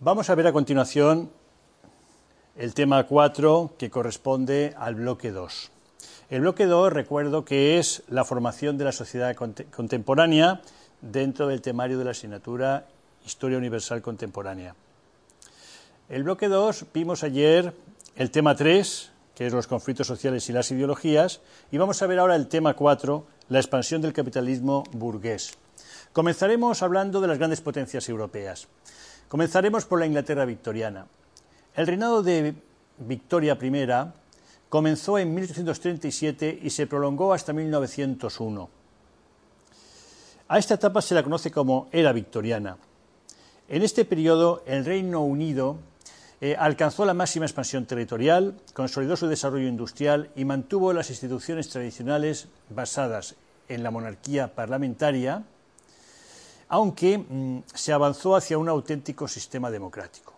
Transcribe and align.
Vamos 0.00 0.28
a 0.28 0.34
ver 0.34 0.46
a 0.46 0.52
continuación 0.52 1.30
el 2.56 2.74
tema 2.74 3.06
4 3.06 3.72
que 3.78 3.88
corresponde 3.88 4.74
al 4.76 4.96
bloque 4.96 5.30
2. 5.30 5.70
El 6.28 6.42
bloque 6.42 6.66
2 6.66 6.92
recuerdo 6.92 7.44
que 7.44 7.78
es 7.78 8.02
la 8.08 8.24
formación 8.24 8.76
de 8.76 8.84
la 8.84 8.92
sociedad 8.92 9.34
contemporánea 9.34 10.60
dentro 11.00 11.48
del 11.48 11.62
temario 11.62 11.98
de 11.98 12.04
la 12.04 12.10
asignatura 12.10 12.86
Historia 13.24 13.56
Universal 13.56 14.02
Contemporánea. 14.02 14.74
El 16.10 16.24
bloque 16.24 16.48
2 16.48 16.84
vimos 16.92 17.24
ayer 17.24 17.74
el 18.14 18.30
tema 18.30 18.54
3, 18.54 19.10
que 19.34 19.46
es 19.46 19.54
los 19.54 19.66
conflictos 19.66 20.06
sociales 20.06 20.48
y 20.50 20.52
las 20.52 20.70
ideologías, 20.70 21.40
y 21.72 21.78
vamos 21.78 22.02
a 22.02 22.06
ver 22.06 22.18
ahora 22.18 22.36
el 22.36 22.48
tema 22.48 22.74
4, 22.74 23.26
la 23.48 23.58
expansión 23.58 24.02
del 24.02 24.12
capitalismo 24.12 24.84
burgués. 24.92 25.56
Comenzaremos 26.14 26.80
hablando 26.84 27.20
de 27.20 27.26
las 27.26 27.38
grandes 27.38 27.60
potencias 27.60 28.08
europeas. 28.08 28.68
Comenzaremos 29.26 29.84
por 29.84 29.98
la 29.98 30.06
Inglaterra 30.06 30.44
victoriana. 30.44 31.08
El 31.74 31.88
reinado 31.88 32.22
de 32.22 32.54
Victoria 32.98 33.58
I 33.60 34.12
comenzó 34.68 35.18
en 35.18 35.34
1837 35.34 36.60
y 36.62 36.70
se 36.70 36.86
prolongó 36.86 37.34
hasta 37.34 37.52
1901. 37.52 38.70
A 40.46 40.56
esta 40.56 40.74
etapa 40.74 41.02
se 41.02 41.16
la 41.16 41.24
conoce 41.24 41.50
como 41.50 41.88
era 41.90 42.12
victoriana. 42.12 42.76
En 43.68 43.82
este 43.82 44.04
periodo, 44.04 44.62
el 44.66 44.84
Reino 44.84 45.22
Unido 45.24 45.78
eh, 46.40 46.54
alcanzó 46.56 47.04
la 47.04 47.14
máxima 47.14 47.46
expansión 47.46 47.86
territorial, 47.86 48.54
consolidó 48.72 49.16
su 49.16 49.26
desarrollo 49.26 49.66
industrial 49.66 50.30
y 50.36 50.44
mantuvo 50.44 50.92
las 50.92 51.10
instituciones 51.10 51.70
tradicionales 51.70 52.46
basadas 52.70 53.34
en 53.68 53.82
la 53.82 53.90
monarquía 53.90 54.54
parlamentaria, 54.54 55.42
aunque 56.68 57.18
mm, 57.18 57.58
se 57.74 57.92
avanzó 57.92 58.36
hacia 58.36 58.58
un 58.58 58.68
auténtico 58.68 59.28
sistema 59.28 59.70
democrático. 59.70 60.34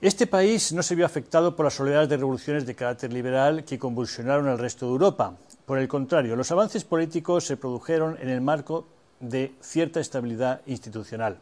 Este 0.00 0.28
país 0.28 0.72
no 0.72 0.84
se 0.84 0.94
vio 0.94 1.04
afectado 1.04 1.56
por 1.56 1.64
las 1.64 1.80
oleadas 1.80 2.08
de 2.08 2.16
revoluciones 2.16 2.64
de 2.64 2.76
carácter 2.76 3.12
liberal 3.12 3.64
que 3.64 3.80
convulsionaron 3.80 4.46
al 4.46 4.58
resto 4.58 4.86
de 4.86 4.92
Europa. 4.92 5.34
Por 5.66 5.78
el 5.78 5.88
contrario, 5.88 6.36
los 6.36 6.52
avances 6.52 6.84
políticos 6.84 7.44
se 7.44 7.56
produjeron 7.56 8.16
en 8.20 8.28
el 8.28 8.40
marco 8.40 8.86
de 9.18 9.54
cierta 9.60 9.98
estabilidad 9.98 10.60
institucional. 10.66 11.38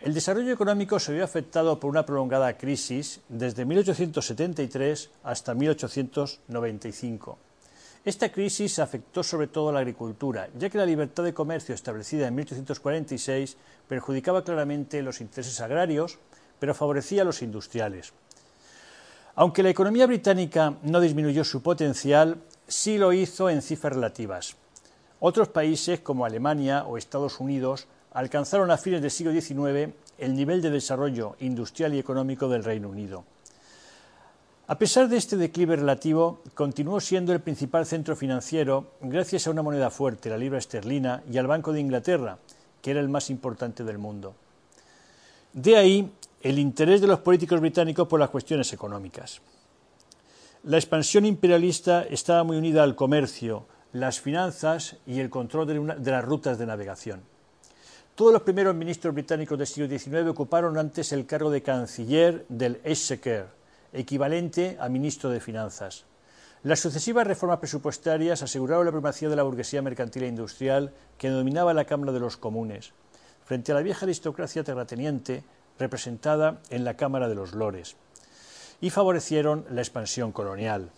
El 0.00 0.12
desarrollo 0.14 0.52
económico 0.52 0.98
se 0.98 1.12
vio 1.12 1.22
afectado 1.22 1.78
por 1.78 1.90
una 1.90 2.04
prolongada 2.04 2.58
crisis 2.58 3.20
desde 3.28 3.64
1873 3.64 5.10
hasta 5.22 5.54
1895. 5.54 7.38
Esta 8.04 8.30
crisis 8.30 8.78
afectó 8.80 9.22
sobre 9.22 9.46
todo 9.46 9.70
a 9.70 9.72
la 9.72 9.78
agricultura, 9.78 10.50
ya 10.58 10.68
que 10.68 10.76
la 10.76 10.84
libertad 10.84 11.24
de 11.24 11.32
comercio 11.32 11.74
establecida 11.74 12.28
en 12.28 12.34
1846 12.34 13.56
perjudicaba 13.88 14.44
claramente 14.44 15.00
los 15.00 15.22
intereses 15.22 15.58
agrarios, 15.62 16.18
pero 16.58 16.74
favorecía 16.74 17.22
a 17.22 17.24
los 17.24 17.40
industriales. 17.40 18.12
Aunque 19.36 19.62
la 19.62 19.70
economía 19.70 20.06
británica 20.06 20.74
no 20.82 21.00
disminuyó 21.00 21.44
su 21.44 21.62
potencial, 21.62 22.36
sí 22.68 22.98
lo 22.98 23.14
hizo 23.14 23.48
en 23.48 23.62
cifras 23.62 23.94
relativas. 23.94 24.56
Otros 25.18 25.48
países 25.48 26.00
como 26.00 26.26
Alemania 26.26 26.84
o 26.84 26.98
Estados 26.98 27.40
Unidos 27.40 27.86
alcanzaron 28.12 28.70
a 28.70 28.76
fines 28.76 29.00
del 29.00 29.10
siglo 29.10 29.32
XIX 29.32 29.94
el 30.18 30.36
nivel 30.36 30.60
de 30.60 30.68
desarrollo 30.68 31.36
industrial 31.40 31.94
y 31.94 32.00
económico 32.00 32.48
del 32.50 32.64
Reino 32.64 32.90
Unido. 32.90 33.24
A 34.66 34.78
pesar 34.78 35.10
de 35.10 35.18
este 35.18 35.36
declive 35.36 35.76
relativo, 35.76 36.40
continuó 36.54 36.98
siendo 36.98 37.34
el 37.34 37.40
principal 37.40 37.84
centro 37.84 38.16
financiero 38.16 38.92
gracias 39.02 39.46
a 39.46 39.50
una 39.50 39.62
moneda 39.62 39.90
fuerte, 39.90 40.30
la 40.30 40.38
libra 40.38 40.58
esterlina, 40.58 41.22
y 41.30 41.36
al 41.36 41.46
Banco 41.46 41.70
de 41.74 41.80
Inglaterra, 41.80 42.38
que 42.80 42.92
era 42.92 43.00
el 43.00 43.10
más 43.10 43.28
importante 43.28 43.84
del 43.84 43.98
mundo. 43.98 44.34
De 45.52 45.76
ahí 45.76 46.10
el 46.40 46.58
interés 46.58 47.02
de 47.02 47.06
los 47.06 47.20
políticos 47.20 47.60
británicos 47.60 48.08
por 48.08 48.18
las 48.18 48.30
cuestiones 48.30 48.72
económicas. 48.72 49.42
La 50.62 50.78
expansión 50.78 51.26
imperialista 51.26 52.02
estaba 52.04 52.42
muy 52.42 52.56
unida 52.56 52.82
al 52.82 52.96
comercio, 52.96 53.66
las 53.92 54.18
finanzas 54.18 54.96
y 55.06 55.20
el 55.20 55.28
control 55.28 55.66
de, 56.02 56.10
las 56.10 56.24
rutas 56.24 56.58
de 56.58 56.64
navegación. 56.64 57.20
Todos 58.14 58.32
los 58.32 58.42
primeros 58.42 58.74
ministros 58.74 59.12
británicos 59.12 59.58
del 59.58 59.66
siglo 59.66 59.98
XIX 59.98 60.26
ocuparon 60.26 60.78
antes 60.78 61.12
el 61.12 61.26
cargo 61.26 61.50
de 61.50 61.62
canciller 61.62 62.46
del 62.48 62.80
Exchequer, 62.82 63.46
equivalente 63.94 64.76
a 64.78 64.88
ministro 64.88 65.30
de 65.30 65.40
Finanzas. 65.40 66.04
Las 66.62 66.80
sucesivas 66.80 67.26
reformas 67.26 67.58
presupuestarias 67.58 68.42
aseguraron 68.42 68.86
la 68.86 68.92
primacía 68.92 69.28
de 69.28 69.36
la 69.36 69.42
burguesía 69.42 69.82
mercantil 69.82 70.24
e 70.24 70.28
industrial 70.28 70.92
que 71.18 71.28
dominaba 71.28 71.74
la 71.74 71.84
Cámara 71.84 72.12
de 72.12 72.20
los 72.20 72.36
Comunes, 72.36 72.92
frente 73.44 73.72
a 73.72 73.74
la 73.74 73.82
vieja 73.82 74.06
aristocracia 74.06 74.64
terrateniente 74.64 75.44
representada 75.78 76.60
en 76.70 76.84
la 76.84 76.94
Cámara 76.94 77.28
de 77.28 77.34
los 77.34 77.52
Lores, 77.52 77.96
y 78.80 78.90
favorecieron 78.90 79.66
la 79.70 79.82
expansión 79.82 80.32
colonial. 80.32 80.90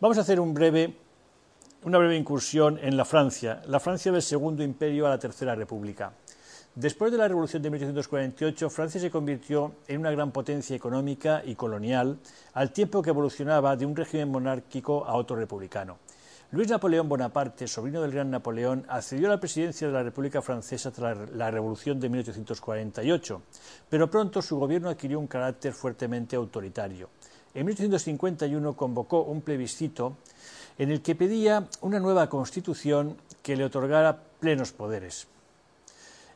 Vamos 0.00 0.18
a 0.18 0.22
hacer 0.22 0.40
una 0.40 0.52
breve 0.54 2.16
incursión 2.16 2.78
en 2.82 2.96
la 2.96 3.04
Francia, 3.04 3.62
la 3.66 3.80
Francia 3.80 4.10
del 4.10 4.22
Segundo 4.22 4.62
Imperio 4.62 5.06
a 5.06 5.10
la 5.10 5.18
Tercera 5.18 5.54
República. 5.54 6.12
Después 6.80 7.10
de 7.10 7.18
la 7.18 7.26
Revolución 7.26 7.60
de 7.60 7.70
1848, 7.70 8.70
Francia 8.70 9.00
se 9.00 9.10
convirtió 9.10 9.72
en 9.88 9.98
una 9.98 10.12
gran 10.12 10.30
potencia 10.30 10.76
económica 10.76 11.42
y 11.44 11.56
colonial, 11.56 12.20
al 12.52 12.72
tiempo 12.72 13.02
que 13.02 13.10
evolucionaba 13.10 13.74
de 13.74 13.84
un 13.84 13.96
régimen 13.96 14.30
monárquico 14.30 15.04
a 15.04 15.16
otro 15.16 15.34
republicano. 15.34 15.98
Luis 16.52 16.68
Napoleón 16.68 17.08
Bonaparte, 17.08 17.66
sobrino 17.66 18.00
del 18.00 18.12
gran 18.12 18.30
Napoleón, 18.30 18.86
accedió 18.88 19.26
a 19.26 19.30
la 19.32 19.40
presidencia 19.40 19.88
de 19.88 19.92
la 19.92 20.04
República 20.04 20.40
Francesa 20.40 20.92
tras 20.92 21.32
la 21.32 21.50
Revolución 21.50 21.98
de 21.98 22.10
1848, 22.10 23.42
pero 23.90 24.08
pronto 24.08 24.40
su 24.40 24.56
gobierno 24.56 24.88
adquirió 24.88 25.18
un 25.18 25.26
carácter 25.26 25.72
fuertemente 25.72 26.36
autoritario. 26.36 27.10
En 27.54 27.66
1851 27.66 28.76
convocó 28.76 29.22
un 29.22 29.42
plebiscito 29.42 30.18
en 30.78 30.92
el 30.92 31.02
que 31.02 31.16
pedía 31.16 31.66
una 31.80 31.98
nueva 31.98 32.28
constitución 32.28 33.16
que 33.42 33.56
le 33.56 33.64
otorgara 33.64 34.16
plenos 34.38 34.70
poderes. 34.70 35.26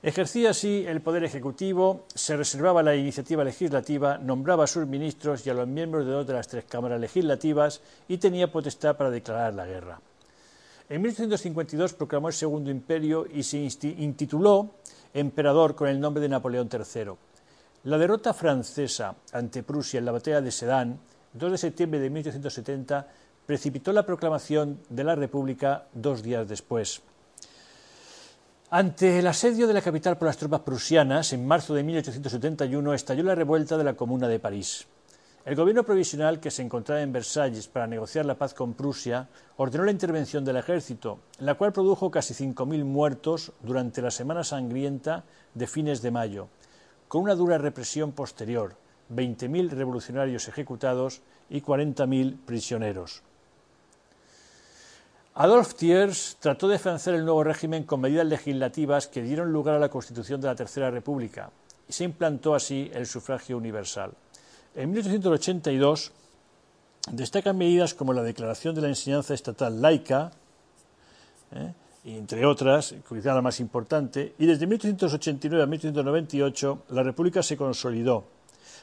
Ejercía 0.04 0.50
así 0.50 0.84
el 0.88 1.00
poder 1.00 1.22
ejecutivo, 1.22 2.06
se 2.12 2.36
reservaba 2.36 2.82
la 2.82 2.96
iniciativa 2.96 3.44
legislativa, 3.44 4.18
nombraba 4.18 4.64
a 4.64 4.66
sus 4.66 4.84
ministros 4.84 5.46
y 5.46 5.50
a 5.50 5.54
los 5.54 5.68
miembros 5.68 6.04
de 6.04 6.10
dos 6.10 6.26
de 6.26 6.32
las 6.32 6.48
tres 6.48 6.64
cámaras 6.64 7.00
legislativas 7.00 7.80
y 8.08 8.18
tenía 8.18 8.50
potestad 8.50 8.96
para 8.96 9.10
declarar 9.10 9.54
la 9.54 9.64
guerra. 9.64 10.00
En 10.88 11.02
1852 11.02 11.94
proclamó 11.94 12.26
el 12.26 12.34
Segundo 12.34 12.68
Imperio 12.68 13.26
y 13.32 13.44
se 13.44 13.58
intituló 13.58 14.74
emperador 15.14 15.76
con 15.76 15.86
el 15.86 16.00
nombre 16.00 16.20
de 16.20 16.28
Napoleón 16.28 16.68
III. 16.72 17.12
La 17.84 17.96
derrota 17.96 18.34
francesa 18.34 19.14
ante 19.32 19.62
Prusia 19.62 19.98
en 19.98 20.04
la 20.04 20.12
batalla 20.12 20.40
de 20.40 20.50
Sedan, 20.50 20.98
2 21.32 21.52
de 21.52 21.58
septiembre 21.58 22.00
de 22.00 22.10
1870, 22.10 23.06
precipitó 23.46 23.92
la 23.92 24.04
proclamación 24.04 24.80
de 24.88 25.04
la 25.04 25.14
República 25.14 25.86
dos 25.94 26.24
días 26.24 26.48
después. 26.48 27.02
Ante 28.74 29.18
el 29.18 29.26
asedio 29.26 29.66
de 29.66 29.74
la 29.74 29.82
capital 29.82 30.16
por 30.16 30.28
las 30.28 30.38
tropas 30.38 30.60
prusianas, 30.60 31.34
en 31.34 31.46
marzo 31.46 31.74
de 31.74 31.82
1871 31.82 32.94
estalló 32.94 33.22
la 33.22 33.34
revuelta 33.34 33.76
de 33.76 33.84
la 33.84 33.92
Comuna 33.92 34.28
de 34.28 34.38
París. 34.38 34.86
El 35.44 35.56
gobierno 35.56 35.82
provisional, 35.82 36.40
que 36.40 36.50
se 36.50 36.62
encontraba 36.62 37.02
en 37.02 37.12
Versalles 37.12 37.68
para 37.68 37.86
negociar 37.86 38.24
la 38.24 38.38
paz 38.38 38.54
con 38.54 38.72
Prusia, 38.72 39.28
ordenó 39.58 39.84
la 39.84 39.90
intervención 39.90 40.42
del 40.42 40.56
ejército, 40.56 41.18
la 41.40 41.52
cual 41.56 41.74
produjo 41.74 42.10
casi 42.10 42.32
5.000 42.32 42.82
muertos 42.82 43.52
durante 43.60 44.00
la 44.00 44.10
semana 44.10 44.42
sangrienta 44.42 45.24
de 45.52 45.66
fines 45.66 46.00
de 46.00 46.10
mayo, 46.10 46.48
con 47.08 47.24
una 47.24 47.34
dura 47.34 47.58
represión 47.58 48.12
posterior, 48.12 48.74
20.000 49.14 49.68
revolucionarios 49.68 50.48
ejecutados 50.48 51.20
y 51.50 51.60
40.000 51.60 52.38
prisioneros. 52.46 53.22
Adolf 55.34 55.76
Thiers 55.76 56.36
trató 56.40 56.68
de 56.68 56.78
financiar 56.78 57.14
el 57.14 57.24
nuevo 57.24 57.42
régimen 57.42 57.84
con 57.84 58.02
medidas 58.02 58.26
legislativas 58.26 59.06
que 59.06 59.22
dieron 59.22 59.50
lugar 59.50 59.76
a 59.76 59.78
la 59.78 59.88
Constitución 59.88 60.42
de 60.42 60.48
la 60.48 60.54
Tercera 60.54 60.90
República 60.90 61.50
y 61.88 61.92
se 61.94 62.04
implantó 62.04 62.54
así 62.54 62.90
el 62.92 63.06
sufragio 63.06 63.56
universal. 63.56 64.12
En 64.74 64.90
1882 64.90 66.12
destacan 67.12 67.56
medidas 67.56 67.94
como 67.94 68.12
la 68.12 68.22
Declaración 68.22 68.74
de 68.74 68.82
la 68.82 68.88
Enseñanza 68.88 69.32
Estatal 69.32 69.80
Laica, 69.80 70.32
¿eh? 71.52 71.72
entre 72.04 72.44
otras, 72.44 72.94
quizá 73.08 73.32
la 73.32 73.40
más 73.40 73.58
importante, 73.58 74.34
y 74.38 74.44
desde 74.44 74.66
1889 74.66 75.62
a 75.62 75.66
1898 75.66 76.82
la 76.90 77.02
República 77.02 77.42
se 77.42 77.56
consolidó, 77.56 78.24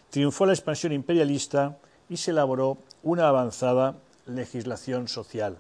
triunfó 0.09 0.47
la 0.47 0.53
expansión 0.53 0.93
imperialista 0.93 1.77
y 2.09 2.17
se 2.17 2.31
elaboró 2.31 2.79
una 3.03 3.27
avanzada 3.27 3.97
legislación 4.25 5.07
social. 5.07 5.59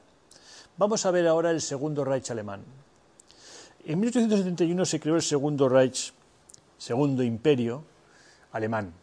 Vamos 0.79 1.05
a 1.05 1.11
ver 1.11 1.27
ahora 1.27 1.51
el 1.51 1.59
Segundo 1.59 2.05
Reich 2.05 2.31
alemán. 2.31 2.63
En 3.83 3.99
1871 3.99 4.85
se 4.85 4.97
creó 4.97 5.17
el 5.17 5.21
Segundo 5.21 5.67
Reich, 5.67 6.13
Segundo 6.77 7.21
Imperio 7.21 7.83
alemán. 8.53 8.93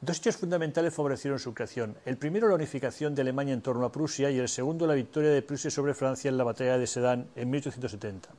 Dos 0.00 0.16
hechos 0.16 0.38
fundamentales 0.38 0.94
favorecieron 0.94 1.38
su 1.38 1.52
creación. 1.52 1.98
El 2.06 2.16
primero, 2.16 2.48
la 2.48 2.54
unificación 2.54 3.14
de 3.14 3.20
Alemania 3.20 3.52
en 3.52 3.60
torno 3.60 3.84
a 3.84 3.92
Prusia, 3.92 4.30
y 4.30 4.38
el 4.38 4.48
segundo, 4.48 4.86
la 4.86 4.94
victoria 4.94 5.28
de 5.28 5.42
Prusia 5.42 5.70
sobre 5.70 5.92
Francia 5.92 6.30
en 6.30 6.38
la 6.38 6.44
batalla 6.44 6.78
de 6.78 6.86
Sedan 6.86 7.28
en 7.36 7.50
1870. 7.50 8.30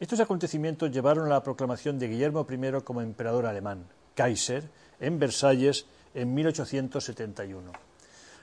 Estos 0.00 0.20
acontecimientos 0.20 0.90
llevaron 0.90 1.26
a 1.26 1.34
la 1.34 1.42
proclamación 1.42 1.98
de 1.98 2.08
Guillermo 2.08 2.46
I 2.48 2.80
como 2.84 3.02
emperador 3.02 3.44
alemán, 3.44 3.84
Kaiser, 4.14 4.64
en 4.98 5.18
Versalles 5.18 5.84
en 6.14 6.32
1871. 6.32 7.87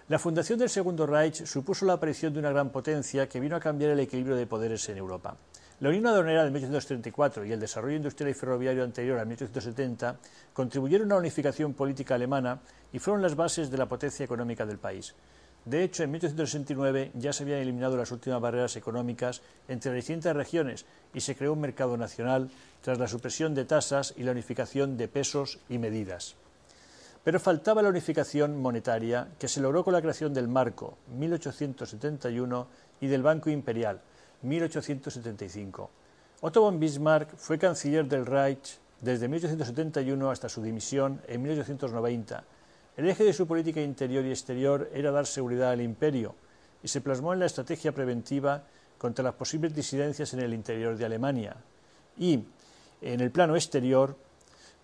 La 0.08 0.20
fundación 0.20 0.60
del 0.60 0.70
Segundo 0.70 1.08
Reich 1.08 1.46
supuso 1.46 1.84
la 1.84 1.94
aparición 1.94 2.32
de 2.32 2.38
una 2.38 2.52
gran 2.52 2.70
potencia 2.70 3.28
que 3.28 3.40
vino 3.40 3.56
a 3.56 3.60
cambiar 3.60 3.90
el 3.90 4.00
equilibrio 4.00 4.36
de 4.36 4.46
poderes 4.46 4.88
en 4.90 5.00
Europa. 5.00 5.36
La 5.80 5.90
Unión 5.90 6.06
Aduanera 6.06 6.44
de 6.44 6.52
1834 6.52 7.44
y 7.44 7.52
el 7.52 7.60
desarrollo 7.60 7.96
industrial 7.98 8.30
y 8.30 8.36
ferroviario 8.36 8.84
anterior 8.84 9.18
a 9.18 9.26
1870 9.26 10.18
contribuyeron 10.54 11.12
a 11.12 11.16
la 11.16 11.22
unificación 11.22 11.74
política 11.74 12.14
alemana 12.14 12.60
y 12.94 13.00
fueron 13.00 13.24
las 13.24 13.36
bases 13.36 13.72
de 13.72 13.80
la 13.80 13.88
potencia 13.88 14.24
económica 14.24 14.64
del 14.68 14.78
país. 14.78 15.16
De 15.66 15.84
hecho, 15.84 16.04
en 16.04 16.12
1869 16.12 17.12
ya 17.16 17.34
se 17.34 17.42
habían 17.42 17.58
eliminado 17.58 17.98
las 17.98 18.12
últimas 18.12 18.40
barreras 18.40 18.76
económicas 18.76 19.42
entre 19.68 19.90
las 19.90 20.06
distintas 20.06 20.36
regiones 20.36 20.86
y 21.16 21.22
se 21.22 21.36
creó 21.36 21.54
un 21.54 21.62
mercado 21.62 21.98
nacional 21.98 22.52
tras 22.82 23.00
la 23.00 23.08
supresión 23.08 23.56
de 23.56 23.66
tasas 23.66 24.14
y 24.16 24.22
la 24.22 24.34
unificación 24.34 24.98
de 24.98 25.08
pesos 25.08 25.58
y 25.68 25.80
medidas. 25.80 26.36
Pero 27.26 27.40
faltaba 27.40 27.82
la 27.82 27.90
unificación 27.90 28.62
monetaria 28.62 29.30
que 29.40 29.48
se 29.48 29.60
logró 29.60 29.84
con 29.84 29.94
la 29.94 30.02
creación 30.02 30.32
del 30.32 30.48
Marco 30.48 31.00
1871 31.18 32.68
y 33.02 33.08
del 33.08 33.24
Banco 33.24 33.50
Imperial 33.50 34.00
1875. 34.44 35.90
Otto 36.42 36.62
von 36.62 36.80
Bismarck 36.80 37.36
fue 37.36 37.58
canciller 37.58 38.06
del 38.06 38.28
Reich 38.28 38.78
desde 39.02 39.28
1871 39.28 40.30
hasta 40.30 40.48
su 40.48 40.62
dimisión 40.62 41.20
en 41.28 41.42
1890. 41.42 42.44
El 42.96 43.10
eje 43.10 43.24
de 43.24 43.34
su 43.34 43.48
política 43.48 43.82
interior 43.82 44.24
y 44.24 44.30
exterior 44.30 44.88
era 44.94 45.10
dar 45.10 45.26
seguridad 45.26 45.72
al 45.72 45.82
imperio 45.82 46.36
y 46.84 46.88
se 46.88 47.02
plasmó 47.02 47.34
en 47.34 47.40
la 47.40 47.48
estrategia 47.48 47.92
preventiva 47.92 48.66
contra 49.00 49.24
las 49.24 49.34
posibles 49.34 49.74
disidencias 49.74 50.32
en 50.36 50.42
el 50.42 50.54
interior 50.54 50.96
de 50.96 51.06
Alemania 51.06 51.58
y 52.20 52.44
en 53.02 53.20
el 53.20 53.32
plano 53.32 53.56
exterior 53.56 54.16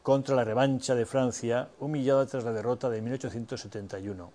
contra 0.04 0.36
la 0.36 0.44
revancha 0.44 0.96
de 0.96 1.06
Francia 1.06 1.70
humillada 1.80 2.26
tras 2.26 2.44
la 2.44 2.52
derrota 2.52 2.90
de 2.90 3.02
1871. 3.02 4.32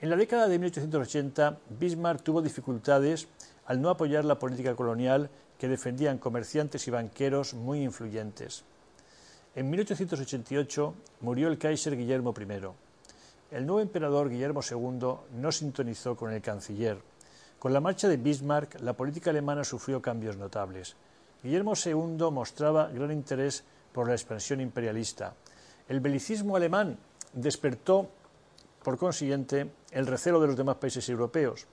En 0.00 0.10
la 0.10 0.16
década 0.16 0.48
de 0.48 0.58
1880, 0.58 1.58
Bismarck 1.78 2.22
tuvo 2.22 2.42
dificultades 2.42 3.28
al 3.66 3.80
no 3.80 3.90
apoyar 3.90 4.24
la 4.24 4.38
política 4.38 4.74
colonial 4.74 5.30
que 5.58 5.68
defendían 5.68 6.18
comerciantes 6.18 6.88
y 6.88 6.90
banqueros 6.90 7.54
muy 7.54 7.82
influyentes. 7.82 8.64
En 9.54 9.68
1888 9.68 10.94
murió 11.20 11.48
el 11.48 11.58
Kaiser 11.58 11.96
Guillermo 11.96 12.34
I. 12.38 13.54
El 13.54 13.66
nuevo 13.66 13.80
emperador 13.80 14.30
Guillermo 14.30 14.60
II 14.68 15.38
no 15.38 15.52
sintonizó 15.52 16.16
con 16.16 16.32
el 16.32 16.40
canciller. 16.40 16.98
Con 17.58 17.72
la 17.72 17.80
marcha 17.80 18.08
de 18.08 18.16
Bismarck, 18.16 18.80
la 18.80 18.94
política 18.94 19.30
alemana 19.30 19.64
sufrió 19.64 20.00
cambios 20.00 20.36
notables. 20.36 20.96
Guillermo 21.42 21.74
II 21.84 22.30
mostraba 22.32 22.88
gran 22.88 23.12
interés 23.12 23.64
por 23.92 24.08
la 24.08 24.14
expansión 24.14 24.60
imperialista. 24.60 25.34
El 25.88 26.00
belicismo 26.00 26.56
alemán 26.56 26.98
despertó, 27.32 28.08
por 28.82 28.98
consiguiente, 28.98 29.70
el 29.90 30.06
recelo 30.06 30.40
de 30.40 30.46
los 30.46 30.56
demás 30.56 30.76
países 30.76 31.08
europeos 31.08 31.66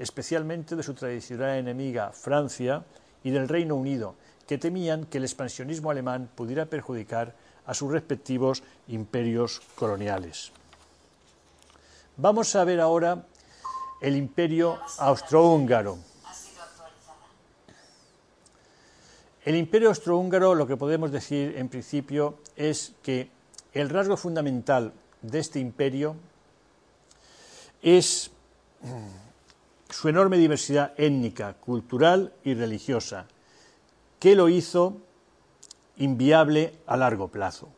especialmente 0.00 0.76
de 0.76 0.82
su 0.82 0.94
tradicional 0.94 1.58
enemiga 1.58 2.10
Francia 2.12 2.82
y 3.22 3.30
del 3.30 3.48
Reino 3.48 3.76
Unido, 3.76 4.14
que 4.48 4.56
temían 4.56 5.04
que 5.04 5.18
el 5.18 5.24
expansionismo 5.24 5.90
alemán 5.90 6.30
pudiera 6.34 6.64
perjudicar 6.64 7.36
a 7.66 7.74
sus 7.74 7.92
respectivos 7.92 8.62
imperios 8.88 9.60
coloniales. 9.74 10.52
Vamos 12.16 12.56
a 12.56 12.64
ver 12.64 12.80
ahora 12.80 13.26
el 14.00 14.16
imperio 14.16 14.78
austrohúngaro. 14.98 15.98
El 19.44 19.56
imperio 19.56 19.88
austrohúngaro, 19.88 20.54
lo 20.54 20.66
que 20.66 20.76
podemos 20.76 21.10
decir 21.10 21.56
en 21.56 21.68
principio 21.68 22.38
es 22.56 22.92
que 23.02 23.30
el 23.72 23.88
rasgo 23.88 24.16
fundamental 24.16 24.92
de 25.22 25.38
este 25.38 25.60
imperio 25.60 26.16
es 27.80 28.30
su 29.88 30.08
enorme 30.08 30.36
diversidad 30.36 30.92
étnica, 30.98 31.54
cultural 31.54 32.32
y 32.44 32.54
religiosa, 32.54 33.26
que 34.18 34.36
lo 34.36 34.48
hizo 34.48 34.98
inviable 35.96 36.74
a 36.86 36.96
largo 36.96 37.28
plazo. 37.28 37.68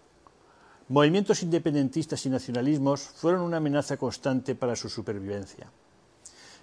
Movimientos 0.88 1.42
independentistas 1.42 2.26
y 2.26 2.30
nacionalismos 2.30 3.02
fueron 3.02 3.42
una 3.42 3.58
amenaza 3.58 3.96
constante 3.96 4.54
para 4.54 4.76
su 4.76 4.88
supervivencia. 4.88 5.70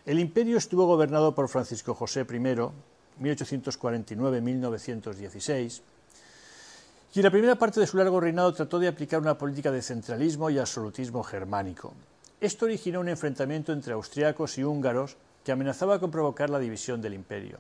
El 0.05 0.19
imperio 0.19 0.57
estuvo 0.57 0.85
gobernado 0.85 1.33
por 1.33 1.47
Francisco 1.47 1.93
José 1.93 2.25
I, 2.29 2.69
1849-1916, 3.19 5.81
y 7.12 7.19
en 7.19 7.24
la 7.24 7.31
primera 7.31 7.56
parte 7.56 7.80
de 7.80 7.88
su 7.88 7.98
largo 7.98 8.19
reinado 8.19 8.54
trató 8.54 8.77
de 8.77 8.88
aplicar 8.88 9.19
una 9.19 9.38
política 9.38 9.71
de 9.71 9.81
centralismo 9.81 10.50
y 10.50 10.60
absolutismo 10.60 11.24
germánico. 11.24 11.94
Esto 12.39 12.66
originó 12.66 13.00
un 13.00 13.10
enfrentamiento 13.10 13.74
entre 13.74 13.94
austriacos 13.94 14.57
y 14.57 14.63
húngaros 14.63 15.18
que 15.44 15.51
amenazaba 15.51 16.00
con 16.00 16.12
provocar 16.12 16.50
la 16.50 16.60
división 16.60 17.01
del 17.01 17.16
imperio. 17.16 17.57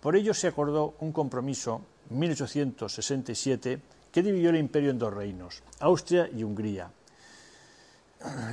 Por 0.00 0.16
ello 0.16 0.34
se 0.34 0.48
acordó 0.48 0.94
un 1.00 1.12
compromiso, 1.12 1.80
1867, 2.10 3.80
que 4.12 4.22
dividió 4.22 4.50
el 4.50 4.56
imperio 4.56 4.90
en 4.90 4.98
dos 4.98 5.14
reinos, 5.14 5.62
Austria 5.80 6.28
y 6.30 6.44
Hungría. 6.44 6.90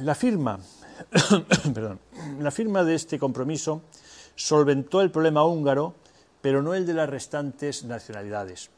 La 0.01 0.15
firma, 0.15 0.59
la 2.39 2.51
firma 2.51 2.83
de 2.83 2.95
este 2.95 3.19
compromiso 3.19 3.81
solventó 4.35 5.01
el 5.01 5.11
problema 5.11 5.45
húngaro, 5.45 5.95
pero 6.41 6.61
no 6.61 6.73
el 6.73 6.85
de 6.85 6.93
las 6.93 7.09
restantes 7.09 7.83
nacionalidades. 7.83 8.69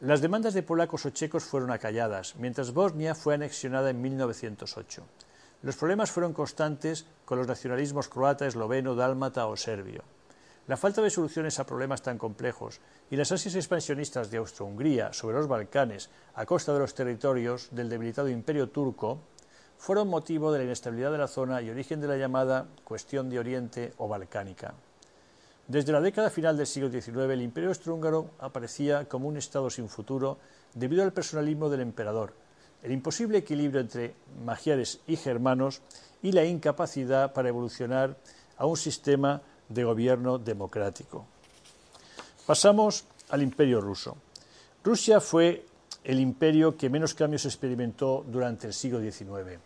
Las 0.00 0.20
demandas 0.20 0.54
de 0.54 0.62
polacos 0.62 1.06
o 1.06 1.10
checos 1.10 1.44
fueron 1.44 1.70
acalladas, 1.70 2.36
mientras 2.36 2.72
Bosnia 2.72 3.14
fue 3.14 3.34
anexionada 3.34 3.90
en 3.90 4.02
1908. 4.02 5.02
Los 5.62 5.76
problemas 5.76 6.10
fueron 6.10 6.34
constantes 6.34 7.06
con 7.24 7.38
los 7.38 7.48
nacionalismos 7.48 8.08
croata, 8.08 8.46
esloveno, 8.46 8.94
dálmata 8.94 9.46
o 9.46 9.56
serbio. 9.56 10.02
La 10.66 10.76
falta 10.76 11.00
de 11.00 11.10
soluciones 11.10 11.58
a 11.58 11.64
problemas 11.64 12.02
tan 12.02 12.18
complejos 12.18 12.80
y 13.10 13.16
las 13.16 13.32
ansias 13.32 13.54
expansionistas 13.54 14.30
de 14.30 14.38
Austro-Hungría 14.38 15.12
sobre 15.12 15.36
los 15.36 15.48
Balcanes 15.48 16.10
a 16.34 16.44
costa 16.44 16.72
de 16.72 16.80
los 16.80 16.94
territorios 16.94 17.68
del 17.70 17.88
debilitado 17.88 18.28
imperio 18.28 18.68
turco 18.68 19.20
fueron 19.78 20.08
motivo 20.08 20.52
de 20.52 20.58
la 20.58 20.64
inestabilidad 20.64 21.12
de 21.12 21.18
la 21.18 21.28
zona 21.28 21.60
y 21.62 21.70
origen 21.70 22.00
de 22.00 22.08
la 22.08 22.16
llamada 22.16 22.66
cuestión 22.84 23.28
de 23.28 23.38
Oriente 23.38 23.92
o 23.98 24.08
balcánica. 24.08 24.74
Desde 25.66 25.92
la 25.92 26.00
década 26.00 26.28
final 26.28 26.58
del 26.58 26.66
siglo 26.66 26.90
XIX, 26.90 27.30
el 27.30 27.40
imperio 27.40 27.70
austrohúngaro 27.70 28.30
aparecía 28.38 29.08
como 29.08 29.28
un 29.28 29.38
estado 29.38 29.70
sin 29.70 29.88
futuro 29.88 30.38
debido 30.74 31.02
al 31.02 31.12
personalismo 31.12 31.70
del 31.70 31.80
emperador, 31.80 32.34
el 32.82 32.92
imposible 32.92 33.38
equilibrio 33.38 33.80
entre 33.80 34.14
magiares 34.44 35.00
y 35.06 35.16
germanos 35.16 35.80
y 36.22 36.32
la 36.32 36.44
incapacidad 36.44 37.32
para 37.32 37.48
evolucionar 37.48 38.16
a 38.58 38.66
un 38.66 38.76
sistema 38.76 39.40
de 39.68 39.84
gobierno 39.84 40.38
democrático. 40.38 41.24
Pasamos 42.44 43.04
al 43.30 43.42
imperio 43.42 43.80
ruso. 43.80 44.18
Rusia 44.82 45.18
fue 45.18 45.64
el 46.04 46.20
imperio 46.20 46.76
que 46.76 46.90
menos 46.90 47.14
cambios 47.14 47.46
experimentó 47.46 48.22
durante 48.28 48.66
el 48.66 48.74
siglo 48.74 49.00
XIX. 49.00 49.58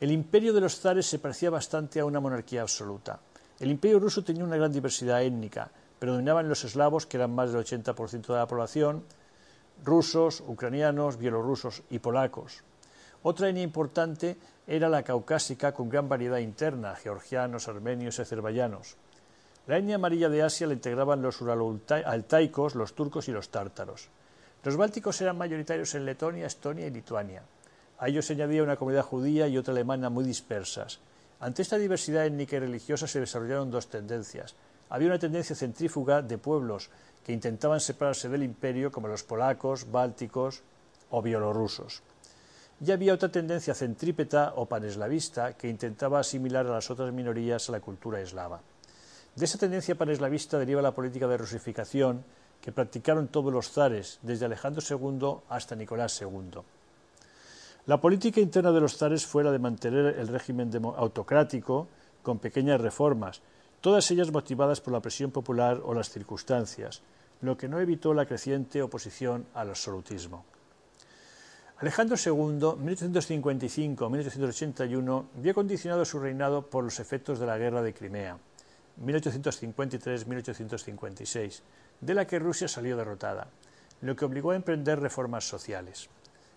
El 0.00 0.10
imperio 0.10 0.52
de 0.52 0.60
los 0.60 0.80
zares 0.80 1.06
se 1.06 1.20
parecía 1.20 1.50
bastante 1.50 2.00
a 2.00 2.04
una 2.04 2.18
monarquía 2.18 2.62
absoluta. 2.62 3.20
El 3.60 3.70
imperio 3.70 4.00
ruso 4.00 4.24
tenía 4.24 4.44
una 4.44 4.56
gran 4.56 4.72
diversidad 4.72 5.22
étnica, 5.22 5.70
predominaban 5.98 6.48
los 6.48 6.64
eslavos, 6.64 7.06
que 7.06 7.16
eran 7.16 7.34
más 7.34 7.52
del 7.52 7.64
80% 7.64 8.26
de 8.26 8.34
la 8.34 8.48
población, 8.48 9.04
rusos, 9.84 10.42
ucranianos, 10.46 11.18
bielorrusos 11.18 11.82
y 11.90 11.98
polacos. 12.00 12.64
Otra 13.22 13.48
etnia 13.48 13.62
importante 13.62 14.36
era 14.66 14.88
la 14.88 15.02
caucásica 15.02 15.72
con 15.72 15.88
gran 15.88 16.08
variedad 16.08 16.38
interna, 16.38 16.94
georgianos, 16.96 17.68
armenios 17.68 18.18
y 18.18 18.22
azerbaiyanos. 18.22 18.96
La 19.66 19.78
etnia 19.78 19.96
amarilla 19.96 20.28
de 20.28 20.42
Asia 20.42 20.66
la 20.66 20.74
integraban 20.74 21.22
los 21.22 21.40
uralo-altaicos, 21.40 22.74
los 22.74 22.94
turcos 22.94 23.28
y 23.28 23.32
los 23.32 23.48
tártaros. 23.48 24.08
Los 24.62 24.76
bálticos 24.76 25.20
eran 25.20 25.38
mayoritarios 25.38 25.94
en 25.94 26.04
Letonia, 26.04 26.46
Estonia 26.46 26.86
y 26.86 26.90
Lituania. 26.90 27.42
A 27.98 28.08
ellos 28.08 28.26
se 28.26 28.34
añadía 28.34 28.62
una 28.62 28.76
comunidad 28.76 29.04
judía 29.04 29.46
y 29.46 29.56
otra 29.56 29.72
alemana 29.72 30.10
muy 30.10 30.24
dispersas. 30.24 30.98
Ante 31.40 31.62
esta 31.62 31.78
diversidad 31.78 32.26
étnica 32.26 32.56
y 32.56 32.60
religiosa 32.60 33.06
se 33.06 33.20
desarrollaron 33.20 33.70
dos 33.70 33.88
tendencias. 33.88 34.54
Había 34.88 35.08
una 35.08 35.18
tendencia 35.18 35.56
centrífuga 35.56 36.22
de 36.22 36.38
pueblos 36.38 36.90
que 37.24 37.32
intentaban 37.32 37.80
separarse 37.80 38.28
del 38.28 38.42
imperio, 38.42 38.92
como 38.92 39.08
los 39.08 39.24
polacos, 39.24 39.90
bálticos 39.90 40.62
o 41.10 41.22
bielorrusos. 41.22 42.02
Y 42.84 42.90
había 42.90 43.14
otra 43.14 43.30
tendencia 43.30 43.74
centrípeta 43.74 44.52
o 44.56 44.66
paneslavista 44.66 45.54
que 45.54 45.68
intentaba 45.68 46.20
asimilar 46.20 46.66
a 46.66 46.74
las 46.74 46.90
otras 46.90 47.12
minorías 47.12 47.68
a 47.68 47.72
la 47.72 47.80
cultura 47.80 48.20
eslava. 48.20 48.60
De 49.34 49.44
esa 49.44 49.58
tendencia 49.58 49.94
paneslavista 49.94 50.58
deriva 50.58 50.82
la 50.82 50.94
política 50.94 51.26
de 51.26 51.38
rusificación 51.38 52.24
que 52.60 52.72
practicaron 52.72 53.28
todos 53.28 53.52
los 53.52 53.70
zares, 53.70 54.18
desde 54.22 54.46
Alejandro 54.46 54.82
II 54.82 55.42
hasta 55.48 55.76
Nicolás 55.76 56.20
II. 56.20 56.62
La 57.86 58.00
política 58.00 58.40
interna 58.40 58.72
de 58.72 58.80
los 58.80 58.96
zares 58.96 59.26
fue 59.26 59.44
la 59.44 59.52
de 59.52 59.58
mantener 59.58 60.18
el 60.18 60.28
régimen 60.28 60.70
autocrático 60.96 61.86
con 62.22 62.38
pequeñas 62.38 62.80
reformas, 62.80 63.42
todas 63.82 64.10
ellas 64.10 64.32
motivadas 64.32 64.80
por 64.80 64.94
la 64.94 65.02
presión 65.02 65.30
popular 65.30 65.82
o 65.84 65.92
las 65.92 66.08
circunstancias, 66.08 67.02
lo 67.42 67.58
que 67.58 67.68
no 67.68 67.80
evitó 67.80 68.14
la 68.14 68.24
creciente 68.24 68.80
oposición 68.80 69.44
al 69.52 69.68
absolutismo. 69.68 70.46
Alejandro 71.76 72.16
II, 72.16 72.32
1855-1881, 72.80 75.24
vio 75.34 75.54
condicionado 75.54 76.06
su 76.06 76.18
reinado 76.18 76.62
por 76.62 76.84
los 76.84 76.98
efectos 77.00 77.38
de 77.38 77.44
la 77.44 77.58
Guerra 77.58 77.82
de 77.82 77.92
Crimea, 77.92 78.38
1853-1856, 79.04 81.60
de 82.00 82.14
la 82.14 82.26
que 82.26 82.38
Rusia 82.38 82.66
salió 82.66 82.96
derrotada, 82.96 83.48
lo 84.00 84.16
que 84.16 84.24
obligó 84.24 84.52
a 84.52 84.56
emprender 84.56 85.00
reformas 85.00 85.46
sociales. 85.46 86.08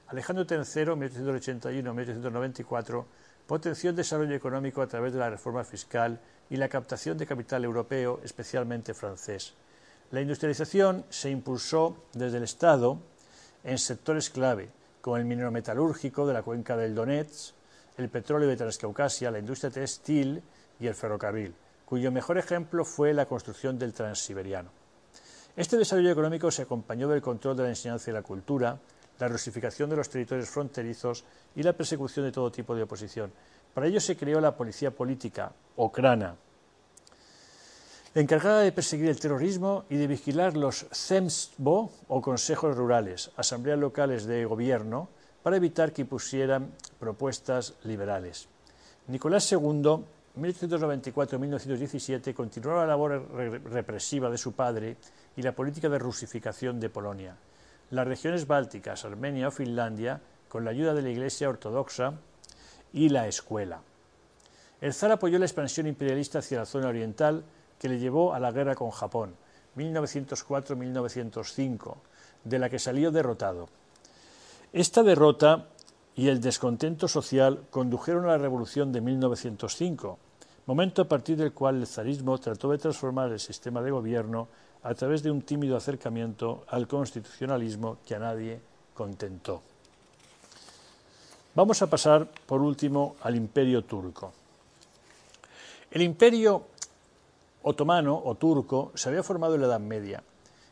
Alejandro 0.07 0.45
III, 0.49 0.61
1881-1894, 0.61 3.05
potenció 3.45 3.89
el 3.89 3.95
desarrollo 3.95 4.35
económico 4.35 4.81
a 4.81 4.87
través 4.87 5.13
de 5.13 5.19
la 5.19 5.29
reforma 5.29 5.63
fiscal 5.63 6.19
y 6.49 6.57
la 6.57 6.69
captación 6.69 7.17
de 7.17 7.25
capital 7.25 7.65
europeo, 7.65 8.19
especialmente 8.23 8.93
francés. 8.93 9.53
La 10.11 10.21
industrialización 10.21 11.05
se 11.09 11.29
impulsó 11.29 12.05
desde 12.13 12.37
el 12.37 12.43
Estado 12.43 12.99
en 13.63 13.77
sectores 13.77 14.29
clave, 14.29 14.69
como 15.01 15.17
el 15.17 15.25
minero 15.25 15.51
metalúrgico 15.51 16.25
de 16.25 16.33
la 16.33 16.43
cuenca 16.43 16.77
del 16.77 16.95
Donetsk, 16.95 17.53
el 17.97 18.09
petróleo 18.09 18.47
de 18.47 18.55
Transcaucasia, 18.55 19.31
la 19.31 19.39
industria 19.39 19.71
textil 19.71 20.41
y 20.79 20.87
el 20.87 20.95
ferrocarril, 20.95 21.53
cuyo 21.85 22.11
mejor 22.11 22.37
ejemplo 22.37 22.85
fue 22.85 23.13
la 23.13 23.25
construcción 23.25 23.77
del 23.77 23.91
Transiberiano. 23.93 24.69
Este 25.57 25.77
desarrollo 25.77 26.11
económico 26.11 26.51
se 26.51 26.61
acompañó 26.61 27.09
del 27.09 27.21
control 27.21 27.57
de 27.57 27.63
la 27.63 27.69
enseñanza 27.69 28.11
y 28.11 28.13
la 28.13 28.21
cultura, 28.21 28.77
la 29.19 29.27
rusificación 29.27 29.89
de 29.89 29.95
los 29.95 30.09
territorios 30.09 30.49
fronterizos 30.49 31.23
y 31.55 31.63
la 31.63 31.73
persecución 31.73 32.25
de 32.25 32.31
todo 32.31 32.51
tipo 32.51 32.75
de 32.75 32.83
oposición. 32.83 33.31
Para 33.73 33.87
ello 33.87 33.99
se 33.99 34.17
creó 34.17 34.39
la 34.39 34.55
policía 34.55 34.91
política, 34.91 35.51
Okrana, 35.75 36.35
encargada 38.15 38.61
de 38.61 38.71
perseguir 38.71 39.09
el 39.09 39.19
terrorismo 39.19 39.85
y 39.89 39.97
de 39.97 40.07
vigilar 40.07 40.57
los 40.57 40.87
CEMSBO 40.91 41.91
o 42.07 42.21
consejos 42.21 42.75
rurales, 42.75 43.29
asambleas 43.37 43.77
locales 43.77 44.25
de 44.25 44.45
gobierno, 44.45 45.09
para 45.43 45.57
evitar 45.57 45.93
que 45.93 46.05
pusieran 46.05 46.71
propuestas 46.99 47.75
liberales. 47.83 48.47
Nicolás 49.07 49.51
II, 49.51 50.03
1894-1917, 50.37 52.33
continuó 52.33 52.75
la 52.77 52.87
labor 52.87 53.29
represiva 53.71 54.29
de 54.29 54.37
su 54.37 54.53
padre 54.53 54.97
y 55.35 55.41
la 55.41 55.53
política 55.53 55.87
de 55.87 55.99
rusificación 55.99 56.79
de 56.79 56.89
Polonia. 56.89 57.37
Las 57.89 58.05
regiones 58.05 58.47
bálticas, 58.47 59.05
Armenia 59.05 59.47
o 59.47 59.51
Finlandia, 59.51 60.19
con 60.49 60.65
la 60.65 60.71
ayuda 60.71 60.93
de 60.93 61.01
la 61.01 61.09
Iglesia 61.09 61.47
Ortodoxa 61.47 62.15
y 62.91 63.07
la 63.09 63.27
escuela. 63.27 63.79
El 64.81 64.93
zar 64.93 65.11
apoyó 65.11 65.39
la 65.39 65.45
expansión 65.45 65.87
imperialista 65.87 66.39
hacia 66.39 66.59
la 66.59 66.65
zona 66.65 66.89
oriental, 66.89 67.45
que 67.79 67.87
le 67.87 67.99
llevó 67.99 68.33
a 68.33 68.39
la 68.39 68.51
guerra 68.51 68.75
con 68.75 68.91
Japón, 68.91 69.37
1904-1905, 69.77 71.95
de 72.43 72.59
la 72.59 72.69
que 72.69 72.79
salió 72.79 73.09
derrotado. 73.11 73.69
Esta 74.73 75.03
derrota 75.03 75.67
y 76.15 76.27
el 76.27 76.41
descontento 76.41 77.07
social 77.07 77.63
condujeron 77.69 78.25
a 78.25 78.29
la 78.29 78.37
revolución 78.37 78.91
de 78.91 78.99
1905, 78.99 80.19
momento 80.65 81.03
a 81.03 81.07
partir 81.07 81.37
del 81.37 81.53
cual 81.53 81.77
el 81.77 81.87
zarismo 81.87 82.37
trató 82.37 82.69
de 82.71 82.79
transformar 82.79 83.31
el 83.31 83.39
sistema 83.39 83.81
de 83.81 83.91
gobierno 83.91 84.49
a 84.83 84.93
través 84.93 85.23
de 85.23 85.31
un 85.31 85.41
tímido 85.41 85.75
acercamiento 85.75 86.63
al 86.67 86.87
constitucionalismo 86.87 87.97
que 88.05 88.15
a 88.15 88.19
nadie 88.19 88.59
contentó. 88.93 89.61
Vamos 91.55 91.81
a 91.81 91.87
pasar, 91.87 92.27
por 92.45 92.61
último, 92.61 93.15
al 93.21 93.35
imperio 93.35 93.83
turco. 93.83 94.31
El 95.89 96.01
imperio 96.03 96.67
otomano 97.63 98.21
o 98.23 98.35
turco 98.35 98.91
se 98.95 99.09
había 99.09 99.23
formado 99.23 99.55
en 99.55 99.61
la 99.61 99.67
Edad 99.67 99.79
Media. 99.79 100.23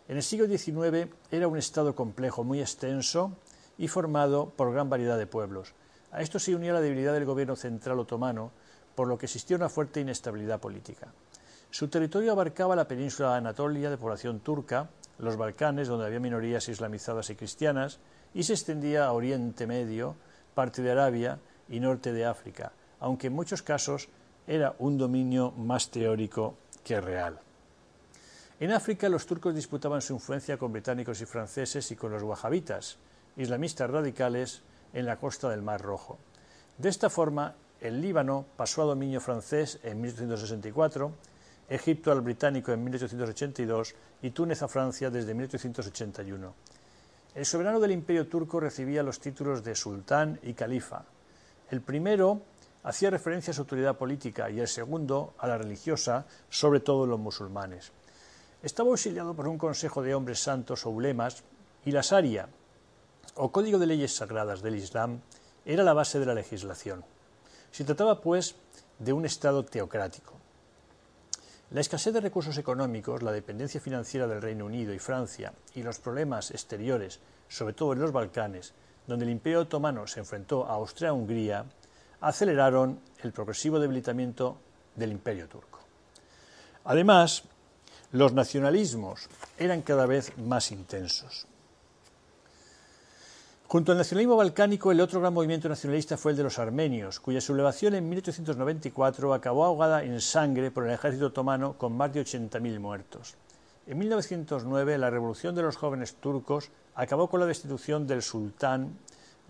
En 0.07 0.17
el 0.17 0.23
siglo 0.23 0.47
XIX 0.47 1.09
era 1.31 1.47
un 1.47 1.57
estado 1.57 1.95
complejo, 1.95 2.43
muy 2.43 2.61
extenso 2.61 3.31
y 3.77 3.87
formado 3.87 4.49
por 4.55 4.71
gran 4.71 4.89
variedad 4.89 5.17
de 5.17 5.25
pueblos. 5.25 5.73
A 6.11 6.21
esto 6.21 6.39
se 6.39 6.55
unía 6.55 6.73
la 6.73 6.81
debilidad 6.81 7.13
del 7.13 7.25
gobierno 7.25 7.55
central 7.55 7.99
otomano, 7.99 8.51
por 8.95 9.07
lo 9.07 9.17
que 9.17 9.25
existía 9.25 9.57
una 9.57 9.69
fuerte 9.69 9.99
inestabilidad 9.99 10.59
política. 10.59 11.11
Su 11.75 11.89
territorio 11.89 12.31
abarcaba 12.31 12.73
la 12.73 12.87
península 12.87 13.31
de 13.31 13.35
Anatolia 13.39 13.89
de 13.89 13.97
población 13.97 14.39
turca, 14.39 14.87
los 15.17 15.35
Balcanes, 15.35 15.89
donde 15.89 16.05
había 16.05 16.21
minorías 16.21 16.69
islamizadas 16.69 17.29
y 17.31 17.35
cristianas, 17.35 17.99
y 18.33 18.43
se 18.43 18.53
extendía 18.53 19.03
a 19.03 19.11
Oriente 19.11 19.67
Medio, 19.67 20.15
parte 20.53 20.81
de 20.81 20.91
Arabia 20.91 21.37
y 21.67 21.81
norte 21.81 22.13
de 22.13 22.23
África, 22.23 22.71
aunque 23.01 23.27
en 23.27 23.33
muchos 23.33 23.61
casos 23.61 24.07
era 24.47 24.73
un 24.79 24.97
dominio 24.97 25.51
más 25.51 25.91
teórico 25.91 26.55
que 26.81 27.01
real. 27.01 27.41
En 28.61 28.71
África 28.71 29.09
los 29.09 29.25
turcos 29.25 29.53
disputaban 29.53 30.01
su 30.01 30.13
influencia 30.13 30.57
con 30.57 30.71
británicos 30.71 31.19
y 31.19 31.25
franceses 31.25 31.91
y 31.91 31.97
con 31.97 32.09
los 32.09 32.23
wahabitas, 32.23 32.99
islamistas 33.35 33.89
radicales, 33.89 34.61
en 34.93 35.05
la 35.05 35.17
costa 35.17 35.49
del 35.49 35.61
Mar 35.61 35.81
Rojo. 35.81 36.17
De 36.77 36.87
esta 36.87 37.09
forma, 37.09 37.53
el 37.81 37.99
Líbano 37.99 38.45
pasó 38.55 38.83
a 38.83 38.85
dominio 38.85 39.19
francés 39.19 39.77
en 39.83 39.99
1864, 39.99 41.11
Egipto 41.67 42.11
al 42.11 42.21
británico 42.21 42.71
en 42.71 42.83
1882 42.83 43.95
y 44.21 44.31
Túnez 44.31 44.61
a 44.61 44.67
Francia 44.67 45.09
desde 45.09 45.33
1881. 45.33 46.53
El 47.33 47.45
soberano 47.45 47.79
del 47.79 47.91
imperio 47.91 48.27
turco 48.27 48.59
recibía 48.59 49.03
los 49.03 49.19
títulos 49.19 49.63
de 49.63 49.75
sultán 49.75 50.39
y 50.43 50.53
califa. 50.53 51.05
El 51.69 51.81
primero 51.81 52.41
hacía 52.83 53.09
referencia 53.09 53.51
a 53.51 53.53
su 53.53 53.61
autoridad 53.61 53.97
política 53.97 54.49
y 54.49 54.59
el 54.59 54.67
segundo 54.67 55.33
a 55.39 55.47
la 55.47 55.57
religiosa, 55.57 56.25
sobre 56.49 56.79
todo 56.79 57.05
los 57.05 57.19
musulmanes. 57.19 57.91
Estaba 58.61 58.89
auxiliado 58.89 59.33
por 59.33 59.47
un 59.47 59.57
consejo 59.57 60.01
de 60.01 60.15
hombres 60.15 60.39
santos 60.39 60.85
o 60.85 60.91
ulemas 60.91 61.43
y 61.83 61.91
la 61.91 62.01
Sharia, 62.01 62.47
o 63.35 63.51
código 63.51 63.79
de 63.79 63.87
leyes 63.87 64.15
sagradas 64.15 64.61
del 64.61 64.75
Islam, 64.75 65.19
era 65.65 65.83
la 65.83 65.93
base 65.93 66.19
de 66.19 66.25
la 66.25 66.33
legislación. 66.33 67.03
Se 67.71 67.83
trataba, 67.83 68.21
pues, 68.21 68.55
de 68.99 69.11
un 69.11 69.25
Estado 69.25 69.65
teocrático. 69.65 70.44
La 71.75 71.81
escasez 71.81 72.13
de 72.13 72.21
recursos 72.21 72.57
económicos, 72.57 73.21
la 73.21 73.33
dependencia 73.33 73.81
financiera 73.81 74.27
del 74.27 74.41
Reino 74.41 74.65
Unido 74.65 74.93
y 74.93 74.97
Francia 74.97 75.51
y 75.73 75.83
los 75.83 75.99
problemas 75.99 76.51
exteriores, 76.51 77.19
sobre 77.49 77.73
todo 77.73 77.91
en 77.91 77.99
los 77.99 78.13
Balcanes, 78.13 78.71
donde 79.05 79.25
el 79.25 79.31
Imperio 79.31 79.59
Otomano 79.59 80.07
se 80.07 80.21
enfrentó 80.21 80.65
a 80.65 80.75
Austria-Hungría, 80.75 81.65
aceleraron 82.21 83.01
el 83.23 83.33
progresivo 83.33 83.77
debilitamiento 83.77 84.57
del 84.95 85.11
imperio 85.11 85.49
turco. 85.49 85.81
Además, 86.85 87.43
los 88.13 88.31
nacionalismos 88.31 89.27
eran 89.59 89.81
cada 89.81 90.05
vez 90.05 90.31
más 90.37 90.71
intensos. 90.71 91.45
Junto 93.67 93.91
al 93.91 93.97
nacionalismo 93.97 94.35
balcánico, 94.35 94.91
el 94.91 95.01
otro 95.01 95.19
gran 95.19 95.33
movimiento 95.33 95.67
nacionalista 95.67 96.17
fue 96.17 96.33
el 96.33 96.37
de 96.37 96.43
los 96.43 96.59
armenios, 96.59 97.19
cuya 97.19 97.41
sublevación 97.41 97.95
en 97.95 98.07
1894 98.07 99.33
acabó 99.33 99.65
ahogada 99.65 100.03
en 100.03 100.21
sangre 100.21 100.69
por 100.69 100.85
el 100.85 100.91
ejército 100.91 101.25
otomano 101.25 101.75
con 101.75 101.97
más 101.97 102.13
de 102.13 102.21
80.000 102.21 102.79
muertos. 102.79 103.33
En 103.87 103.97
1909, 103.97 104.99
la 104.99 105.09
revolución 105.09 105.55
de 105.55 105.63
los 105.63 105.77
jóvenes 105.77 106.13
turcos 106.17 106.69
acabó 106.93 107.27
con 107.27 107.39
la 107.39 107.47
destitución 107.47 108.05
del 108.05 108.21
sultán 108.21 108.99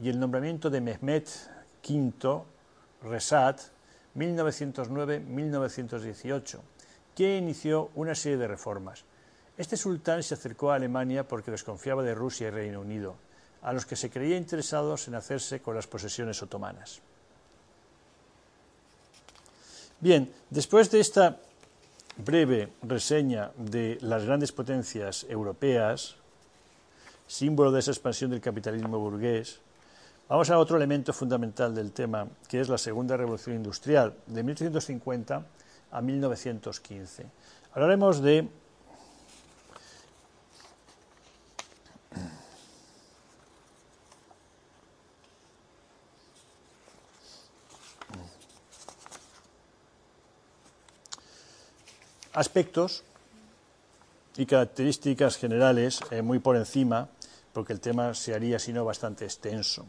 y 0.02 0.08
el 0.08 0.18
nombramiento 0.18 0.70
de 0.70 0.80
Mehmet 0.80 1.28
V 1.86 2.42
Resat 3.04 3.60
1909-1918, 4.16 6.60
que 7.14 7.38
inició 7.38 7.90
una 7.96 8.16
serie 8.16 8.38
de 8.38 8.48
reformas. 8.48 9.04
Este 9.58 9.76
sultán 9.76 10.24
se 10.24 10.36
acercó 10.36 10.72
a 10.72 10.76
Alemania 10.76 11.28
porque 11.28 11.52
desconfiaba 11.52 12.02
de 12.02 12.16
Rusia 12.16 12.48
y 12.48 12.52
Reino 12.52 12.80
Unido, 12.80 13.18
a 13.62 13.74
los 13.74 13.86
que 13.86 13.96
se 13.96 14.10
creía 14.10 14.38
interesados 14.38 15.08
en 15.08 15.16
hacerse 15.16 15.62
con 15.62 15.76
las 15.76 15.88
posesiones 15.88 16.42
otomanas. 16.44 17.02
Bien, 20.00 20.32
después 20.50 20.92
de 20.92 21.00
esta 21.00 21.38
breve 22.18 22.74
reseña 22.84 23.52
de 23.58 23.98
las 24.02 24.26
grandes 24.26 24.52
potencias 24.52 25.26
europeas, 25.30 26.16
símbolo 27.28 27.72
de 27.72 27.80
esa 27.80 27.92
expansión 27.92 28.32
del 28.32 28.42
capitalismo 28.42 29.00
burgués, 29.00 29.60
Vamos 30.28 30.50
a 30.50 30.58
otro 30.58 30.78
elemento 30.78 31.14
fundamental 31.14 31.76
del 31.76 31.92
tema, 31.92 32.28
que 32.48 32.60
es 32.60 32.68
la 32.68 32.80
segunda 32.80 33.16
revolución 33.16 33.58
industrial, 33.58 34.16
de 34.26 34.42
1850 34.42 35.46
a 35.92 36.02
1915. 36.02 37.26
Hablaremos 37.74 38.24
de 38.24 38.50
aspectos 52.36 53.04
y 54.38 54.46
características 54.46 55.38
generales 55.38 56.00
eh, 56.12 56.22
muy 56.22 56.40
por 56.40 56.56
encima 56.56 57.10
porque 57.54 57.74
el 57.74 57.80
tema 57.80 58.14
se 58.14 58.36
haría, 58.36 58.60
si 58.60 58.74
no, 58.74 58.84
bastante 58.84 59.24
extenso. 59.24 59.86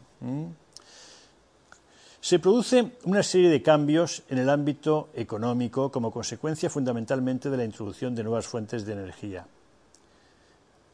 Se 2.20 2.38
produce 2.38 2.92
una 3.04 3.24
serie 3.24 3.50
de 3.50 3.60
cambios 3.60 4.22
en 4.28 4.38
el 4.38 4.48
ámbito 4.50 5.10
económico 5.14 5.90
como 5.90 6.12
consecuencia 6.12 6.70
fundamentalmente 6.70 7.50
de 7.50 7.56
la 7.56 7.64
introducción 7.64 8.14
de 8.14 8.22
nuevas 8.22 8.46
fuentes 8.46 8.86
de 8.86 8.92
energía. 8.92 9.46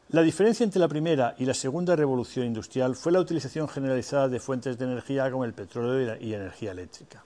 La 0.09 0.21
diferencia 0.21 0.63
entre 0.63 0.79
la 0.79 0.87
primera 0.87 1.35
y 1.37 1.45
la 1.45 1.53
segunda 1.53 1.95
revolución 1.95 2.45
industrial 2.45 2.95
fue 2.95 3.11
la 3.11 3.19
utilización 3.19 3.67
generalizada 3.67 4.27
de 4.27 4.39
fuentes 4.39 4.77
de 4.77 4.85
energía 4.85 5.31
como 5.31 5.45
el 5.45 5.53
petróleo 5.53 6.17
y, 6.19 6.33
energía 6.33 6.71
eléctrica. 6.71 7.23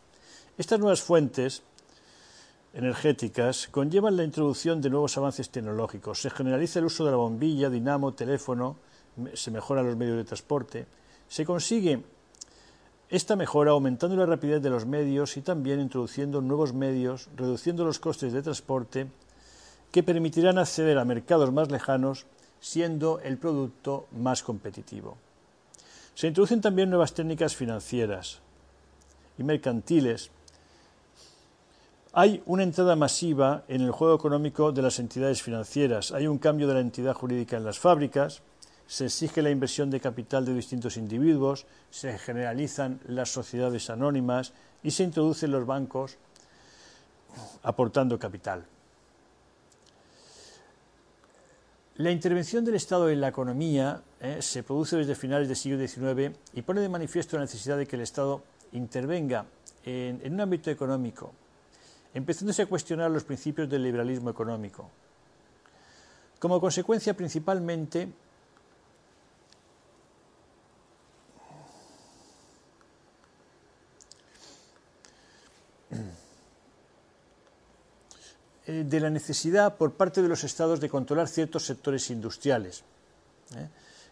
Estas 0.58 0.80
nuevas 0.80 1.02
fuentes 1.02 1.64
energéticas 2.78 3.68
conllevan 3.72 4.16
la 4.16 4.24
introducción 4.24 4.82
de 4.82 4.92
nuevos 4.92 5.18
avances 5.18 5.50
tecnológicos. 5.50 6.22
Se 6.22 6.30
generaliza 6.30 6.78
el 6.78 6.86
uso 6.86 7.04
de 7.04 7.12
la 7.12 7.18
bombilla, 7.18 7.72
dinamo, 7.72 8.14
teléfono, 8.14 8.78
se 9.34 9.50
mejoran 9.50 9.88
los 9.88 9.98
medios 9.98 10.18
de 10.18 10.24
transporte. 10.24 10.86
Se 11.28 11.44
consigue 11.44 12.04
esta 13.10 13.36
mejora 13.36 13.72
aumentando 13.72 14.16
la 14.16 14.28
rapidez 14.28 14.62
de 14.62 14.70
los 14.70 14.86
medios 14.86 15.38
y 15.38 15.42
también 15.42 15.82
introduciendo 15.82 16.40
nuevos 16.40 16.74
medios, 16.74 17.30
reduciendo 17.36 17.84
los 17.84 17.98
costes 17.98 18.32
de 18.32 18.44
transporte 18.44 19.08
que 19.92 20.04
permitirán 20.04 20.60
acceder 20.60 21.00
a 21.00 21.06
mercados 21.06 21.52
más 21.52 21.72
lejanos 21.72 22.28
siendo 22.60 23.20
el 23.22 23.40
producto 23.40 24.06
más 24.12 24.44
competitivo. 24.44 25.18
Se 26.14 26.28
introducen 26.28 26.62
también 26.62 26.92
nuevas 26.92 27.14
técnicas 27.14 27.56
financieras 27.56 28.40
y 29.40 29.44
mercantiles. 29.44 30.30
Hay 32.20 32.42
una 32.48 32.64
entrada 32.64 32.96
masiva 32.96 33.64
en 33.68 33.82
el 33.82 33.92
juego 33.92 34.16
económico 34.16 34.72
de 34.72 34.82
las 34.82 34.98
entidades 34.98 35.44
financieras, 35.44 36.12
hay 36.12 36.26
un 36.26 36.40
cambio 36.40 36.68
de 36.68 36.74
la 36.74 36.80
entidad 36.80 37.14
jurídica 37.14 37.58
en 37.58 37.64
las 37.64 37.78
fábricas, 37.78 38.42
se 38.88 39.06
exige 39.06 39.44
la 39.44 39.52
inversión 39.52 39.92
de 39.92 40.00
capital 40.00 40.44
de 40.44 40.56
distintos 40.56 40.98
individuos, 40.98 41.68
se 41.92 42.18
generalizan 42.18 43.00
las 43.06 43.30
sociedades 43.30 43.92
anónimas 43.92 44.54
y 44.82 44.90
se 44.90 45.04
introducen 45.04 45.52
los 45.52 45.68
bancos 45.68 46.18
aportando 47.62 48.18
capital. 48.18 48.66
La 51.98 52.10
intervención 52.10 52.66
del 52.66 52.74
Estado 52.74 53.12
en 53.12 53.22
la 53.22 53.28
economía 53.28 54.02
eh, 54.22 54.38
se 54.42 54.64
produce 54.64 54.98
desde 54.98 55.14
finales 55.14 55.50
del 55.50 55.56
siglo 55.58 55.88
XIX 55.88 56.36
y 56.54 56.64
pone 56.64 56.82
de 56.82 56.90
manifiesto 56.90 57.38
la 57.38 57.44
necesidad 57.44 57.78
de 57.78 57.86
que 57.86 57.96
el 57.96 58.02
Estado 58.02 58.42
intervenga 58.72 59.46
en, 59.86 60.20
en 60.24 60.34
un 60.34 60.42
ámbito 60.42 60.72
económico, 60.72 61.32
empezándose 62.14 62.62
a 62.62 62.66
cuestionar 62.66 63.12
los 63.12 63.24
principios 63.24 63.70
del 63.70 63.84
liberalismo 63.84 64.30
económico. 64.30 64.90
Como 66.40 66.62
consecuencia, 66.62 67.16
principalmente, 67.16 68.10
Eh, 78.68 78.84
de 78.86 79.00
la 79.00 79.10
necesidad 79.10 79.78
por 79.78 79.94
parte 79.94 80.22
de 80.22 80.28
los 80.28 80.44
estados 80.44 80.82
de 80.82 80.90
controlar 80.90 81.30
ciertos 81.30 81.66
sectores 81.66 82.10
industriales 82.10 82.84
¿eh? 83.56 83.70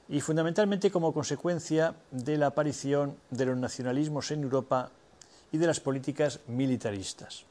y 0.08 0.22
fundamentalmente 0.22 0.90
como 0.90 1.14
consecuencia 1.14 1.94
de 2.10 2.38
la 2.38 2.48
aparición 2.48 3.18
de 3.32 3.48
los 3.48 3.58
nacionalismos 3.58 4.32
en 4.32 4.44
Europa 4.44 4.92
y 5.52 5.58
de 5.58 5.68
las 5.68 5.82
políticas 5.82 6.40
militaristas. 6.48 7.44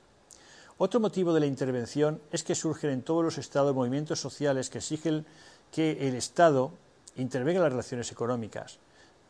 Otro 0.79 1.01
motivo 1.01 1.33
de 1.33 1.41
la 1.41 1.47
intervención 1.47 2.21
es 2.33 2.43
que 2.43 2.55
surgen 2.55 2.91
en 2.91 3.03
todos 3.03 3.23
los 3.25 3.39
estados 3.39 3.75
movimientos 3.75 4.21
sociales 4.21 4.71
que 4.71 4.79
exigen 4.79 5.25
que 5.71 6.09
el 6.09 6.15
Estado 6.15 6.73
intervenga 7.17 7.59
en 7.59 7.65
las 7.65 7.73
relaciones 7.73 8.11
económicas 8.11 8.79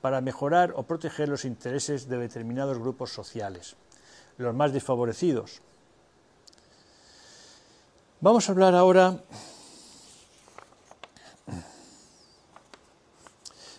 para 0.01 0.21
mejorar 0.21 0.73
o 0.77 0.85
proteger 0.85 1.29
los 1.29 1.45
intereses 1.45 2.09
de 2.09 2.19
determinados 2.19 2.79
grupos 2.79 3.13
sociales, 3.13 3.77
los 4.39 4.55
más 4.55 4.73
desfavorecidos, 4.73 5.63
Vamos 8.25 8.49
a 8.49 8.53
hablar 8.53 8.75
ahora 8.75 9.19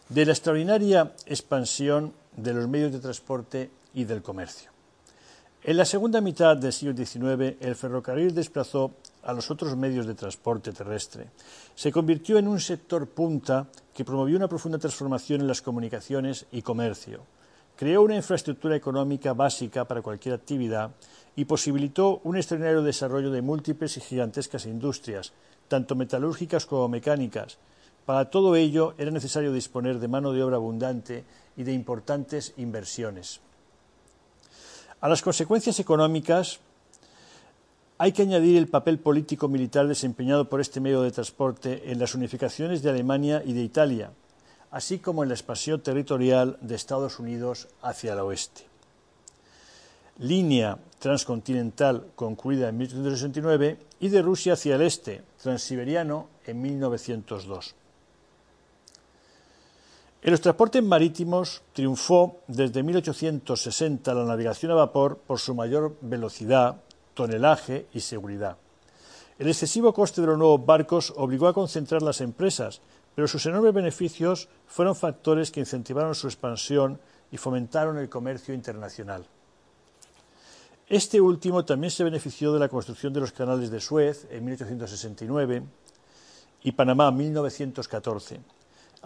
de 0.07 0.24
la 0.24 0.31
extraordinaria 0.34 1.15
expansión 1.25 2.13
de 2.38 2.54
los 2.54 2.67
medios 2.67 2.91
de 2.91 2.99
transporte 2.99 3.71
y 3.95 4.04
del 4.04 4.21
comercio. 4.21 4.74
En 5.67 5.78
la 5.78 5.86
segunda 5.86 6.21
mitad 6.21 6.56
del 6.56 6.71
siglo 6.71 6.95
XIX, 6.95 7.56
el 7.60 7.75
ferrocarril 7.75 8.36
desplazó 8.36 8.91
a 9.23 9.34
los 9.34 9.49
otros 9.49 9.75
medios 9.75 10.06
de 10.06 10.13
transporte 10.13 10.71
terrestre. 10.71 11.32
Se 11.73 11.91
convirtió 11.91 12.38
en 12.38 12.47
un 12.47 12.60
sector 12.60 13.08
punta 13.10 13.65
que 13.91 14.06
promovió 14.06 14.38
una 14.38 14.47
profunda 14.47 14.78
transformación 14.78 15.41
en 15.41 15.47
las 15.47 15.63
comunicaciones 15.63 16.45
y 16.51 16.62
comercio. 16.62 17.21
Creó 17.75 18.04
una 18.04 18.15
infraestructura 18.15 18.75
económica 18.75 19.34
básica 19.34 19.86
para 19.86 20.04
cualquier 20.04 20.36
actividad 20.36 20.91
y 21.36 21.45
posibilitó 21.45 22.21
un 22.23 22.38
extraordinario 22.38 22.84
desarrollo 22.84 23.32
de 23.32 23.41
múltiples 23.41 23.97
y 23.97 24.01
gigantescas 24.01 24.67
industrias, 24.67 25.34
tanto 25.67 25.95
metalúrgicas 25.95 26.67
como 26.67 26.88
mecánicas. 26.89 27.58
Para 28.06 28.30
todo 28.30 28.56
ello 28.56 28.93
era 28.99 29.10
necesario 29.10 29.51
disponer 29.51 29.97
de 29.97 30.10
mano 30.10 30.32
de 30.32 30.43
obra 30.43 30.58
abundante 30.58 31.23
y 31.58 31.63
de 31.63 31.73
importantes 31.73 32.54
inversiones. 32.56 33.41
A 35.06 35.08
las 35.08 35.22
consecuencias 35.22 35.80
económicas 35.80 36.60
hay 38.00 38.12
que 38.12 38.24
añadir 38.24 38.58
el 38.58 38.68
papel 38.68 38.98
político-militar 38.98 39.88
desempeñado 39.88 40.50
por 40.50 40.62
este 40.62 40.80
medio 40.80 41.04
de 41.04 41.12
transporte 41.12 41.91
en 41.91 42.00
las 42.00 42.15
unificaciones 42.15 42.82
de 42.82 42.89
Alemania 42.89 43.44
y 43.46 43.54
de 43.54 43.62
Italia, 43.62 44.10
así 44.72 44.98
como 44.98 45.22
en 45.22 45.30
la 45.30 45.36
expansión 45.36 45.80
territorial 45.82 46.58
de 46.60 46.74
Estados 46.74 47.20
Unidos 47.20 47.68
hacia 47.84 48.13
el 48.13 48.20
oeste 48.22 48.63
línea 50.18 50.80
transcontinental 50.98 52.08
concluida 52.15 52.70
en 52.70 52.78
1869 52.78 53.78
y 54.00 54.10
de 54.10 54.22
Rusia 54.24 54.54
hacia 54.54 54.74
el 54.74 54.82
este, 54.82 55.22
transiberiano, 55.39 56.30
en 56.48 56.63
1902. 56.63 57.76
En 60.25 60.31
los 60.31 60.41
transportes 60.41 60.81
marítimos 60.81 61.61
triunfó 61.71 62.39
desde 62.47 62.81
1860 62.81 64.11
la 64.11 64.25
navegación 64.25 64.71
a 64.71 64.73
vapor 64.73 65.19
por 65.19 65.38
su 65.38 65.53
mayor 65.53 65.97
velocidad, 66.01 66.81
tonelaje 67.13 67.85
y 67.93 67.99
seguridad. 67.99 68.57
El 69.38 69.49
excesivo 69.49 69.93
coste 69.93 70.21
de 70.21 70.27
los 70.27 70.39
nuevos 70.39 70.65
barcos 70.65 71.13
obligó 71.15 71.47
a 71.47 71.53
concentrar 71.53 72.01
las 72.01 72.21
empresas, 72.21 72.81
pero 73.13 73.27
sus 73.27 73.45
enormes 73.45 73.71
beneficios 73.71 74.49
fueron 74.65 74.95
factores 74.95 75.51
que 75.51 75.59
incentivaron 75.59 76.15
su 76.15 76.25
expansión 76.25 76.99
y 77.31 77.38
fomentaron 77.38 77.99
el 77.99 78.09
comercio 78.09 78.55
internacional. 78.55 79.27
Este 80.88 81.21
último 81.21 81.65
también 81.65 81.91
se 81.91 82.03
benefició 82.03 82.51
de 82.51 82.61
la 82.61 82.69
construcción 82.69 83.13
de 83.13 83.19
los 83.19 83.31
canales 83.31 83.69
de 83.69 83.79
Suez 83.79 84.25
en 84.31 84.43
1869 84.43 85.61
y 86.63 86.71
Panamá 86.71 87.09
en 87.09 87.17
1914, 87.17 88.39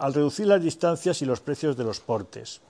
al 0.00 0.14
reducir 0.14 0.46
las 0.46 0.62
distancias 0.62 1.20
y 1.20 1.26
los 1.26 1.40
precios 1.40 1.76
de 1.76 1.84
los 1.84 2.00
portes. 2.00 2.60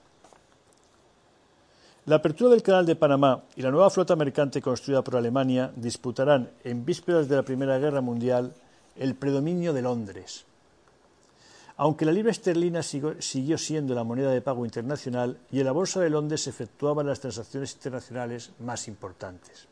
La 2.05 2.17
apertura 2.17 2.51
del 2.51 2.61
Canal 2.61 2.85
de 2.85 2.97
Panamá 2.97 3.43
y 3.55 3.61
la 3.61 3.71
nueva 3.71 3.89
flota 3.89 4.17
mercante 4.17 4.61
construida 4.61 5.01
por 5.01 5.15
Alemania 5.15 5.71
disputarán, 5.75 6.49
en 6.63 6.83
vísperas 6.83 7.29
de 7.29 7.37
la 7.37 7.43
Primera 7.43 7.77
Guerra 7.79 8.01
Mundial, 8.01 8.53
el 8.97 9.15
predominio 9.15 9.71
de 9.71 9.81
Londres. 9.81 10.45
Aunque 11.77 12.03
la 12.05 12.11
libra 12.11 12.31
esterlina 12.31 12.83
siguió 12.83 13.57
siendo 13.57 13.95
la 13.95 14.03
moneda 14.03 14.31
de 14.31 14.41
pago 14.41 14.65
internacional 14.65 15.37
y 15.51 15.59
en 15.59 15.65
la 15.65 15.71
Bolsa 15.71 16.01
de 16.01 16.09
Londres 16.09 16.41
se 16.41 16.49
efectuaban 16.49 17.07
las 17.07 17.21
transacciones 17.21 17.73
internacionales 17.73 18.51
más 18.59 18.87
importantes. 18.89 19.67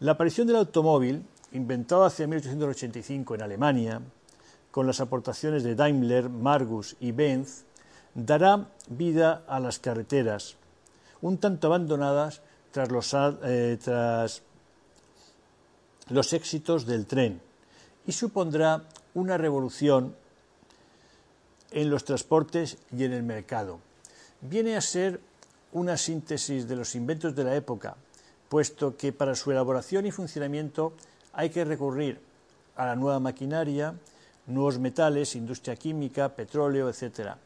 La 0.00 0.12
aparición 0.12 0.46
del 0.46 0.56
automóvil, 0.56 1.24
inventado 1.52 2.04
hacia 2.04 2.26
1885 2.26 3.34
en 3.34 3.42
Alemania, 3.42 4.02
con 4.78 4.86
las 4.86 5.00
aportaciones 5.00 5.64
de 5.64 5.74
Daimler, 5.74 6.28
Margus 6.28 6.94
y 7.00 7.10
Benz, 7.10 7.64
dará 8.14 8.68
vida 8.88 9.42
a 9.48 9.58
las 9.58 9.80
carreteras, 9.80 10.54
un 11.20 11.38
tanto 11.38 11.66
abandonadas 11.66 12.42
tras 12.70 12.88
los, 12.88 13.12
eh, 13.42 13.76
tras 13.82 14.42
los 16.10 16.32
éxitos 16.32 16.86
del 16.86 17.06
tren, 17.06 17.40
y 18.06 18.12
supondrá 18.12 18.84
una 19.14 19.36
revolución 19.36 20.14
en 21.72 21.90
los 21.90 22.04
transportes 22.04 22.78
y 22.96 23.02
en 23.02 23.14
el 23.14 23.24
mercado. 23.24 23.80
Viene 24.42 24.76
a 24.76 24.80
ser 24.80 25.18
una 25.72 25.96
síntesis 25.96 26.68
de 26.68 26.76
los 26.76 26.94
inventos 26.94 27.34
de 27.34 27.42
la 27.42 27.56
época, 27.56 27.96
puesto 28.48 28.96
que 28.96 29.12
para 29.12 29.34
su 29.34 29.50
elaboración 29.50 30.06
y 30.06 30.12
funcionamiento 30.12 30.92
hay 31.32 31.50
que 31.50 31.64
recurrir 31.64 32.20
a 32.76 32.86
la 32.86 32.94
nueva 32.94 33.18
maquinaria, 33.18 33.96
nuevos 34.48 34.78
metales, 34.78 35.36
industria 35.36 35.76
química, 35.76 36.34
petróleo, 36.34 36.88
etc. 36.88 37.36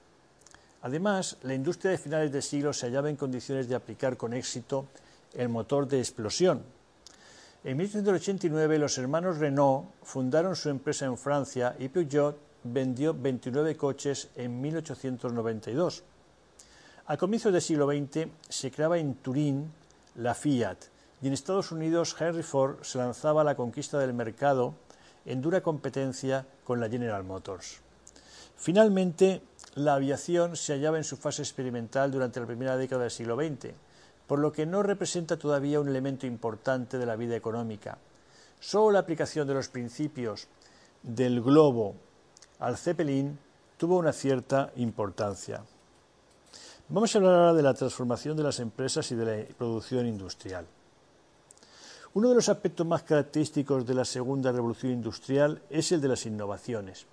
Además, 0.83 1.37
la 1.43 1.55
industria 1.55 1.93
de 1.93 1.99
finales 1.99 2.33
de 2.33 2.43
siglo 2.43 2.73
se 2.73 2.87
hallaba 2.87 3.11
en 3.11 3.17
condiciones 3.17 3.69
de 3.69 3.75
aplicar 3.75 4.17
con 4.17 4.33
éxito 4.33 4.87
el 5.35 5.49
motor 5.49 5.87
de 5.87 5.99
explosión. 5.99 6.63
En 7.65 7.77
1889 7.77 8.79
los 8.79 8.99
hermanos 8.99 9.39
Renault 9.39 9.87
fundaron 10.03 10.57
su 10.57 10.69
empresa 10.69 11.07
en 11.07 11.17
Francia 11.17 11.77
y 11.79 11.89
Peugeot 11.89 12.37
vendió 12.65 13.15
29 13.15 13.77
coches 13.77 14.29
en 14.35 14.61
1892. 14.61 16.03
A 17.07 17.17
comienzos 17.17 17.53
del 17.53 17.63
siglo 17.63 17.87
XX 17.87 18.29
se 18.49 18.71
creaba 18.71 18.99
en 18.99 19.15
Turín 19.15 19.73
la 20.17 20.35
Fiat 20.35 20.79
y 21.21 21.29
en 21.29 21.33
Estados 21.33 21.71
Unidos 21.71 22.17
Henry 22.19 22.43
Ford 22.43 22.83
se 22.83 22.99
lanzaba 22.99 23.43
a 23.43 23.45
la 23.45 23.55
conquista 23.55 23.99
del 23.99 24.13
mercado 24.13 24.75
en 25.25 25.41
dura 25.41 25.63
competencia 25.63 26.47
con 26.65 26.81
la 26.81 26.89
General 26.89 27.25
Motors. 27.25 27.81
Finalmente, 28.57 29.43
la 29.75 29.95
aviación 29.95 30.57
se 30.57 30.75
hallaba 30.75 30.99
en 30.99 31.05
su 31.05 31.17
fase 31.17 31.43
experimental 31.43 32.11
durante 32.11 32.41
la 32.41 32.47
primera 32.47 32.77
década 32.77 33.03
del 33.03 33.11
siglo 33.11 33.37
XX, 33.37 33.75
por 34.27 34.39
lo 34.39 34.53
que 34.53 34.67
no 34.67 34.83
representa 34.83 35.37
todavía 35.37 35.81
un 35.81 35.89
elemento 35.89 36.27
importante 36.27 36.99
de 36.99 37.07
la 37.07 37.17
vida 37.17 37.37
económica. 37.37 37.99
Solo 38.61 38.93
la 38.93 39.01
aplicación 39.01 39.49
de 39.49 39.55
los 39.55 39.69
principios 39.69 40.47
del 41.03 41.43
globo 41.43 41.97
al 42.61 42.77
Zeppelin 42.77 43.39
tuvo 43.77 43.97
una 43.97 44.13
cierta 44.13 44.71
importancia. 44.77 45.65
Vamos 46.89 47.15
a 47.15 47.19
hablar 47.19 47.35
ahora 47.35 47.55
de 47.55 47.63
la 47.63 47.75
transformación 47.75 48.37
de 48.37 48.43
las 48.45 48.61
empresas 48.61 49.11
y 49.11 49.17
de 49.17 49.25
la 49.25 49.55
producción 49.55 50.07
industrial. 50.07 50.67
Uno 52.15 52.29
de 52.29 52.35
los 52.35 52.51
aspectos 52.51 52.87
más 52.87 53.05
característicos 53.05 53.87
de 53.87 53.95
la 53.95 54.05
segunda 54.05 54.53
revolución 54.53 54.93
industrial 54.93 55.63
es 55.71 55.93
el 55.93 56.01
de 56.03 56.09
las 56.09 56.27
innovaciones. 56.27 57.07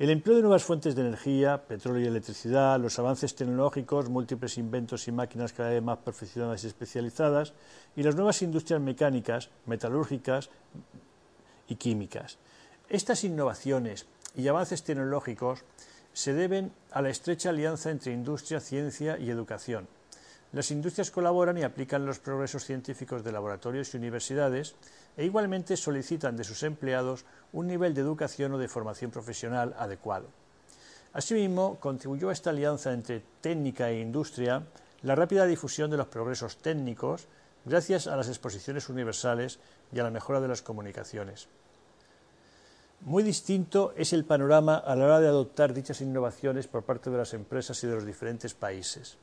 El 0.00 0.10
empleo 0.10 0.34
de 0.34 0.42
nuevas 0.42 0.64
fuentes 0.64 0.96
de 0.96 1.02
energía, 1.02 1.62
petróleo 1.62 2.02
y 2.02 2.06
electricidad, 2.08 2.80
los 2.80 2.98
avances 2.98 3.36
tecnológicos, 3.36 4.08
múltiples 4.08 4.58
inventos 4.58 5.06
y 5.06 5.12
máquinas 5.12 5.52
cada 5.52 5.70
vez 5.70 5.82
más 5.84 5.98
perfeccionadas 5.98 6.64
y 6.64 6.66
especializadas, 6.66 7.52
y 7.94 8.02
las 8.02 8.16
nuevas 8.16 8.42
industrias 8.42 8.80
mecánicas, 8.80 9.50
metalúrgicas 9.66 10.50
y 11.68 11.76
químicas. 11.76 12.38
Estas 12.88 13.22
innovaciones 13.22 14.06
y 14.34 14.48
avances 14.48 14.82
tecnológicos 14.82 15.60
se 16.12 16.34
deben 16.34 16.72
a 16.90 17.02
la 17.02 17.10
estrecha 17.10 17.50
alianza 17.50 17.92
entre 17.92 18.12
industria, 18.12 18.58
ciencia 18.58 19.16
y 19.16 19.30
educación. 19.30 19.86
Las 20.52 20.70
industrias 20.70 21.10
colaboran 21.10 21.58
y 21.58 21.62
aplican 21.62 22.06
los 22.06 22.18
progresos 22.18 22.64
científicos 22.64 23.24
de 23.24 23.32
laboratorios 23.32 23.92
y 23.92 23.96
universidades 23.96 24.74
e 25.16 25.24
igualmente 25.24 25.76
solicitan 25.76 26.36
de 26.36 26.44
sus 26.44 26.62
empleados 26.62 27.24
un 27.52 27.66
nivel 27.66 27.94
de 27.94 28.00
educación 28.00 28.54
o 28.54 28.58
de 28.58 28.68
formación 28.68 29.10
profesional 29.10 29.74
adecuado. 29.78 30.28
Asimismo, 31.12 31.80
contribuyó 31.80 32.28
a 32.28 32.32
esta 32.32 32.50
alianza 32.50 32.92
entre 32.92 33.22
técnica 33.40 33.90
e 33.90 34.00
industria 34.00 34.62
la 35.02 35.14
rápida 35.14 35.46
difusión 35.46 35.90
de 35.90 35.96
los 35.96 36.08
progresos 36.08 36.58
técnicos 36.58 37.26
gracias 37.64 38.06
a 38.06 38.16
las 38.16 38.28
exposiciones 38.28 38.88
universales 38.88 39.58
y 39.92 39.98
a 39.98 40.04
la 40.04 40.10
mejora 40.10 40.40
de 40.40 40.48
las 40.48 40.62
comunicaciones. 40.62 41.48
Muy 43.00 43.22
distinto 43.22 43.92
es 43.96 44.12
el 44.12 44.24
panorama 44.24 44.76
a 44.76 44.96
la 44.96 45.04
hora 45.04 45.20
de 45.20 45.28
adoptar 45.28 45.74
dichas 45.74 46.00
innovaciones 46.00 46.66
por 46.66 46.84
parte 46.84 47.10
de 47.10 47.18
las 47.18 47.34
empresas 47.34 47.82
y 47.82 47.86
de 47.86 47.94
los 47.94 48.06
diferentes 48.06 48.54
países. 48.54 49.18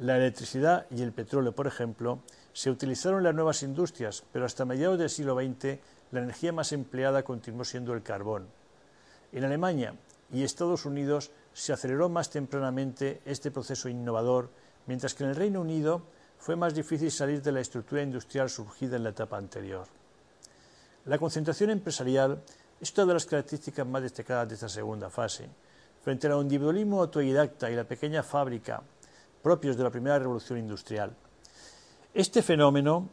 La 0.00 0.16
electricidad 0.16 0.86
y 0.92 1.02
el 1.02 1.12
petróleo, 1.12 1.52
por 1.52 1.66
ejemplo, 1.66 2.20
se 2.52 2.70
utilizaron 2.70 3.18
en 3.18 3.24
las 3.24 3.34
nuevas 3.34 3.64
industrias, 3.64 4.22
pero 4.32 4.44
hasta 4.44 4.64
mediados 4.64 4.96
del 4.96 5.10
siglo 5.10 5.34
XX 5.34 5.80
la 6.12 6.20
energía 6.20 6.52
más 6.52 6.70
empleada 6.70 7.24
continuó 7.24 7.64
siendo 7.64 7.94
el 7.94 8.04
carbón. 8.04 8.46
En 9.32 9.42
Alemania 9.42 9.96
y 10.32 10.44
Estados 10.44 10.86
Unidos 10.86 11.32
se 11.52 11.72
aceleró 11.72 12.08
más 12.08 12.30
tempranamente 12.30 13.20
este 13.24 13.50
proceso 13.50 13.88
innovador, 13.88 14.50
mientras 14.86 15.14
que 15.14 15.24
en 15.24 15.30
el 15.30 15.36
Reino 15.36 15.60
Unido 15.62 16.02
fue 16.38 16.54
más 16.54 16.74
difícil 16.74 17.10
salir 17.10 17.42
de 17.42 17.50
la 17.50 17.60
estructura 17.60 18.00
industrial 18.00 18.48
surgida 18.48 18.94
en 18.94 19.02
la 19.02 19.10
etapa 19.10 19.36
anterior. 19.36 19.88
La 21.06 21.18
concentración 21.18 21.70
empresarial 21.70 22.40
es 22.80 22.96
una 22.96 23.06
de 23.06 23.14
las 23.14 23.26
características 23.26 23.84
más 23.84 24.02
destacadas 24.02 24.48
de 24.48 24.54
esta 24.54 24.68
segunda 24.68 25.10
fase. 25.10 25.48
Frente 26.04 26.28
al 26.28 26.40
individualismo 26.40 27.00
autodidacta 27.00 27.68
y 27.68 27.74
la 27.74 27.82
pequeña 27.82 28.22
fábrica 28.22 28.80
propios 29.42 29.76
de 29.76 29.84
la 29.84 29.90
primera 29.90 30.18
revolución 30.18 30.58
industrial, 30.58 31.14
este 32.14 32.42
fenómeno 32.42 33.08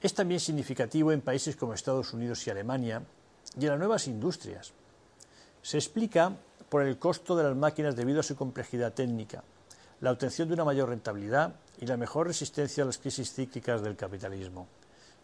es 0.00 0.14
también 0.14 0.40
significativo 0.40 1.12
en 1.12 1.20
países 1.20 1.56
como 1.56 1.74
Estados 1.74 2.12
Unidos 2.12 2.46
y 2.46 2.50
Alemania 2.50 3.02
y 3.58 3.64
en 3.64 3.70
las 3.70 3.78
nuevas 3.78 4.08
industrias. 4.08 4.72
Se 5.62 5.78
explica 5.78 6.32
por 6.68 6.82
el 6.82 6.98
costo 6.98 7.36
de 7.36 7.44
las 7.44 7.56
máquinas 7.56 7.94
debido 7.94 8.20
a 8.20 8.24
su 8.24 8.34
complejidad 8.34 8.94
técnica, 8.94 9.44
la 10.00 10.10
obtención 10.10 10.48
de 10.48 10.54
una 10.54 10.64
mayor 10.64 10.88
rentabilidad 10.88 11.54
y 11.78 11.86
la 11.86 11.96
mejor 11.96 12.26
resistencia 12.26 12.82
a 12.82 12.86
las 12.86 12.98
crisis 12.98 13.32
cíclicas 13.32 13.82
del 13.82 13.94
capitalismo. 13.94 14.66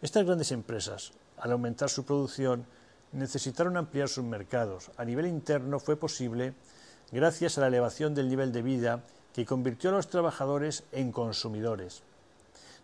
Estas 0.01 0.25
grandes 0.25 0.53
empresas, 0.53 1.13
al 1.39 1.53
aumentar 1.53 1.91
su 1.91 2.05
producción, 2.05 2.65
necesitaron 3.13 3.77
ampliar 3.77 4.09
sus 4.09 4.25
mercados. 4.25 4.91
A 4.97 5.05
nivel 5.05 5.27
interno 5.27 5.81
fue 5.81 5.97
posible 5.97 6.55
gracias 7.11 7.57
a 7.57 7.63
la 7.63 7.69
elevación 7.69 8.15
del 8.15 8.29
nivel 8.29 8.53
de 8.53 8.63
vida 8.63 9.01
que 9.35 9.47
convirtió 9.47 9.91
a 9.91 9.95
los 9.95 10.09
trabajadores 10.09 10.85
en 10.93 11.13
consumidores. 11.13 12.03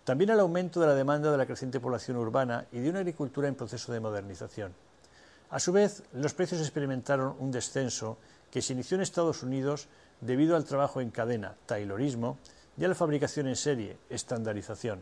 También 0.04 0.30
al 0.30 0.40
aumento 0.40 0.80
de 0.80 0.86
la 0.86 0.94
demanda 0.94 1.30
de 1.30 1.38
la 1.38 1.46
creciente 1.46 1.80
población 1.80 2.16
urbana 2.16 2.66
y 2.72 2.78
de 2.78 2.90
una 2.90 3.00
agricultura 3.00 3.48
en 3.48 3.54
proceso 3.54 3.92
de 3.92 4.00
modernización. 4.00 4.74
A 5.50 5.60
su 5.60 5.72
vez, 5.72 6.02
los 6.12 6.34
precios 6.34 6.60
experimentaron 6.60 7.36
un 7.38 7.50
descenso 7.50 8.18
que 8.50 8.62
se 8.62 8.72
inició 8.72 8.96
en 8.96 9.02
Estados 9.02 9.42
Unidos 9.42 9.88
debido 10.20 10.56
al 10.56 10.64
trabajo 10.64 11.00
en 11.00 11.10
cadena, 11.10 11.54
taylorismo, 11.66 12.38
y 12.76 12.84
a 12.84 12.88
la 12.88 12.94
fabricación 12.94 13.46
en 13.46 13.56
serie, 13.56 13.96
estandarización. 14.10 15.00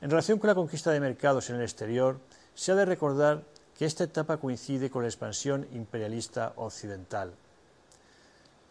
En 0.00 0.10
relación 0.10 0.38
con 0.38 0.48
la 0.48 0.54
conquista 0.54 0.90
de 0.90 1.00
mercados 1.00 1.48
en 1.48 1.56
el 1.56 1.62
exterior, 1.62 2.18
se 2.54 2.72
ha 2.72 2.74
de 2.74 2.84
recordar 2.84 3.44
que 3.78 3.86
esta 3.86 4.04
etapa 4.04 4.36
coincide 4.36 4.90
con 4.90 5.02
la 5.02 5.08
expansión 5.08 5.66
imperialista 5.72 6.52
occidental. 6.56 7.32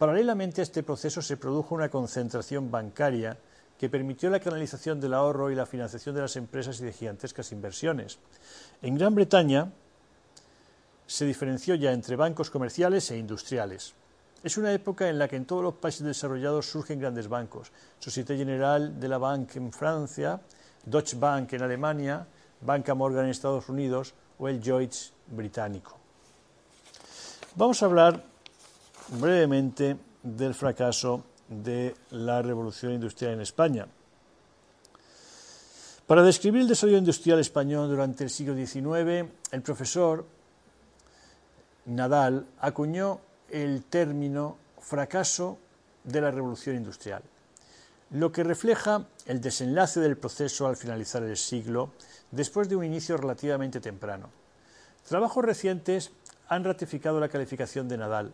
Paralelamente 0.02 0.60
a 0.60 0.64
este 0.64 0.82
proceso 0.82 1.22
se 1.22 1.36
produjo 1.36 1.76
una 1.76 1.88
concentración 1.88 2.72
bancaria 2.72 3.38
que 3.78 3.88
permitió 3.88 4.30
la 4.30 4.40
canalización 4.40 4.98
del 4.98 5.14
ahorro 5.14 5.48
y 5.48 5.54
la 5.54 5.64
financiación 5.64 6.16
de 6.16 6.22
las 6.22 6.34
empresas 6.34 6.80
y 6.80 6.84
de 6.84 6.92
gigantescas 6.92 7.52
inversiones. 7.52 8.18
En 8.82 8.98
Gran 8.98 9.14
Bretaña 9.14 9.70
se 11.06 11.24
diferenció 11.24 11.76
ya 11.76 11.92
entre 11.92 12.16
bancos 12.16 12.50
comerciales 12.50 13.12
e 13.12 13.16
industriales. 13.16 13.94
Es 14.42 14.56
una 14.56 14.72
época 14.72 15.08
en 15.08 15.20
la 15.20 15.28
que 15.28 15.36
en 15.36 15.44
todos 15.44 15.62
los 15.62 15.74
países 15.74 16.04
desarrollados 16.04 16.66
surgen 16.66 16.98
grandes 16.98 17.28
bancos. 17.28 17.70
Société 18.00 18.36
Générale 18.36 18.88
de 18.88 19.06
la 19.06 19.18
Banque 19.18 19.60
en 19.60 19.72
Francia, 19.72 20.40
Deutsche 20.84 21.16
Bank 21.16 21.52
en 21.52 21.62
Alemania, 21.62 22.26
Banca 22.60 22.96
Morgan 22.96 23.26
en 23.26 23.30
Estados 23.30 23.68
Unidos 23.68 24.14
o 24.40 24.48
el 24.48 24.60
Lloyds 24.60 25.12
británico. 25.28 25.96
Vamos 27.54 27.80
a 27.84 27.86
hablar 27.86 28.31
brevemente 29.12 29.96
del 30.22 30.54
fracaso 30.54 31.24
de 31.48 31.94
la 32.10 32.42
revolución 32.42 32.92
industrial 32.92 33.34
en 33.34 33.40
España. 33.40 33.86
Para 36.06 36.22
describir 36.22 36.62
el 36.62 36.68
desarrollo 36.68 36.98
industrial 36.98 37.38
español 37.38 37.88
durante 37.88 38.24
el 38.24 38.30
siglo 38.30 38.54
XIX, 38.54 39.30
el 39.50 39.62
profesor 39.62 40.26
Nadal 41.86 42.46
acuñó 42.60 43.20
el 43.48 43.84
término 43.84 44.56
fracaso 44.78 45.58
de 46.04 46.20
la 46.20 46.30
revolución 46.30 46.76
industrial 46.76 47.22
lo 48.12 48.30
que 48.30 48.44
refleja 48.44 49.06
el 49.26 49.40
desenlace 49.40 50.00
del 50.00 50.18
proceso 50.18 50.66
al 50.66 50.76
finalizar 50.76 51.22
el 51.22 51.36
siglo, 51.36 51.92
después 52.30 52.68
de 52.68 52.76
un 52.76 52.84
inicio 52.84 53.16
relativamente 53.16 53.80
temprano. 53.80 54.28
Trabajos 55.08 55.44
recientes 55.44 56.12
han 56.48 56.64
ratificado 56.64 57.20
la 57.20 57.30
calificación 57.30 57.88
de 57.88 57.96
Nadal. 57.96 58.32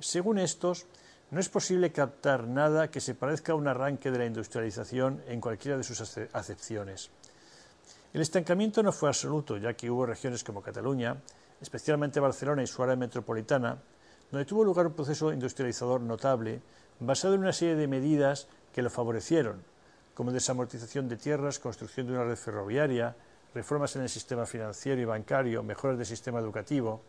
Según 0.00 0.38
estos, 0.38 0.86
no 1.30 1.40
es 1.40 1.48
posible 1.48 1.92
captar 1.92 2.46
nada 2.46 2.90
que 2.90 3.00
se 3.00 3.14
parezca 3.14 3.52
a 3.52 3.56
un 3.56 3.68
arranque 3.68 4.10
de 4.10 4.18
la 4.18 4.26
industrialización 4.26 5.22
en 5.26 5.40
cualquiera 5.40 5.76
de 5.76 5.84
sus 5.84 6.00
acepciones. 6.32 7.10
El 8.14 8.22
estancamiento 8.22 8.82
no 8.82 8.92
fue 8.92 9.08
absoluto, 9.08 9.56
ya 9.58 9.74
que 9.74 9.90
hubo 9.90 10.06
regiones 10.06 10.44
como 10.44 10.62
Cataluña, 10.62 11.16
especialmente 11.60 12.20
Barcelona 12.20 12.62
y 12.62 12.66
su 12.66 12.82
área 12.82 12.96
metropolitana, 12.96 13.76
donde 14.30 14.46
tuvo 14.46 14.64
lugar 14.64 14.86
un 14.86 14.94
proceso 14.94 15.32
industrializador 15.32 16.00
notable 16.00 16.62
basado 17.00 17.34
en 17.34 17.40
una 17.40 17.52
serie 17.52 17.74
de 17.74 17.88
medidas 17.88 18.48
que 18.72 18.82
lo 18.82 18.90
favorecieron, 18.90 19.62
como 20.14 20.32
desamortización 20.32 21.08
de 21.08 21.16
tierras, 21.16 21.58
construcción 21.58 22.06
de 22.06 22.12
una 22.14 22.24
red 22.24 22.36
ferroviaria, 22.36 23.14
reformas 23.54 23.96
en 23.96 24.02
el 24.02 24.08
sistema 24.08 24.46
financiero 24.46 25.00
y 25.00 25.04
bancario, 25.04 25.62
mejoras 25.62 25.98
del 25.98 26.06
sistema 26.06 26.38
educativo. 26.38 27.02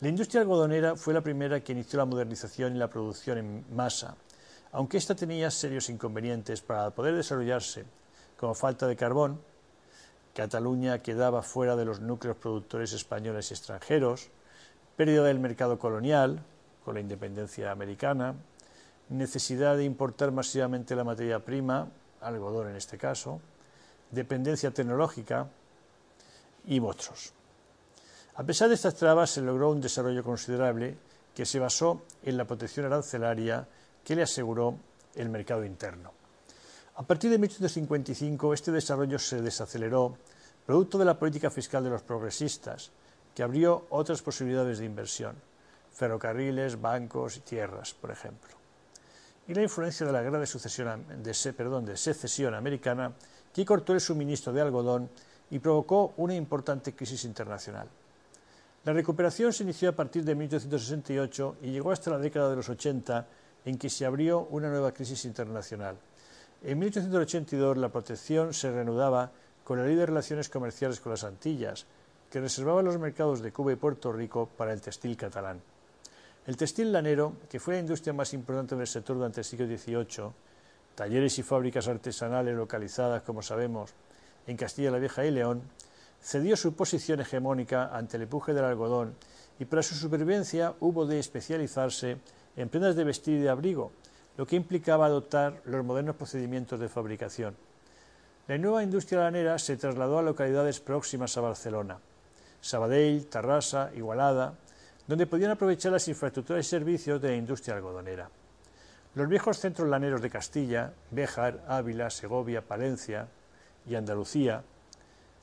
La 0.00 0.08
industria 0.08 0.40
algodonera 0.40 0.96
fue 0.96 1.12
la 1.12 1.20
primera 1.20 1.60
que 1.60 1.72
inició 1.72 1.98
la 1.98 2.06
modernización 2.06 2.74
y 2.74 2.78
la 2.78 2.88
producción 2.88 3.36
en 3.36 3.64
masa, 3.74 4.16
aunque 4.72 4.96
ésta 4.96 5.14
tenía 5.14 5.50
serios 5.50 5.90
inconvenientes 5.90 6.62
para 6.62 6.90
poder 6.90 7.14
desarrollarse, 7.14 7.84
como 8.38 8.54
falta 8.54 8.86
de 8.86 8.96
carbón, 8.96 9.40
Cataluña 10.34 11.00
quedaba 11.00 11.42
fuera 11.42 11.76
de 11.76 11.84
los 11.84 12.00
núcleos 12.00 12.36
productores 12.36 12.92
españoles 12.92 13.50
y 13.50 13.54
extranjeros, 13.54 14.30
pérdida 14.96 15.24
del 15.24 15.40
mercado 15.40 15.78
colonial, 15.78 16.42
con 16.84 16.94
la 16.94 17.00
independencia 17.00 17.70
americana, 17.70 18.36
necesidad 19.10 19.76
de 19.76 19.84
importar 19.84 20.30
masivamente 20.30 20.96
la 20.96 21.04
materia 21.04 21.44
prima, 21.44 21.88
algodón 22.20 22.70
en 22.70 22.76
este 22.76 22.96
caso, 22.96 23.40
dependencia 24.10 24.70
tecnológica 24.70 25.48
y 26.64 26.80
otros. 26.80 27.34
A 28.40 28.42
pesar 28.42 28.70
de 28.70 28.74
estas 28.74 28.94
trabas, 28.94 29.32
se 29.32 29.42
logró 29.42 29.68
un 29.68 29.82
desarrollo 29.82 30.24
considerable 30.24 30.96
que 31.34 31.44
se 31.44 31.58
basó 31.58 32.06
en 32.22 32.38
la 32.38 32.46
protección 32.46 32.86
arancelaria 32.86 33.68
que 34.02 34.16
le 34.16 34.22
aseguró 34.22 34.78
el 35.14 35.28
mercado 35.28 35.62
interno. 35.62 36.10
A 36.94 37.02
partir 37.02 37.30
de 37.30 37.36
1855, 37.36 38.54
este 38.54 38.72
desarrollo 38.72 39.18
se 39.18 39.42
desaceleró, 39.42 40.16
producto 40.64 40.96
de 40.96 41.04
la 41.04 41.18
política 41.18 41.50
fiscal 41.50 41.84
de 41.84 41.90
los 41.90 42.00
progresistas, 42.00 42.90
que 43.34 43.42
abrió 43.42 43.84
otras 43.90 44.22
posibilidades 44.22 44.78
de 44.78 44.86
inversión, 44.86 45.36
ferrocarriles, 45.92 46.80
bancos 46.80 47.36
y 47.36 47.40
tierras, 47.40 47.92
por 47.92 48.10
ejemplo. 48.10 48.56
Y 49.48 49.52
la 49.52 49.64
influencia 49.64 50.06
de 50.06 50.12
la 50.12 50.22
guerra 50.22 50.38
de, 50.38 50.46
sucesión, 50.46 51.04
perdón, 51.54 51.84
de 51.84 51.98
secesión 51.98 52.54
americana, 52.54 53.12
que 53.52 53.66
cortó 53.66 53.92
el 53.92 54.00
suministro 54.00 54.50
de 54.54 54.62
algodón 54.62 55.10
y 55.50 55.58
provocó 55.58 56.14
una 56.16 56.34
importante 56.34 56.94
crisis 56.94 57.26
internacional. 57.26 57.86
La 58.84 58.94
recuperación 58.94 59.52
se 59.52 59.62
inició 59.62 59.90
a 59.90 59.92
partir 59.92 60.24
de 60.24 60.34
1868 60.34 61.56
y 61.62 61.70
llegó 61.70 61.92
hasta 61.92 62.10
la 62.10 62.18
década 62.18 62.48
de 62.48 62.56
los 62.56 62.68
80, 62.70 63.26
en 63.66 63.76
que 63.76 63.90
se 63.90 64.06
abrió 64.06 64.48
una 64.50 64.70
nueva 64.70 64.92
crisis 64.92 65.26
internacional. 65.26 65.98
En 66.62 66.78
1882 66.78 67.76
la 67.76 67.90
protección 67.90 68.54
se 68.54 68.70
reanudaba 68.70 69.32
con 69.64 69.78
la 69.78 69.84
ley 69.84 69.96
de 69.96 70.06
relaciones 70.06 70.48
comerciales 70.48 70.98
con 70.98 71.12
las 71.12 71.24
Antillas, 71.24 71.84
que 72.30 72.40
reservaba 72.40 72.80
los 72.80 72.98
mercados 72.98 73.42
de 73.42 73.52
Cuba 73.52 73.72
y 73.72 73.76
Puerto 73.76 74.12
Rico 74.12 74.48
para 74.56 74.72
el 74.72 74.80
textil 74.80 75.14
catalán. 75.14 75.60
El 76.46 76.56
textil 76.56 76.90
lanero, 76.90 77.34
que 77.50 77.60
fue 77.60 77.74
la 77.74 77.80
industria 77.80 78.14
más 78.14 78.32
importante 78.32 78.76
del 78.76 78.86
sector 78.86 79.16
durante 79.16 79.40
el 79.40 79.44
siglo 79.44 79.66
XVIII, 79.66 80.32
talleres 80.94 81.38
y 81.38 81.42
fábricas 81.42 81.86
artesanales 81.86 82.56
localizadas, 82.56 83.22
como 83.22 83.42
sabemos, 83.42 83.92
en 84.46 84.56
Castilla 84.56 84.90
la 84.90 84.98
Vieja 84.98 85.24
y 85.26 85.30
León, 85.32 85.62
cedió 86.22 86.56
su 86.56 86.74
posición 86.74 87.20
hegemónica 87.20 87.96
ante 87.96 88.16
el 88.16 88.24
empuje 88.24 88.52
del 88.52 88.64
algodón 88.64 89.14
y 89.58 89.64
para 89.64 89.82
su 89.82 89.94
supervivencia 89.94 90.74
hubo 90.80 91.06
de 91.06 91.18
especializarse 91.18 92.18
en 92.56 92.68
prendas 92.68 92.96
de 92.96 93.04
vestir 93.04 93.38
y 93.38 93.42
de 93.42 93.50
abrigo, 93.50 93.92
lo 94.36 94.46
que 94.46 94.56
implicaba 94.56 95.06
adoptar 95.06 95.60
los 95.64 95.84
modernos 95.84 96.16
procedimientos 96.16 96.80
de 96.80 96.88
fabricación. 96.88 97.54
La 98.48 98.58
nueva 98.58 98.82
industria 98.82 99.20
lanera 99.20 99.58
se 99.58 99.76
trasladó 99.76 100.18
a 100.18 100.22
localidades 100.22 100.80
próximas 100.80 101.36
a 101.36 101.40
Barcelona, 101.40 101.98
Sabadell, 102.60 103.26
Tarrasa, 103.26 103.90
Igualada, 103.94 104.54
donde 105.06 105.26
podían 105.26 105.50
aprovechar 105.50 105.92
las 105.92 106.08
infraestructuras 106.08 106.66
y 106.66 106.68
servicios 106.68 107.20
de 107.20 107.28
la 107.28 107.36
industria 107.36 107.76
algodonera. 107.76 108.30
Los 109.14 109.28
viejos 109.28 109.58
centros 109.58 109.88
laneros 109.88 110.22
de 110.22 110.30
Castilla, 110.30 110.92
Béjar, 111.10 111.64
Ávila, 111.66 112.10
Segovia, 112.10 112.62
Palencia 112.62 113.28
y 113.86 113.94
Andalucía, 113.94 114.62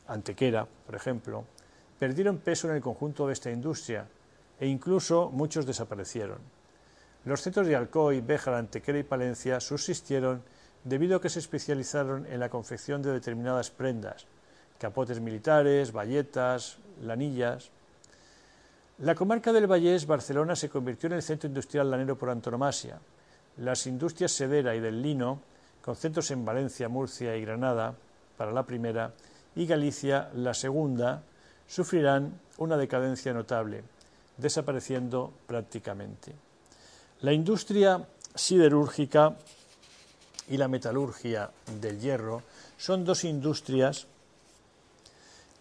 Antequera, 0.07 0.67
por 0.85 0.95
ejemplo, 0.95 1.43
perdieron 1.99 2.37
peso 2.37 2.69
en 2.69 2.75
el 2.75 2.81
conjunto 2.81 3.27
de 3.27 3.33
esta 3.33 3.51
industria 3.51 4.07
e 4.59 4.67
incluso 4.67 5.29
muchos 5.29 5.65
desaparecieron. 5.65 6.39
Los 7.25 7.41
centros 7.41 7.67
de 7.67 7.75
Alcoy, 7.75 8.21
Béjar, 8.21 8.53
Antequera 8.53 8.99
y 8.99 9.03
Palencia 9.03 9.59
subsistieron 9.59 10.41
debido 10.83 11.17
a 11.17 11.21
que 11.21 11.29
se 11.29 11.39
especializaron 11.39 12.25
en 12.27 12.39
la 12.39 12.49
confección 12.49 13.01
de 13.01 13.11
determinadas 13.11 13.69
prendas, 13.69 14.25
capotes 14.79 15.19
militares, 15.19 15.91
bayetas, 15.91 16.77
lanillas. 17.01 17.69
La 18.99 19.15
comarca 19.15 19.51
del 19.51 19.67
Vallés, 19.67 20.07
Barcelona, 20.07 20.55
se 20.55 20.69
convirtió 20.69 21.07
en 21.07 21.13
el 21.13 21.21
centro 21.21 21.47
industrial 21.47 21.91
lanero 21.91 22.17
por 22.17 22.29
antonomasia. 22.29 22.99
Las 23.57 23.85
industrias 23.87 24.31
sedera 24.31 24.75
y 24.75 24.79
del 24.79 25.01
lino, 25.01 25.41
con 25.81 25.95
centros 25.95 26.31
en 26.31 26.45
Valencia, 26.45 26.89
Murcia 26.89 27.35
y 27.35 27.41
Granada, 27.41 27.95
para 28.37 28.51
la 28.51 28.63
primera, 28.63 29.11
y 29.57 29.65
Galicia, 29.65 30.29
la 30.35 30.53
segunda, 30.53 31.23
sufrirán 31.67 32.39
una 32.59 32.77
decadencia 32.77 33.33
notable, 33.33 33.83
desapareciendo 34.37 35.33
prácticamente. 35.47 36.33
La 37.21 37.33
industria 37.33 38.07
siderúrgica 38.35 39.35
y 40.47 40.57
la 40.57 40.67
metalurgia 40.67 41.49
del 41.81 41.99
hierro 41.99 42.43
son 42.77 43.03
dos 43.03 43.23
industrias 43.23 44.05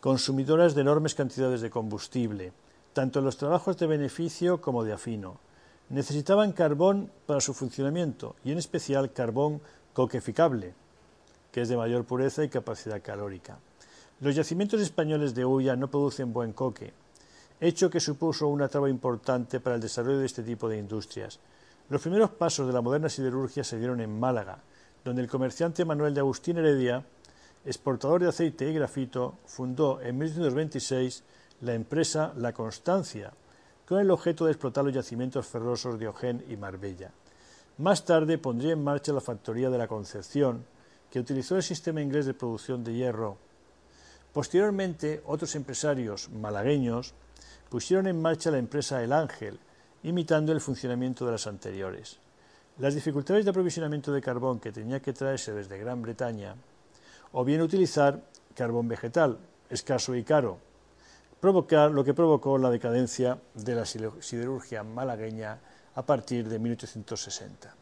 consumidoras 0.01 0.75
de 0.75 0.83
enormes 0.83 1.15
cantidades 1.15 1.63
de 1.63 1.71
combustible, 1.71 2.53
tanto 2.93 3.21
en 3.21 3.25
los 3.25 3.39
trabajos 3.39 3.79
de 3.79 3.87
beneficio 3.87 4.61
como 4.61 4.85
de 4.85 4.93
afino. 4.93 5.41
Necesitaban 5.89 6.53
carbón 6.53 7.11
para 7.25 7.41
su 7.41 7.55
funcionamiento 7.55 8.37
y 8.45 8.53
en 8.53 8.59
especial 8.59 9.13
carbón 9.13 9.63
coqueficable, 9.95 10.75
que 11.51 11.63
es 11.63 11.71
de 11.71 11.79
mayor 11.79 12.05
pureza 12.05 12.45
y 12.45 12.51
capacidad 12.51 13.01
calórica. 13.01 13.59
Los 14.19 14.35
yacimientos 14.35 14.81
españoles 14.81 15.35
de 15.35 15.45
hulla 15.45 15.77
no 15.77 15.91
producen 15.91 16.33
buen 16.33 16.55
coque, 16.55 16.95
hecho 17.61 17.91
que 17.91 18.01
supuso 18.01 18.49
una 18.49 18.67
traba 18.67 18.89
importante 18.89 19.61
para 19.61 19.77
el 19.77 19.83
desarrollo 19.83 20.21
de 20.21 20.25
este 20.25 20.43
tipo 20.43 20.71
de 20.71 20.79
industrias. 20.79 21.39
Los 21.91 22.01
primeros 22.01 22.31
pasos 22.31 22.67
de 22.67 22.73
la 22.73 22.81
moderna 22.81 23.11
siderurgia 23.11 23.63
se 23.63 23.79
dieron 23.79 24.01
en 24.01 24.19
Málaga, 24.19 24.63
donde 25.05 25.21
el 25.21 25.29
comerciante 25.29 25.85
Manuel 25.85 26.15
de 26.15 26.21
Agustín 26.21 26.57
Heredia, 26.57 27.05
exportador 27.67 28.23
de 28.23 28.31
aceite 28.31 28.67
y 28.67 28.73
grafito, 28.73 29.35
fundó 29.45 30.01
en 30.01 30.17
1826 30.17 31.23
la 31.61 31.75
empresa 31.75 32.33
La 32.39 32.55
Constancia, 32.55 33.35
con 33.87 34.01
el 34.01 34.11
objeto 34.11 34.47
de 34.47 34.53
explotar 34.53 34.83
los 34.83 34.95
yacimientos 34.95 35.47
ferrosos 35.47 35.99
de 35.99 36.09
Ojén 36.09 36.43
y 36.49 36.57
Marbella. 36.57 37.11
Más 37.77 38.07
tarde 38.07 38.39
pondría 38.39 38.73
en 38.73 38.83
marcha 38.83 39.13
la 39.13 39.21
factoría 39.21 39.69
de 39.69 39.77
la 39.77 39.89
Concepción, 39.89 40.65
que 41.11 41.21
utilizó 41.21 41.57
el 41.57 41.63
sistema 41.63 42.01
inglés 42.01 42.25
de 42.25 42.33
producción 42.33 42.83
de 42.83 42.95
hierro 42.95 43.45
Posteriormente, 44.37 45.23
otros 45.25 45.55
empresarios 45.55 46.29
malagueños 46.29 47.15
pusieron 47.71 48.07
en 48.07 48.21
marcha 48.21 48.51
la 48.51 48.59
empresa 48.59 49.03
El 49.03 49.15
Ángel, 49.15 49.59
imitando 50.03 50.53
el 50.53 50.61
funcionamiento 50.61 51.25
de 51.25 51.33
las 51.33 51.47
anteriores. 51.47 52.19
Las 52.77 52.95
dificultades 52.95 53.47
de 53.47 53.51
aprovisionamiento 53.51 54.13
de 54.13 54.21
carbón 54.21 54.61
que 54.61 54.73
tenía 54.73 55.01
que 55.01 55.15
traerse 55.15 55.55
desde 55.55 55.79
Gran 55.79 56.03
Bretaña, 56.03 56.55
o 57.33 57.47
bien 57.47 57.63
utilizar 57.63 58.21
carbón 58.55 58.89
vegetal, 58.89 59.39
escaso 59.71 60.15
y 60.15 60.23
caro, 60.23 60.59
provocar 61.41 61.91
lo 61.91 62.05
que 62.05 62.13
provocó 62.13 62.59
la 62.59 62.69
decadencia 62.69 63.39
de 63.55 63.75
la 63.75 63.87
siderurgia 63.87 64.83
malagueña 64.83 65.61
a 65.95 66.05
partir 66.05 66.47
de 66.47 66.59
1860. 66.59 67.75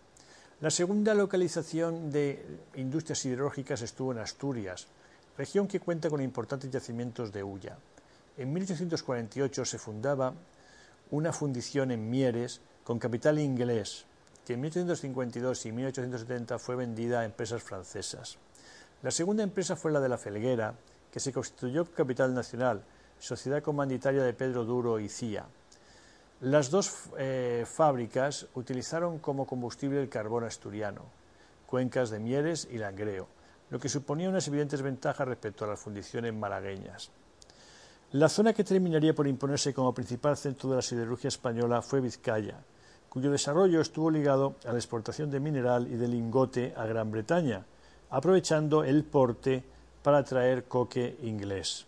La 0.60 0.70
segunda 0.70 1.14
localización 1.14 2.12
de 2.12 2.46
industrias 2.76 3.18
siderúrgicas 3.18 3.82
estuvo 3.82 4.12
en 4.12 4.18
Asturias, 4.18 4.86
región 5.36 5.66
que 5.66 5.80
cuenta 5.80 6.08
con 6.08 6.20
importantes 6.20 6.70
yacimientos 6.70 7.32
de 7.32 7.42
hulla. 7.42 7.76
En 8.36 8.52
1848 8.52 9.64
se 9.64 9.78
fundaba 9.78 10.32
una 11.10 11.32
fundición 11.32 11.90
en 11.90 12.10
Mieres 12.10 12.60
con 12.84 12.98
capital 12.98 13.38
inglés, 13.38 14.04
que 14.46 14.54
en 14.54 14.60
1852 14.60 15.66
y 15.66 15.72
1870 15.72 16.58
fue 16.58 16.76
vendida 16.76 17.20
a 17.20 17.24
empresas 17.24 17.62
francesas. 17.62 18.38
La 19.02 19.10
segunda 19.10 19.42
empresa 19.42 19.76
fue 19.76 19.92
la 19.92 20.00
de 20.00 20.08
la 20.08 20.18
Felguera, 20.18 20.74
que 21.10 21.20
se 21.20 21.32
constituyó 21.32 21.84
capital 21.84 22.34
nacional, 22.34 22.82
sociedad 23.18 23.62
comanditaria 23.62 24.22
de 24.22 24.34
Pedro 24.34 24.64
Duro 24.64 24.98
y 24.98 25.08
Cía. 25.08 25.46
Las 26.40 26.70
dos 26.70 26.92
eh, 27.16 27.64
fábricas 27.66 28.46
utilizaron 28.54 29.18
como 29.18 29.46
combustible 29.46 30.00
el 30.02 30.08
carbón 30.08 30.44
asturiano, 30.44 31.02
cuencas 31.66 32.10
de 32.10 32.18
Mieres 32.18 32.68
y 32.70 32.78
Langreo 32.78 33.28
lo 33.70 33.78
que 33.78 33.88
suponía 33.88 34.28
unas 34.28 34.46
evidentes 34.48 34.82
ventajas 34.82 35.26
respecto 35.26 35.64
a 35.64 35.68
las 35.68 35.80
fundiciones 35.80 36.34
malagueñas. 36.34 37.10
La 38.12 38.28
zona 38.28 38.52
que 38.52 38.62
terminaría 38.62 39.14
por 39.14 39.26
imponerse 39.26 39.74
como 39.74 39.92
principal 39.92 40.36
centro 40.36 40.70
de 40.70 40.76
la 40.76 40.82
siderurgia 40.82 41.28
española 41.28 41.82
fue 41.82 42.00
Vizcaya, 42.00 42.62
cuyo 43.08 43.30
desarrollo 43.30 43.80
estuvo 43.80 44.10
ligado 44.10 44.56
a 44.66 44.72
la 44.72 44.78
exportación 44.78 45.30
de 45.30 45.40
mineral 45.40 45.86
y 45.86 45.96
de 45.96 46.08
lingote 46.08 46.74
a 46.76 46.86
Gran 46.86 47.10
Bretaña, 47.10 47.64
aprovechando 48.10 48.84
el 48.84 49.04
porte 49.04 49.64
para 50.02 50.22
traer 50.22 50.64
coque 50.64 51.18
inglés. 51.22 51.86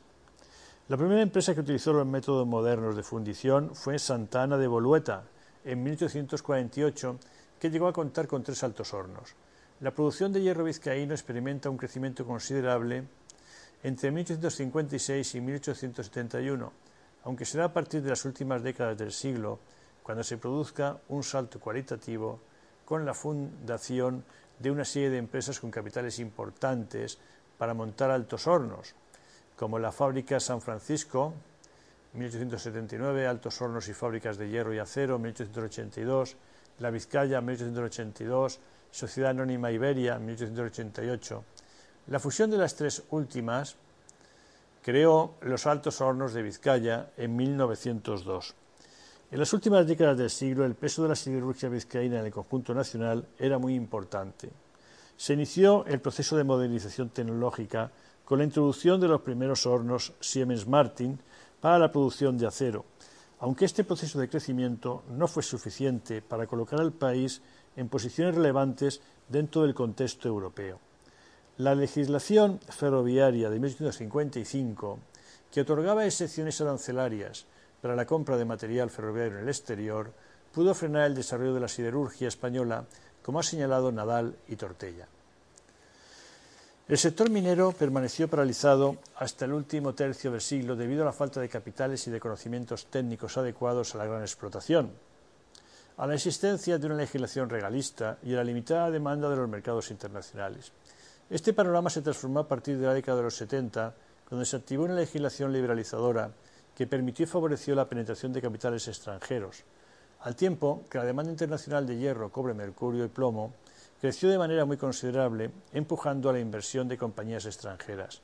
La 0.88 0.96
primera 0.96 1.22
empresa 1.22 1.54
que 1.54 1.60
utilizó 1.60 1.92
los 1.92 2.06
métodos 2.06 2.46
modernos 2.46 2.96
de 2.96 3.02
fundición 3.02 3.74
fue 3.74 3.98
Santana 3.98 4.56
de 4.56 4.68
Bolueta, 4.68 5.24
en 5.64 5.82
1848, 5.82 7.18
que 7.58 7.70
llegó 7.70 7.88
a 7.88 7.92
contar 7.92 8.28
con 8.28 8.42
tres 8.42 8.62
altos 8.62 8.94
hornos. 8.94 9.34
La 9.80 9.90
producción 9.90 10.32
de 10.32 10.40
hierro 10.40 10.64
vizcaíno 10.64 11.12
experimenta 11.12 11.68
un 11.68 11.76
crecimiento 11.76 12.24
considerable 12.24 13.04
entre 13.82 14.10
1856 14.10 15.34
y 15.34 15.40
1871, 15.42 16.72
aunque 17.24 17.44
será 17.44 17.66
a 17.66 17.72
partir 17.74 18.00
de 18.00 18.08
las 18.08 18.24
últimas 18.24 18.62
décadas 18.62 18.96
del 18.96 19.12
siglo 19.12 19.58
cuando 20.02 20.24
se 20.24 20.38
produzca 20.38 20.96
un 21.08 21.22
salto 21.22 21.60
cualitativo 21.60 22.40
con 22.86 23.04
la 23.04 23.12
fundación 23.12 24.24
de 24.58 24.70
una 24.70 24.84
serie 24.86 25.10
de 25.10 25.18
empresas 25.18 25.60
con 25.60 25.70
capitales 25.70 26.20
importantes 26.20 27.18
para 27.58 27.74
montar 27.74 28.10
altos 28.10 28.46
hornos, 28.46 28.94
como 29.58 29.78
la 29.78 29.92
fábrica 29.92 30.40
San 30.40 30.62
Francisco, 30.62 31.34
1879, 32.14 33.26
altos 33.26 33.60
hornos 33.60 33.88
y 33.88 33.92
fábricas 33.92 34.38
de 34.38 34.48
hierro 34.48 34.72
y 34.72 34.78
acero, 34.78 35.18
1882, 35.18 36.36
la 36.78 36.90
Vizcaya, 36.90 37.42
1882, 37.42 38.58
Sociedad 38.96 39.32
Anónima 39.32 39.70
Iberia, 39.70 40.18
1888. 40.18 41.44
La 42.06 42.18
fusión 42.18 42.50
de 42.50 42.56
las 42.56 42.76
tres 42.76 43.02
últimas 43.10 43.76
creó 44.82 45.34
los 45.42 45.66
Altos 45.66 46.00
Hornos 46.00 46.32
de 46.32 46.40
Vizcaya 46.42 47.10
en 47.18 47.36
1902. 47.36 48.54
En 49.32 49.38
las 49.38 49.52
últimas 49.52 49.86
décadas 49.86 50.16
del 50.16 50.30
siglo, 50.30 50.64
el 50.64 50.76
peso 50.76 51.02
de 51.02 51.10
la 51.10 51.14
siderurgia 51.14 51.68
vizcaína 51.68 52.20
en 52.20 52.24
el 52.24 52.32
conjunto 52.32 52.72
nacional 52.72 53.26
era 53.38 53.58
muy 53.58 53.74
importante. 53.74 54.48
Se 55.14 55.34
inició 55.34 55.84
el 55.84 56.00
proceso 56.00 56.38
de 56.38 56.44
modernización 56.44 57.10
tecnológica 57.10 57.92
con 58.24 58.38
la 58.38 58.44
introducción 58.44 58.98
de 58.98 59.08
los 59.08 59.20
primeros 59.20 59.66
hornos 59.66 60.14
Siemens 60.20 60.66
Martin 60.66 61.18
para 61.60 61.78
la 61.78 61.92
producción 61.92 62.38
de 62.38 62.46
acero, 62.46 62.86
aunque 63.40 63.66
este 63.66 63.84
proceso 63.84 64.18
de 64.18 64.30
crecimiento 64.30 65.02
no 65.10 65.28
fue 65.28 65.42
suficiente 65.42 66.22
para 66.22 66.46
colocar 66.46 66.80
al 66.80 66.92
país 66.92 67.42
en 67.76 67.88
posiciones 67.88 68.34
relevantes 68.34 69.00
dentro 69.28 69.62
del 69.62 69.74
contexto 69.74 70.28
europeo. 70.28 70.80
La 71.58 71.74
legislación 71.74 72.60
ferroviaria 72.60 73.48
de 73.48 73.60
1855, 73.60 74.98
que 75.50 75.60
otorgaba 75.60 76.04
excepciones 76.04 76.60
arancelarias 76.60 77.46
para 77.80 77.96
la 77.96 78.06
compra 78.06 78.36
de 78.36 78.44
material 78.44 78.90
ferroviario 78.90 79.38
en 79.38 79.44
el 79.44 79.48
exterior, 79.48 80.12
pudo 80.52 80.74
frenar 80.74 81.06
el 81.06 81.14
desarrollo 81.14 81.54
de 81.54 81.60
la 81.60 81.68
siderurgia 81.68 82.28
española, 82.28 82.84
como 83.22 83.40
ha 83.40 83.42
señalado 83.42 83.92
Nadal 83.92 84.36
y 84.48 84.56
Tortella. 84.56 85.08
El 86.88 86.98
sector 86.98 87.30
minero 87.30 87.72
permaneció 87.72 88.28
paralizado 88.28 88.98
hasta 89.16 89.44
el 89.44 89.52
último 89.52 89.94
tercio 89.94 90.30
del 90.30 90.40
siglo 90.40 90.76
debido 90.76 91.02
a 91.02 91.06
la 91.06 91.12
falta 91.12 91.40
de 91.40 91.48
capitales 91.48 92.06
y 92.06 92.12
de 92.12 92.20
conocimientos 92.20 92.86
técnicos 92.86 93.36
adecuados 93.36 93.94
a 93.94 93.98
la 93.98 94.06
gran 94.06 94.20
explotación, 94.20 94.92
a 95.98 96.06
la 96.06 96.14
existencia 96.14 96.78
de 96.78 96.86
una 96.86 96.96
legislación 96.96 97.48
regalista 97.48 98.18
y 98.22 98.34
a 98.34 98.36
la 98.36 98.44
limitada 98.44 98.90
demanda 98.90 99.30
de 99.30 99.36
los 99.36 99.48
mercados 99.48 99.90
internacionales. 99.90 100.72
Este 101.30 101.54
panorama 101.54 101.88
se 101.88 102.02
transformó 102.02 102.40
a 102.40 102.48
partir 102.48 102.78
de 102.78 102.86
la 102.86 102.94
década 102.94 103.18
de 103.18 103.24
los 103.24 103.36
70, 103.36 103.94
cuando 104.28 104.44
se 104.44 104.56
activó 104.56 104.84
una 104.84 104.94
legislación 104.94 105.52
liberalizadora 105.52 106.30
que 106.74 106.86
permitió 106.86 107.24
y 107.24 107.26
favoreció 107.26 107.74
la 107.74 107.88
penetración 107.88 108.32
de 108.32 108.42
capitales 108.42 108.86
extranjeros, 108.88 109.64
al 110.20 110.36
tiempo 110.36 110.84
que 110.90 110.98
la 110.98 111.04
demanda 111.04 111.32
internacional 111.32 111.86
de 111.86 111.96
hierro, 111.96 112.30
cobre, 112.30 112.52
mercurio 112.52 113.04
y 113.04 113.08
plomo 113.08 113.54
creció 114.00 114.28
de 114.28 114.38
manera 114.38 114.66
muy 114.66 114.76
considerable, 114.76 115.50
empujando 115.72 116.28
a 116.28 116.34
la 116.34 116.40
inversión 116.40 116.88
de 116.88 116.98
compañías 116.98 117.46
extranjeras, 117.46 118.20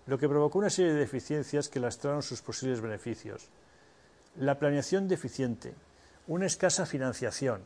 lo 0.06 0.18
que 0.18 0.28
provocó 0.28 0.58
una 0.58 0.70
serie 0.70 0.92
de 0.92 1.00
deficiencias 1.00 1.68
que 1.68 1.80
lastraron 1.80 2.22
sus 2.22 2.40
posibles 2.40 2.80
beneficios. 2.80 3.48
La 4.36 4.58
planeación 4.58 5.08
deficiente, 5.08 5.74
una 6.26 6.46
escasa 6.46 6.86
financiación 6.86 7.62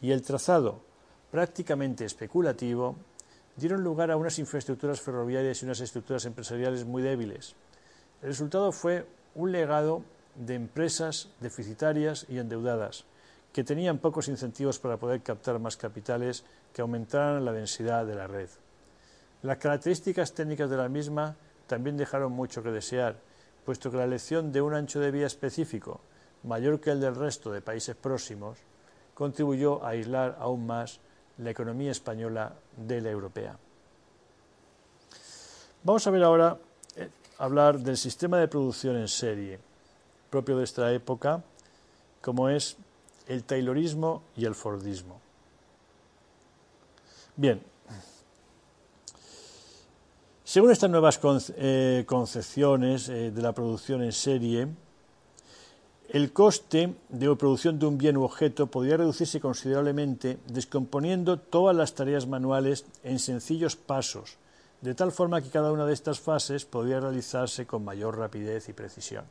y 0.00 0.10
el 0.10 0.22
trazado 0.22 0.80
prácticamente 1.30 2.04
especulativo 2.04 2.96
dieron 3.56 3.84
lugar 3.84 4.10
a 4.10 4.16
unas 4.16 4.38
infraestructuras 4.38 5.00
ferroviarias 5.00 5.62
y 5.62 5.66
unas 5.66 5.80
estructuras 5.80 6.24
empresariales 6.24 6.84
muy 6.84 7.02
débiles. 7.02 7.54
El 8.22 8.28
resultado 8.28 8.70
fue 8.70 9.04
un 9.34 9.50
legado 9.50 10.02
de 10.36 10.54
empresas 10.54 11.28
deficitarias 11.40 12.24
y 12.28 12.38
endeudadas, 12.38 13.04
que 13.52 13.64
tenían 13.64 13.98
pocos 13.98 14.28
incentivos 14.28 14.78
para 14.78 14.96
poder 14.96 15.22
captar 15.22 15.58
más 15.58 15.76
capitales 15.76 16.44
que 16.72 16.82
aumentaran 16.82 17.44
la 17.44 17.52
densidad 17.52 18.06
de 18.06 18.14
la 18.14 18.28
red. 18.28 18.48
Las 19.42 19.58
características 19.58 20.34
técnicas 20.34 20.70
de 20.70 20.76
la 20.76 20.88
misma 20.88 21.34
también 21.66 21.96
dejaron 21.96 22.32
mucho 22.32 22.62
que 22.62 22.70
desear, 22.70 23.16
puesto 23.64 23.90
que 23.90 23.96
la 23.96 24.04
elección 24.04 24.52
de 24.52 24.62
un 24.62 24.74
ancho 24.74 25.00
de 25.00 25.10
vía 25.10 25.26
específico, 25.26 26.00
mayor 26.44 26.80
que 26.80 26.90
el 26.90 27.00
del 27.00 27.16
resto 27.16 27.50
de 27.50 27.60
países 27.60 27.96
próximos, 27.96 28.58
contribuyó 29.14 29.84
a 29.84 29.90
aislar 29.90 30.36
aún 30.38 30.64
más 30.66 31.00
la 31.38 31.50
economía 31.50 31.90
española 31.90 32.54
de 32.76 33.00
la 33.00 33.10
europea. 33.10 33.58
Vamos 35.82 36.06
a 36.06 36.10
ver 36.10 36.22
ahora 36.22 36.58
hablar 37.42 37.80
del 37.80 37.96
sistema 37.96 38.38
de 38.38 38.46
producción 38.46 38.96
en 38.96 39.08
serie 39.08 39.58
propio 40.30 40.56
de 40.58 40.64
esta 40.64 40.92
época, 40.92 41.42
como 42.20 42.48
es 42.48 42.76
el 43.26 43.42
Taylorismo 43.42 44.22
y 44.36 44.44
el 44.44 44.54
Fordismo. 44.54 45.20
Bien, 47.34 47.60
según 50.44 50.70
estas 50.70 50.88
nuevas 50.88 51.18
eh, 51.56 52.04
concepciones 52.06 53.08
eh, 53.08 53.32
de 53.32 53.42
la 53.42 53.52
producción 53.52 54.02
en 54.02 54.12
serie, 54.12 54.68
el 56.10 56.32
coste 56.32 56.94
de 57.08 57.36
producción 57.36 57.78
de 57.80 57.86
un 57.86 57.98
bien 57.98 58.16
u 58.18 58.22
objeto 58.22 58.68
podría 58.68 58.98
reducirse 58.98 59.40
considerablemente 59.40 60.38
descomponiendo 60.46 61.40
todas 61.40 61.74
las 61.74 61.94
tareas 61.94 62.28
manuales 62.28 62.86
en 63.02 63.18
sencillos 63.18 63.74
pasos, 63.74 64.38
de 64.82 64.94
tal 64.94 65.12
forma 65.12 65.40
que 65.40 65.48
cada 65.48 65.72
una 65.72 65.86
de 65.86 65.94
estas 65.94 66.20
fases 66.20 66.66
podría 66.66 67.00
realizarse 67.00 67.66
con 67.66 67.84
mayor 67.84 68.18
rapidez 68.18 68.68
y 68.68 68.74
precisión 68.74 69.24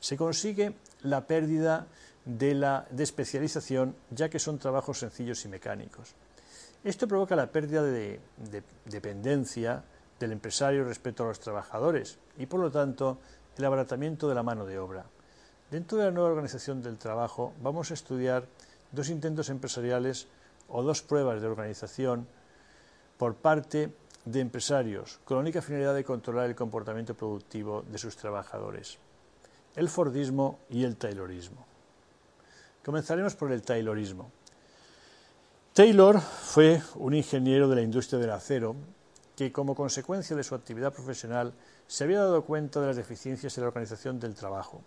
se 0.00 0.16
consigue 0.16 0.74
la 1.02 1.26
pérdida 1.26 1.86
de 2.24 2.54
la 2.54 2.86
de 2.90 3.04
especialización, 3.04 3.94
ya 4.10 4.28
que 4.28 4.38
son 4.38 4.58
trabajos 4.58 4.98
sencillos 4.98 5.44
y 5.44 5.48
mecánicos. 5.48 6.14
Esto 6.82 7.06
provoca 7.06 7.36
la 7.36 7.52
pérdida 7.52 7.82
de, 7.82 8.20
dependencia 8.86 9.84
del 10.18 10.32
empresario 10.32 10.84
respecto 10.84 11.22
a 11.22 11.26
los 11.26 11.40
trabajadores 11.40 12.18
y, 12.38 12.46
por 12.46 12.60
lo 12.60 12.70
tanto, 12.70 13.18
el 13.56 13.64
abaratamiento 13.64 14.28
de 14.28 14.34
la 14.34 14.42
mano 14.42 14.64
de 14.64 14.78
obra. 14.78 15.04
Dentro 15.70 15.98
de 15.98 16.06
la 16.06 16.10
nueva 16.10 16.30
organización 16.30 16.82
del 16.82 16.96
trabajo 16.96 17.52
vamos 17.62 17.90
a 17.90 17.94
estudiar 17.94 18.46
dos 18.92 19.10
intentos 19.10 19.50
empresariales 19.50 20.26
o 20.68 20.82
dos 20.82 21.02
pruebas 21.02 21.40
de 21.40 21.46
organización 21.46 22.26
por 23.18 23.34
parte 23.36 23.92
de 24.24 24.40
empresarios 24.40 25.20
con 25.24 25.36
la 25.36 25.42
única 25.42 25.62
finalidad 25.62 25.94
de 25.94 26.04
controlar 26.04 26.46
el 26.46 26.56
comportamiento 26.56 27.14
productivo 27.14 27.82
de 27.82 27.98
sus 27.98 28.16
trabajadores 28.16 28.98
el 29.76 29.88
Fordismo 29.88 30.58
y 30.68 30.84
el 30.84 30.96
Taylorismo. 30.96 31.64
Comenzaremos 32.84 33.36
por 33.36 33.52
el 33.52 33.62
Taylorismo. 33.62 34.30
Taylor 35.72 36.20
fue 36.20 36.82
un 36.96 37.14
ingeniero 37.14 37.68
de 37.68 37.76
la 37.76 37.82
industria 37.82 38.18
del 38.18 38.30
acero 38.30 38.74
que, 39.36 39.52
como 39.52 39.74
consecuencia 39.74 40.34
de 40.34 40.42
su 40.42 40.54
actividad 40.54 40.92
profesional, 40.92 41.52
se 41.86 42.04
había 42.04 42.20
dado 42.20 42.44
cuenta 42.44 42.80
de 42.80 42.88
las 42.88 42.96
deficiencias 42.96 43.56
en 43.56 43.62
la 43.62 43.68
organización 43.68 44.18
del 44.18 44.34
trabajo. 44.34 44.82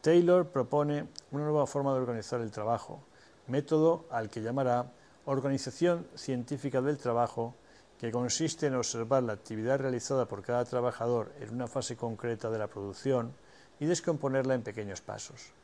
Taylor 0.00 0.48
propone 0.48 1.06
una 1.30 1.44
nueva 1.44 1.66
forma 1.66 1.92
de 1.92 2.00
organizar 2.00 2.40
el 2.40 2.50
trabajo, 2.50 3.00
método 3.46 4.06
al 4.10 4.30
que 4.30 4.42
llamará 4.42 4.90
organización 5.26 6.06
científica 6.14 6.80
del 6.80 6.98
trabajo, 6.98 7.54
que 8.04 8.12
consiste 8.12 8.66
en 8.66 8.74
observar 8.74 9.22
la 9.22 9.32
actividad 9.32 9.78
realizada 9.78 10.28
por 10.28 10.42
cada 10.42 10.66
trabajador 10.66 11.32
en 11.40 11.54
una 11.54 11.66
fase 11.66 11.96
concreta 11.96 12.50
de 12.50 12.58
la 12.58 12.66
producción, 12.66 13.32
y 13.80 13.86
descomponerla 13.86 14.52
en 14.52 14.62
pequeños 14.62 15.00
pasos. 15.00 15.54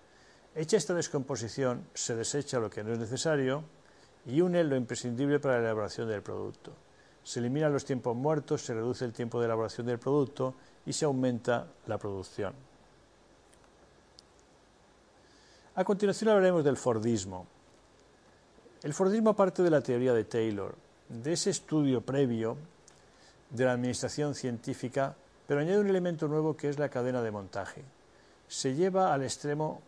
Hecha 0.54 0.78
esta 0.78 0.94
descomposición, 0.94 1.84
se 1.92 2.16
desecha 2.16 2.58
lo 2.58 2.70
que 2.70 2.82
no 2.82 2.94
es 2.94 2.98
necesario 2.98 3.62
y 4.24 4.40
une 4.40 4.64
lo 4.64 4.74
imprescindible 4.74 5.38
para 5.38 5.56
la 5.56 5.64
elaboración 5.64 6.08
del 6.08 6.22
producto. 6.22 6.72
Se 7.22 7.40
eliminan 7.40 7.74
los 7.74 7.84
tiempos 7.84 8.16
muertos, 8.16 8.62
se 8.62 8.72
reduce 8.72 9.04
el 9.04 9.12
tiempo 9.12 9.38
de 9.38 9.44
elaboración 9.44 9.86
del 9.86 9.98
producto 9.98 10.54
y 10.86 10.94
se 10.94 11.04
aumenta 11.04 11.66
la 11.88 11.98
producción. 11.98 12.54
A 15.74 15.84
continuación 15.84 16.30
hablaremos 16.30 16.64
del 16.64 16.78
Fordismo. 16.78 17.46
El 18.82 18.94
Fordismo 18.94 19.36
parte 19.36 19.62
de 19.62 19.70
la 19.70 19.82
teoría 19.82 20.14
de 20.14 20.24
Taylor, 20.24 20.74
de 21.10 21.32
ese 21.32 21.50
estudio 21.50 22.00
previo 22.00 22.56
de 23.50 23.64
la 23.64 23.72
administración 23.72 24.34
científica, 24.34 25.14
pero 25.46 25.60
añade 25.60 25.80
un 25.80 25.88
elemento 25.88 26.28
nuevo 26.28 26.56
que 26.56 26.68
es 26.68 26.78
la 26.78 26.88
cadena 26.88 27.20
de 27.20 27.30
montaje. 27.30 27.84
Se 28.48 28.74
lleva 28.74 29.12
al 29.12 29.22
extremo 29.22 29.82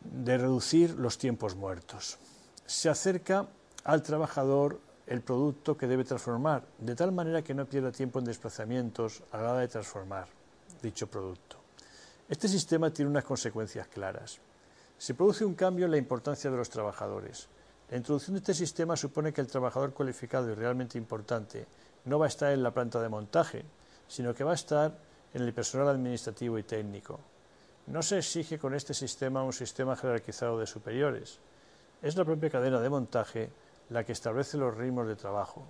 de 0.00 0.38
reducir 0.38 0.98
los 0.98 1.18
tiempos 1.18 1.54
muertos. 1.54 2.18
Se 2.66 2.88
acerca 2.88 3.46
al 3.84 4.02
trabajador 4.02 4.80
el 5.06 5.20
producto 5.20 5.76
que 5.76 5.86
debe 5.86 6.04
transformar, 6.04 6.64
de 6.78 6.94
tal 6.94 7.12
manera 7.12 7.42
que 7.42 7.54
no 7.54 7.66
pierda 7.66 7.92
tiempo 7.92 8.18
en 8.18 8.24
desplazamientos 8.24 9.22
a 9.32 9.38
la 9.38 9.50
hora 9.52 9.60
de 9.60 9.68
transformar 9.68 10.26
dicho 10.80 11.06
producto. 11.06 11.58
Este 12.28 12.48
sistema 12.48 12.90
tiene 12.90 13.10
unas 13.10 13.24
consecuencias 13.24 13.88
claras. 13.88 14.38
Se 14.96 15.14
produce 15.14 15.44
un 15.44 15.54
cambio 15.54 15.84
en 15.84 15.90
la 15.90 15.98
importancia 15.98 16.50
de 16.50 16.56
los 16.56 16.70
trabajadores. 16.70 17.48
La 17.92 17.98
introducción 17.98 18.32
de 18.32 18.38
este 18.38 18.54
sistema 18.54 18.96
supone 18.96 19.34
que 19.34 19.42
el 19.42 19.48
trabajador 19.48 19.92
cualificado 19.92 20.50
y 20.50 20.54
realmente 20.54 20.96
importante 20.96 21.66
no 22.06 22.18
va 22.18 22.24
a 22.24 22.28
estar 22.28 22.50
en 22.50 22.62
la 22.62 22.70
planta 22.70 23.02
de 23.02 23.10
montaje, 23.10 23.66
sino 24.08 24.34
que 24.34 24.44
va 24.44 24.52
a 24.52 24.54
estar 24.54 24.96
en 25.34 25.42
el 25.42 25.52
personal 25.52 25.90
administrativo 25.90 26.58
y 26.58 26.62
técnico. 26.62 27.20
No 27.88 28.00
se 28.02 28.16
exige 28.16 28.58
con 28.58 28.72
este 28.72 28.94
sistema 28.94 29.42
un 29.42 29.52
sistema 29.52 29.94
jerarquizado 29.94 30.58
de 30.58 30.66
superiores. 30.66 31.38
Es 32.00 32.16
la 32.16 32.24
propia 32.24 32.48
cadena 32.48 32.80
de 32.80 32.88
montaje 32.88 33.50
la 33.90 34.04
que 34.04 34.12
establece 34.12 34.56
los 34.56 34.74
ritmos 34.74 35.06
de 35.06 35.16
trabajo. 35.16 35.62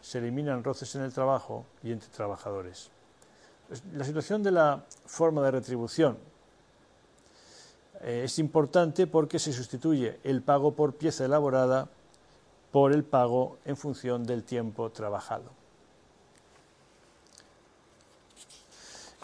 Se 0.00 0.18
eliminan 0.18 0.62
roces 0.62 0.94
en 0.94 1.02
el 1.02 1.12
trabajo 1.12 1.66
y 1.82 1.90
entre 1.90 2.08
trabajadores. 2.10 2.88
Pues, 3.66 3.82
la 3.92 4.04
situación 4.04 4.44
de 4.44 4.52
la 4.52 4.84
forma 5.06 5.42
de 5.42 5.50
retribución 5.50 6.18
eh, 8.04 8.24
es 8.24 8.38
importante 8.38 9.06
porque 9.06 9.38
se 9.38 9.52
sustituye 9.52 10.20
el 10.24 10.42
pago 10.42 10.74
por 10.74 10.94
pieza 10.94 11.24
elaborada 11.24 11.88
por 12.70 12.92
el 12.92 13.02
pago 13.02 13.56
en 13.64 13.78
función 13.78 14.26
del 14.26 14.44
tiempo 14.44 14.90
trabajado. 14.90 15.50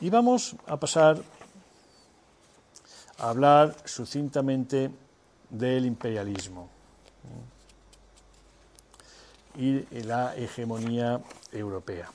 Y 0.00 0.08
vamos 0.08 0.56
a 0.66 0.78
pasar 0.78 1.22
a 3.18 3.28
hablar 3.28 3.76
sucintamente 3.84 4.90
del 5.50 5.84
imperialismo 5.84 6.70
y 9.56 9.82
la 10.04 10.34
hegemonía 10.36 11.20
europea. 11.52 12.08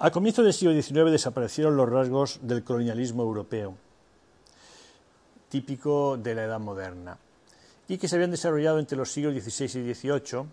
A 0.00 0.12
comienzos 0.12 0.44
del 0.44 0.54
siglo 0.54 0.80
XIX 0.80 1.10
desaparecieron 1.10 1.76
los 1.76 1.88
rasgos 1.88 2.38
del 2.42 2.62
colonialismo 2.62 3.24
europeo, 3.24 3.74
típico 5.48 6.16
de 6.16 6.36
la 6.36 6.44
Edad 6.44 6.60
Moderna, 6.60 7.18
y 7.88 7.98
que 7.98 8.06
se 8.06 8.14
habían 8.14 8.30
desarrollado 8.30 8.78
entre 8.78 8.96
los 8.96 9.10
siglos 9.10 9.34
XVI 9.34 9.64
y 9.64 9.94
XVIII 9.94 10.46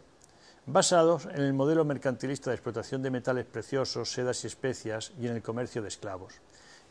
basados 0.65 1.27
en 1.27 1.41
el 1.41 1.53
modelo 1.53 1.85
mercantilista 1.85 2.49
de 2.49 2.55
explotación 2.55 3.03
de 3.03 3.11
metales 3.11 3.45
preciosos, 3.45 4.11
sedas 4.11 4.43
y 4.43 4.47
especias 4.47 5.13
y 5.21 5.27
en 5.27 5.35
el 5.35 5.43
comercio 5.43 5.83
de 5.83 5.89
esclavos. 5.89 6.33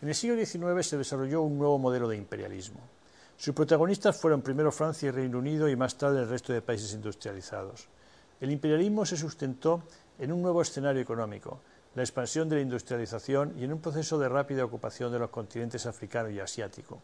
En 0.01 0.09
el 0.09 0.15
siglo 0.15 0.37
XIX 0.37 0.87
se 0.87 0.97
desarrolló 0.97 1.43
un 1.43 1.59
nuevo 1.59 1.81
modelo 1.81 2.07
de 2.07 2.17
imperialismo. 2.17 2.79
Sus 3.37 3.53
protagonistas 3.53 4.17
fueron 4.17 4.43
primero 4.43 4.71
Francia 4.71 5.09
y 5.09 5.11
Reino 5.11 5.39
Unido 5.39 5.69
y 5.69 5.75
más 5.75 5.99
tarde 5.99 6.21
el 6.21 6.29
resto 6.29 6.53
de 6.53 6.63
países 6.63 6.95
industrializados. 6.95 7.89
El 8.41 8.53
imperialismo 8.53 9.05
se 9.05 9.17
sustentó 9.17 9.83
en 10.21 10.31
un 10.31 10.41
nuevo 10.41 10.63
escenario 10.63 11.03
económico, 11.03 11.59
la 11.95 12.03
expansión 12.03 12.49
de 12.49 12.57
la 12.57 12.63
industrialización 12.63 13.55
y 13.59 13.65
en 13.65 13.73
un 13.73 13.81
proceso 13.81 14.19
de 14.19 14.29
rápida 14.29 14.65
ocupación 14.65 15.13
de 15.13 15.19
los 15.19 15.31
continentes 15.31 15.87
africano 15.87 16.31
y 16.31 16.41
asiático. 16.41 17.01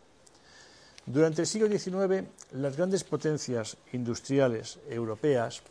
Durante 1.07 1.43
el 1.43 1.47
siglo 1.47 1.69
XIX, 1.69 2.29
las 2.53 2.77
grandes 2.77 3.05
potencias 3.05 3.77
industriales 3.93 4.79
europeas 4.89 5.63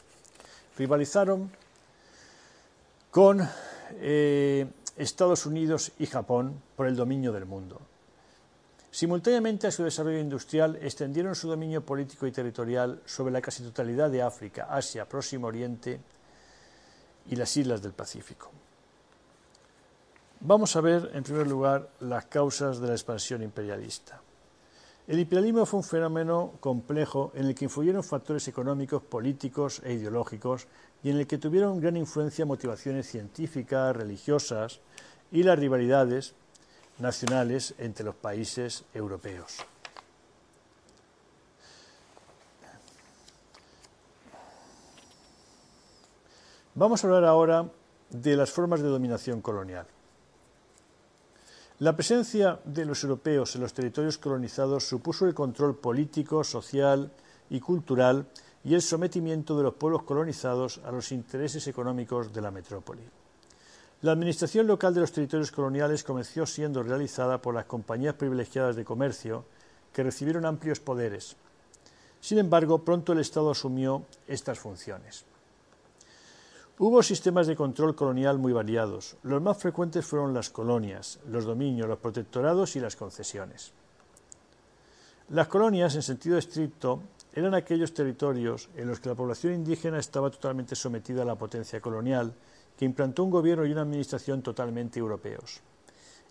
rivalizaron 0.78 1.52
con 3.12 3.48
eh, 4.00 4.68
Estados 4.98 5.46
Unidos 5.46 5.92
y 6.00 6.06
Japón 6.06 6.62
por 6.76 6.88
el 6.88 6.96
dominio 6.96 7.32
del 7.32 7.46
mundo. 7.46 7.80
Simultáneamente 8.92 9.68
a 9.68 9.72
su 9.72 9.84
desarrollo 9.84 10.20
industrial, 10.20 10.78
extendieron 10.82 11.36
su 11.36 11.48
dominio 11.48 11.86
político 11.86 12.26
y 12.26 12.32
territorial 12.32 13.02
sobre 13.06 13.32
la 13.32 13.42
casi 13.42 13.62
totalidad 13.62 14.10
de 14.10 14.24
África, 14.24 14.68
Asia, 14.70 15.08
Próximo 15.08 15.48
Oriente 15.48 16.00
y 17.30 17.36
las 17.36 17.56
islas 17.56 17.84
del 17.84 17.94
Pacífico. 17.94 18.52
Vamos 20.42 20.74
a 20.78 20.82
ver, 20.82 21.12
en 21.14 21.24
primer 21.24 21.48
lugar, 21.48 21.90
las 22.00 22.26
causas 22.28 22.80
de 22.80 22.88
la 22.88 22.94
expansión 22.94 23.44
imperialista. 23.44 24.22
El 25.06 25.20
imperialismo 25.20 25.66
fue 25.66 25.80
un 25.80 25.84
fenómeno 25.84 26.54
complejo 26.62 27.34
en 27.36 27.48
el 27.48 27.56
que 27.56 27.66
influyeron 27.66 28.06
factores 28.06 28.48
económicos, 28.48 29.04
políticos 29.04 29.82
e 29.84 29.94
ideológicos 29.94 30.68
y 31.04 31.10
en 31.10 31.18
el 31.18 31.28
que 31.28 31.40
tuvieron 31.40 31.82
gran 31.82 31.98
influencia 31.98 32.46
motivaciones 32.46 33.08
científicas, 33.08 33.94
religiosas 33.94 34.80
y 35.30 35.44
las 35.44 35.60
rivalidades 35.60 36.36
nacionales 37.00 37.76
entre 37.78 38.06
los 38.06 38.16
países 38.16 38.86
europeos. 38.94 39.58
Vamos 46.76 47.04
a 47.04 47.08
hablar 47.08 47.26
ahora 47.26 47.70
de 48.10 48.38
las 48.38 48.52
formas 48.52 48.82
de 48.82 48.88
dominación 48.88 49.42
colonial. 49.42 49.86
La 51.80 51.96
presencia 51.96 52.60
de 52.66 52.84
los 52.84 53.06
europeos 53.06 53.56
en 53.56 53.62
los 53.62 53.74
territorios 53.74 54.18
colonizados 54.18 54.84
supuso 54.84 55.26
el 55.26 55.34
control 55.34 55.78
político, 55.78 56.44
social 56.44 57.10
y 57.50 57.62
cultural 57.62 58.28
y 58.66 58.74
el 58.74 58.82
sometimiento 58.82 59.56
de 59.56 59.64
los 59.64 59.76
pueblos 59.76 60.04
colonizados 60.04 60.82
a 60.84 60.92
los 60.92 61.14
intereses 61.14 61.66
económicos 61.68 62.34
de 62.34 62.42
la 62.42 62.52
metrópoli. 62.52 63.04
La 64.02 64.12
administración 64.12 64.68
local 64.68 64.94
de 64.94 65.00
los 65.00 65.14
territorios 65.14 65.54
coloniales 65.54 66.04
comenzó 66.04 66.46
siendo 66.46 66.84
realizada 66.84 67.42
por 67.42 67.56
las 67.56 67.64
compañías 67.64 68.16
privilegiadas 68.16 68.76
de 68.76 68.84
comercio, 68.84 69.46
que 69.94 70.04
recibieron 70.04 70.46
amplios 70.46 70.82
poderes. 70.82 71.38
Sin 72.20 72.40
embargo, 72.40 72.84
pronto 72.84 73.14
el 73.14 73.20
Estado 73.20 73.52
asumió 73.52 74.04
estas 74.28 74.60
funciones. 74.60 75.24
Hubo 76.82 77.04
sistemas 77.04 77.46
de 77.46 77.58
control 77.58 77.94
colonial 77.94 78.40
muy 78.40 78.54
variados. 78.54 79.18
Los 79.24 79.42
más 79.42 79.58
frecuentes 79.58 80.06
fueron 80.06 80.34
las 80.34 80.50
colonias, 80.50 81.20
los 81.28 81.44
dominios, 81.44 81.90
los 81.90 82.00
protectorados 82.00 82.78
y 82.78 82.80
las 82.80 82.96
concesiones. 82.96 83.74
Las 85.28 85.50
colonias, 85.50 85.96
en 85.96 86.02
sentido 86.04 86.38
estricto, 86.38 87.02
eran 87.34 87.54
aquellos 87.54 87.94
territorios 87.94 88.70
en 88.78 88.88
los 88.88 89.02
que 89.02 89.10
la 89.10 89.16
población 89.16 89.56
indígena 89.56 90.00
estaba 90.00 90.30
totalmente 90.30 90.74
sometida 90.74 91.24
a 91.24 91.26
la 91.26 91.36
potencia 91.36 91.82
colonial, 91.82 92.34
que 92.78 92.86
implantó 92.86 93.26
un 93.26 93.32
gobierno 93.32 93.66
y 93.66 93.74
una 93.74 93.82
administración 93.82 94.42
totalmente 94.42 95.00
europeos. 95.00 95.60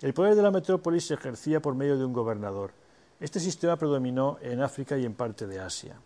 El 0.00 0.14
poder 0.14 0.34
de 0.34 0.40
la 0.40 0.50
metrópolis 0.50 1.08
se 1.08 1.12
ejercía 1.12 1.60
por 1.60 1.74
medio 1.74 1.98
de 1.98 2.06
un 2.06 2.14
gobernador. 2.14 2.70
Este 3.20 3.38
sistema 3.38 3.76
predominó 3.76 4.38
en 4.40 4.62
África 4.62 4.96
y 4.96 5.04
en 5.04 5.12
parte 5.12 5.46
de 5.46 5.60
Asia. 5.60 6.00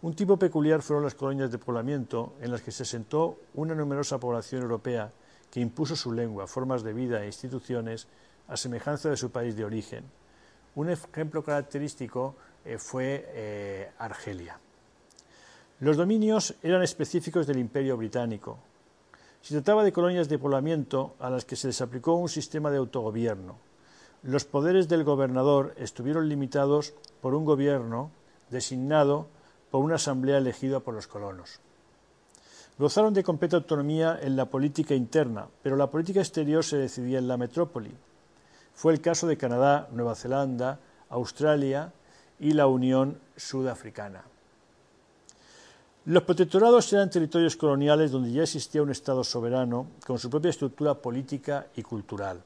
Un 0.00 0.14
tipo 0.14 0.38
peculiar 0.38 0.80
fueron 0.80 1.04
las 1.04 1.16
colonias 1.16 1.50
de 1.50 1.58
poblamiento, 1.58 2.34
en 2.40 2.52
las 2.52 2.62
que 2.62 2.70
se 2.70 2.84
sentó 2.84 3.38
una 3.54 3.74
numerosa 3.74 4.18
población 4.18 4.62
europea 4.62 5.10
que 5.50 5.60
impuso 5.60 5.96
su 5.96 6.12
lengua, 6.12 6.46
formas 6.46 6.84
de 6.84 6.92
vida 6.92 7.22
e 7.22 7.26
instituciones 7.26 8.06
a 8.46 8.56
semejanza 8.56 9.10
de 9.10 9.16
su 9.16 9.30
país 9.30 9.56
de 9.56 9.64
origen. 9.64 10.04
Un 10.76 10.90
ejemplo 10.90 11.42
característico 11.42 12.36
eh, 12.64 12.78
fue 12.78 13.26
eh, 13.28 13.90
Argelia. 13.98 14.60
Los 15.80 15.96
dominios 15.96 16.54
eran 16.62 16.82
específicos 16.82 17.46
del 17.46 17.58
Imperio 17.58 17.96
Británico. 17.96 18.58
Se 19.42 19.54
trataba 19.54 19.82
de 19.82 19.92
colonias 19.92 20.28
de 20.28 20.38
poblamiento 20.38 21.14
a 21.18 21.28
las 21.30 21.44
que 21.44 21.56
se 21.56 21.68
les 21.68 21.80
aplicó 21.80 22.14
un 22.14 22.28
sistema 22.28 22.70
de 22.70 22.78
autogobierno. 22.78 23.56
Los 24.22 24.44
poderes 24.44 24.88
del 24.88 25.02
gobernador 25.02 25.74
estuvieron 25.76 26.28
limitados 26.28 26.94
por 27.20 27.34
un 27.34 27.44
gobierno 27.44 28.10
designado 28.50 29.28
por 29.70 29.82
una 29.82 29.96
asamblea 29.96 30.38
elegida 30.38 30.80
por 30.80 30.94
los 30.94 31.06
colonos. 31.06 31.60
Gozaron 32.78 33.12
de 33.12 33.24
completa 33.24 33.56
autonomía 33.56 34.18
en 34.22 34.36
la 34.36 34.46
política 34.46 34.94
interna, 34.94 35.48
pero 35.62 35.76
la 35.76 35.90
política 35.90 36.20
exterior 36.20 36.64
se 36.64 36.76
decidía 36.76 37.18
en 37.18 37.26
la 37.26 37.36
metrópoli. 37.36 37.92
Fue 38.74 38.92
el 38.92 39.00
caso 39.00 39.26
de 39.26 39.36
Canadá, 39.36 39.88
Nueva 39.92 40.14
Zelanda, 40.14 40.78
Australia 41.10 41.92
y 42.38 42.52
la 42.52 42.68
Unión 42.68 43.18
Sudafricana. 43.36 44.22
Los 46.04 46.22
protectorados 46.22 46.90
eran 46.92 47.10
territorios 47.10 47.56
coloniales 47.56 48.12
donde 48.12 48.32
ya 48.32 48.42
existía 48.42 48.82
un 48.82 48.90
Estado 48.90 49.24
soberano 49.24 49.88
con 50.06 50.18
su 50.18 50.30
propia 50.30 50.50
estructura 50.50 50.94
política 50.94 51.66
y 51.76 51.82
cultural. 51.82 52.42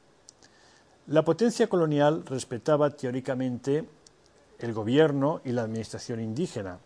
La 1.08 1.24
potencia 1.24 1.68
colonial 1.68 2.24
respetaba 2.26 2.90
teóricamente 2.90 3.88
el 4.58 4.72
gobierno 4.72 5.40
y 5.44 5.52
la 5.52 5.62
administración 5.62 6.20
indígena, 6.20 6.78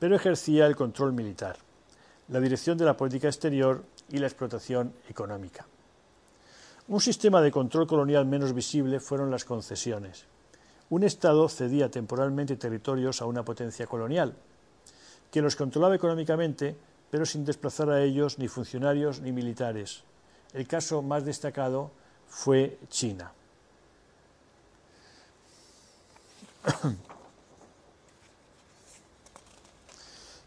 pero 0.00 0.16
ejercía 0.16 0.66
el 0.66 0.74
control 0.74 1.12
militar, 1.12 1.56
la 2.28 2.40
dirección 2.40 2.76
de 2.76 2.86
la 2.86 2.96
política 2.96 3.28
exterior 3.28 3.84
y 4.08 4.18
la 4.18 4.26
explotación 4.26 4.92
económica. 5.08 5.66
Un 6.88 7.00
sistema 7.00 7.40
de 7.40 7.52
control 7.52 7.86
colonial 7.86 8.26
menos 8.26 8.52
visible 8.52 8.98
fueron 8.98 9.30
las 9.30 9.44
concesiones. 9.44 10.24
Un 10.88 11.04
Estado 11.04 11.48
cedía 11.48 11.88
temporalmente 11.88 12.56
territorios 12.56 13.22
a 13.22 13.26
una 13.26 13.44
potencia 13.44 13.86
colonial, 13.86 14.34
que 15.30 15.42
los 15.42 15.54
controlaba 15.54 15.94
económicamente, 15.94 16.74
pero 17.10 17.24
sin 17.26 17.44
desplazar 17.44 17.90
a 17.90 18.02
ellos 18.02 18.38
ni 18.38 18.48
funcionarios 18.48 19.20
ni 19.20 19.30
militares. 19.30 20.02
El 20.52 20.66
caso 20.66 21.02
más 21.02 21.24
destacado 21.24 21.92
fue 22.26 22.78
China. 22.88 23.32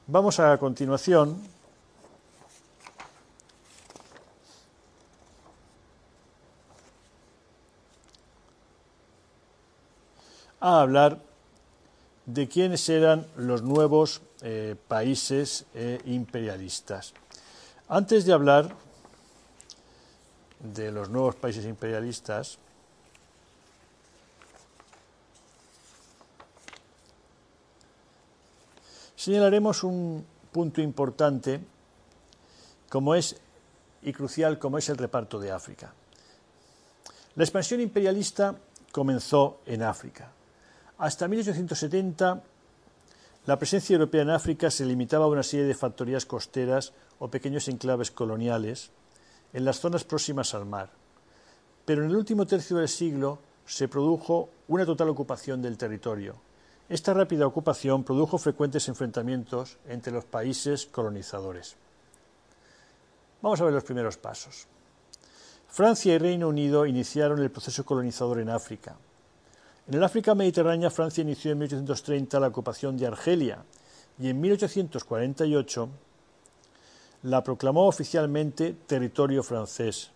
Vamos 0.06 0.42
a 0.42 0.58
continuación 0.58 1.42
a 10.60 10.82
hablar 10.82 11.22
de 12.26 12.50
quiénes 12.50 12.90
eran 12.90 13.26
los 13.38 13.62
nuevos 13.62 14.22
eh, 14.42 14.76
países 14.90 15.66
eh, 15.74 16.02
imperialistas. 16.04 17.14
Antes 17.88 18.26
de 18.26 18.34
hablar 18.34 18.76
de 20.60 20.92
los 20.92 21.08
nuevos 21.08 21.36
países 21.36 21.64
imperialistas, 21.64 22.60
señalaremos 29.24 29.86
un 29.86 30.26
punto 30.52 30.82
importante 30.82 31.62
como 32.90 33.16
es 33.16 33.38
y 34.02 34.12
crucial 34.12 34.60
como 34.60 34.78
es 34.78 34.90
el 34.90 34.98
reparto 34.98 35.40
de 35.40 35.50
África. 35.50 35.94
La 37.36 37.46
expansión 37.46 37.80
imperialista 37.80 38.54
comenzó 38.92 39.62
en 39.66 39.82
África. 39.82 40.30
Hasta 40.98 41.30
1870 41.30 42.44
la 43.46 43.58
presencia 43.58 43.94
europea 43.94 44.24
en 44.24 44.30
África 44.30 44.70
se 44.70 44.86
limitaba 44.86 45.24
a 45.24 45.30
una 45.30 45.44
serie 45.44 45.68
de 45.68 45.74
factorías 45.74 46.26
costeras 46.26 46.92
o 47.20 47.30
pequeños 47.30 47.70
enclaves 47.70 48.12
coloniales 48.12 48.92
en 49.54 49.64
las 49.64 49.80
zonas 49.80 50.04
próximas 50.04 50.54
al 50.54 50.66
mar. 50.66 50.90
Pero 51.86 52.04
en 52.04 52.10
el 52.10 52.18
último 52.18 52.46
tercio 52.46 52.76
del 52.76 52.90
siglo 52.90 53.40
se 53.66 53.88
produjo 53.88 54.50
una 54.68 54.86
total 54.86 55.08
ocupación 55.08 55.62
del 55.62 55.78
territorio, 55.78 56.36
esta 56.90 57.14
rápida 57.14 57.48
ocupación 57.48 58.04
produjo 58.04 58.38
frecuentes 58.38 58.88
enfrentamientos 58.88 59.78
entre 59.88 60.12
los 60.12 60.26
países 60.26 60.86
colonizadores. 60.86 61.78
Vamos 63.42 63.62
a 63.62 63.66
ver 63.66 63.74
los 63.74 63.84
primeros 63.84 64.18
pasos. 64.18 64.68
Francia 65.68 66.14
y 66.14 66.18
Reino 66.18 66.50
Unido 66.50 66.86
iniciaron 66.86 67.40
el 67.40 67.52
proceso 67.52 67.86
colonizador 67.86 68.40
en 68.40 68.50
África. 68.50 68.96
En 69.88 69.96
el 69.96 70.04
África 70.04 70.36
mediterránea, 70.36 70.90
Francia 70.90 71.22
inició 71.22 71.52
en 71.52 71.60
1830 71.60 72.40
la 72.40 72.48
ocupación 72.48 72.98
de 72.98 73.08
Argelia 73.08 73.64
y 74.20 74.30
en 74.30 74.40
1848 74.40 75.90
la 77.24 77.44
proclamó 77.44 77.88
oficialmente 77.88 78.76
territorio 78.86 79.42
francés. 79.42 80.12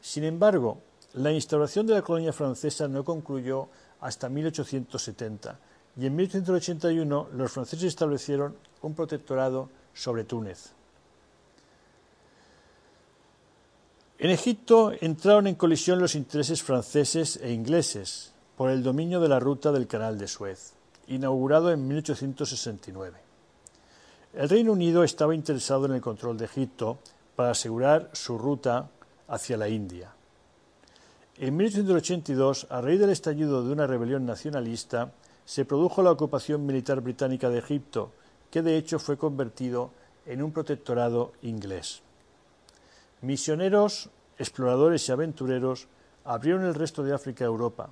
Sin 0.00 0.24
embargo, 0.24 0.78
la 1.14 1.32
instauración 1.32 1.86
de 1.86 1.94
la 1.94 2.02
colonia 2.02 2.32
francesa 2.32 2.86
no 2.86 3.04
concluyó 3.04 3.68
hasta 4.00 4.28
1870 4.28 5.58
y 5.96 6.06
en 6.06 6.16
1881 6.16 7.28
los 7.32 7.52
franceses 7.52 7.84
establecieron 7.84 8.56
un 8.82 8.94
protectorado 8.94 9.68
sobre 9.92 10.24
Túnez. 10.24 10.72
En 14.18 14.30
Egipto 14.30 14.92
entraron 15.00 15.46
en 15.46 15.54
colisión 15.54 15.98
los 15.98 16.14
intereses 16.14 16.62
franceses 16.62 17.38
e 17.42 17.52
ingleses 17.52 18.32
por 18.56 18.68
el 18.68 18.82
dominio 18.82 19.18
de 19.20 19.28
la 19.28 19.40
ruta 19.40 19.72
del 19.72 19.86
Canal 19.86 20.18
de 20.18 20.28
Suez, 20.28 20.74
inaugurado 21.06 21.72
en 21.72 21.88
1869. 21.88 23.18
El 24.34 24.48
Reino 24.48 24.72
Unido 24.72 25.02
estaba 25.02 25.34
interesado 25.34 25.86
en 25.86 25.92
el 25.92 26.02
control 26.02 26.36
de 26.36 26.44
Egipto 26.44 26.98
para 27.34 27.52
asegurar 27.52 28.10
su 28.12 28.36
ruta 28.36 28.90
hacia 29.28 29.56
la 29.56 29.68
India. 29.68 30.12
En 31.38 31.56
1882, 31.56 32.66
a 32.68 32.82
raíz 32.82 33.00
del 33.00 33.08
estallido 33.08 33.64
de 33.64 33.72
una 33.72 33.86
rebelión 33.86 34.26
nacionalista, 34.26 35.10
se 35.50 35.64
produjo 35.64 36.00
la 36.00 36.12
ocupación 36.12 36.64
militar 36.64 37.00
británica 37.00 37.48
de 37.50 37.58
Egipto, 37.58 38.12
que 38.52 38.62
de 38.62 38.76
hecho 38.76 39.00
fue 39.00 39.18
convertido 39.18 39.90
en 40.24 40.44
un 40.44 40.52
protectorado 40.52 41.32
inglés. 41.42 42.02
Misioneros, 43.22 44.10
exploradores 44.38 45.08
y 45.08 45.10
aventureros 45.10 45.88
abrieron 46.24 46.64
el 46.64 46.76
resto 46.76 47.02
de 47.02 47.12
África 47.12 47.42
a 47.42 47.48
Europa. 47.48 47.90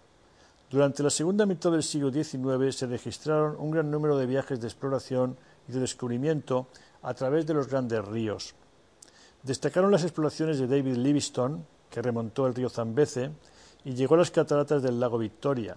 Durante 0.71 1.03
la 1.03 1.11
segunda 1.11 1.47
mitad 1.47 1.73
del 1.73 1.83
siglo 1.83 2.13
XIX 2.13 2.77
se 2.77 2.87
registraron 2.87 3.57
un 3.59 3.73
gran 3.73 3.91
número 3.91 4.17
de 4.17 4.27
viajes 4.27 4.61
de 4.61 4.69
exploración 4.69 5.37
y 5.69 5.73
de 5.73 5.81
descubrimiento 5.81 6.69
a 7.03 7.13
través 7.15 7.45
de 7.45 7.55
los 7.55 7.67
grandes 7.67 8.05
ríos. 8.05 8.55
Destacaron 9.43 9.91
las 9.91 10.05
exploraciones 10.05 10.61
de 10.61 10.69
David 10.69 10.95
Livingstone, 10.95 11.65
que 11.91 12.03
remontó 12.03 12.47
el 12.47 12.55
río 12.55 12.71
Zambeze 12.71 13.33
y 13.85 13.95
llegó 13.95 14.15
a 14.15 14.19
las 14.19 14.31
cataratas 14.31 14.81
del 14.81 15.01
lago 15.01 15.19
Victoria, 15.19 15.77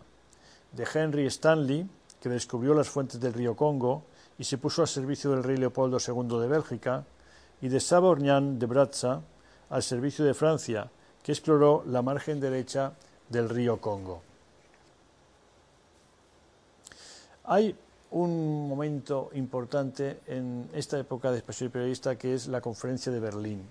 de 0.71 0.87
Henry 0.93 1.25
Stanley, 1.27 1.89
que 2.19 2.29
descubrió 2.29 2.73
las 2.73 2.89
fuentes 2.89 3.19
del 3.19 3.33
río 3.33 3.55
Congo 3.55 4.03
y 4.37 4.43
se 4.43 4.57
puso 4.57 4.81
al 4.81 4.87
servicio 4.87 5.31
del 5.31 5.43
rey 5.43 5.57
Leopoldo 5.57 5.97
II 5.99 6.39
de 6.39 6.47
Bélgica, 6.47 7.05
y 7.61 7.69
de 7.69 7.79
Sabornian 7.79 8.57
de 8.59 8.65
Brazza, 8.65 9.21
al 9.69 9.83
servicio 9.83 10.25
de 10.25 10.33
Francia, 10.33 10.89
que 11.23 11.31
exploró 11.31 11.83
la 11.85 12.01
margen 12.01 12.39
derecha 12.39 12.93
del 13.29 13.47
río 13.49 13.79
Congo. 13.79 14.21
Hay 17.45 17.75
un 18.11 18.67
momento 18.67 19.29
importante 19.33 20.19
en 20.27 20.69
esta 20.73 20.99
época 20.99 21.31
de 21.31 21.37
expresión 21.37 21.71
periodista 21.71 22.17
que 22.17 22.33
es 22.33 22.47
la 22.47 22.61
conferencia 22.61 23.11
de 23.11 23.19
Berlín. 23.19 23.63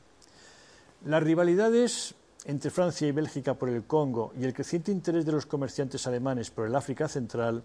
Las 1.05 1.23
rivalidades 1.23 2.15
entre 2.45 2.71
Francia 2.71 3.07
y 3.07 3.13
Bélgica 3.13 3.55
por 3.55 3.69
el 3.69 3.85
Congo 3.85 4.33
y 4.39 4.45
el 4.45 4.55
creciente 4.55 4.93
interés 4.93 5.27
de 5.27 5.33
los 5.33 5.47
comerciantes 5.47 6.07
alemanes 6.07 6.51
por 6.51 6.67
el 6.67 6.75
África 6.75 7.09
Central 7.09 7.63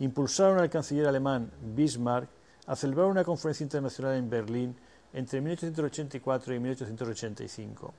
impulsaron 0.00 0.58
al 0.58 0.70
canciller 0.70 1.06
alemán 1.06 1.50
Bismarck 1.74 2.28
a 2.66 2.74
celebrar 2.74 3.06
una 3.06 3.24
conferencia 3.24 3.64
internacional 3.64 4.16
en 4.16 4.28
Berlín 4.28 4.76
entre 5.12 5.40
1884 5.40 6.54
y 6.54 6.58
1885. 6.58 7.94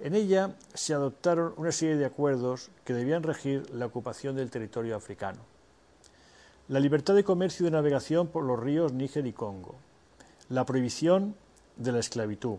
En 0.00 0.14
ella 0.14 0.56
se 0.72 0.94
adoptaron 0.94 1.54
una 1.56 1.72
serie 1.72 1.96
de 1.96 2.06
acuerdos 2.06 2.70
que 2.84 2.94
debían 2.94 3.22
regir 3.22 3.68
la 3.74 3.86
ocupación 3.86 4.36
del 4.36 4.50
territorio 4.50 4.96
africano. 4.96 5.40
La 6.68 6.80
libertad 6.80 7.14
de 7.14 7.24
comercio 7.24 7.64
y 7.64 7.70
de 7.70 7.76
navegación 7.76 8.28
por 8.28 8.44
los 8.44 8.58
ríos 8.58 8.92
Níger 8.92 9.26
y 9.26 9.32
Congo. 9.32 9.74
La 10.48 10.64
prohibición 10.64 11.34
de 11.76 11.92
la 11.92 12.00
esclavitud 12.00 12.58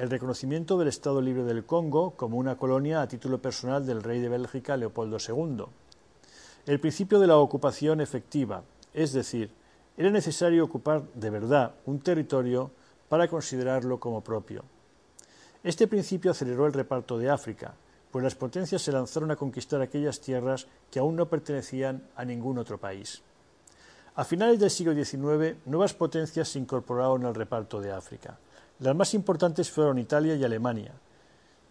el 0.00 0.08
reconocimiento 0.08 0.78
del 0.78 0.88
Estado 0.88 1.20
Libre 1.20 1.42
del 1.42 1.66
Congo 1.66 2.12
como 2.12 2.38
una 2.38 2.56
colonia 2.56 3.02
a 3.02 3.06
título 3.06 3.42
personal 3.42 3.84
del 3.84 4.02
rey 4.02 4.18
de 4.18 4.30
Bélgica 4.30 4.78
Leopoldo 4.78 5.18
II. 5.18 5.66
El 6.64 6.80
principio 6.80 7.20
de 7.20 7.26
la 7.26 7.36
ocupación 7.36 8.00
efectiva, 8.00 8.62
es 8.94 9.12
decir, 9.12 9.50
era 9.98 10.08
necesario 10.08 10.64
ocupar 10.64 11.02
de 11.12 11.28
verdad 11.28 11.74
un 11.84 12.00
territorio 12.00 12.70
para 13.10 13.28
considerarlo 13.28 14.00
como 14.00 14.24
propio. 14.24 14.64
Este 15.62 15.86
principio 15.86 16.30
aceleró 16.30 16.64
el 16.64 16.72
reparto 16.72 17.18
de 17.18 17.28
África, 17.28 17.74
pues 18.10 18.24
las 18.24 18.34
potencias 18.34 18.80
se 18.80 18.92
lanzaron 18.92 19.30
a 19.32 19.36
conquistar 19.36 19.82
aquellas 19.82 20.18
tierras 20.22 20.66
que 20.90 20.98
aún 20.98 21.14
no 21.14 21.28
pertenecían 21.28 22.04
a 22.16 22.24
ningún 22.24 22.56
otro 22.56 22.78
país. 22.78 23.20
A 24.14 24.24
finales 24.24 24.58
del 24.60 24.70
siglo 24.70 24.94
XIX, 24.94 25.58
nuevas 25.66 25.92
potencias 25.92 26.48
se 26.48 26.58
incorporaron 26.58 27.26
al 27.26 27.34
reparto 27.34 27.82
de 27.82 27.92
África. 27.92 28.38
Las 28.80 28.96
más 28.96 29.12
importantes 29.12 29.70
fueron 29.70 29.98
Italia 29.98 30.34
y 30.36 30.42
Alemania. 30.42 30.94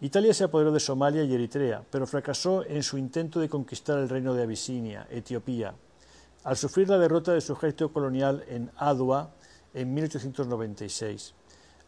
Italia 0.00 0.32
se 0.32 0.44
apoderó 0.44 0.70
de 0.70 0.78
Somalia 0.78 1.24
y 1.24 1.34
Eritrea, 1.34 1.82
pero 1.90 2.06
fracasó 2.06 2.64
en 2.64 2.84
su 2.84 2.98
intento 2.98 3.40
de 3.40 3.48
conquistar 3.48 3.98
el 3.98 4.08
reino 4.08 4.32
de 4.32 4.44
Abisinia, 4.44 5.08
Etiopía, 5.10 5.74
al 6.44 6.56
sufrir 6.56 6.88
la 6.88 6.98
derrota 6.98 7.32
de 7.32 7.40
su 7.40 7.54
ejército 7.54 7.92
colonial 7.92 8.44
en 8.46 8.70
Adua 8.76 9.30
en 9.74 9.92
1896. 9.92 11.34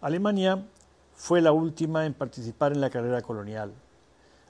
Alemania 0.01 0.67
fue 1.15 1.41
la 1.41 1.53
última 1.53 2.05
en 2.05 2.15
participar 2.15 2.73
en 2.73 2.81
la 2.81 2.91
carrera 2.91 3.23
colonial. 3.23 3.73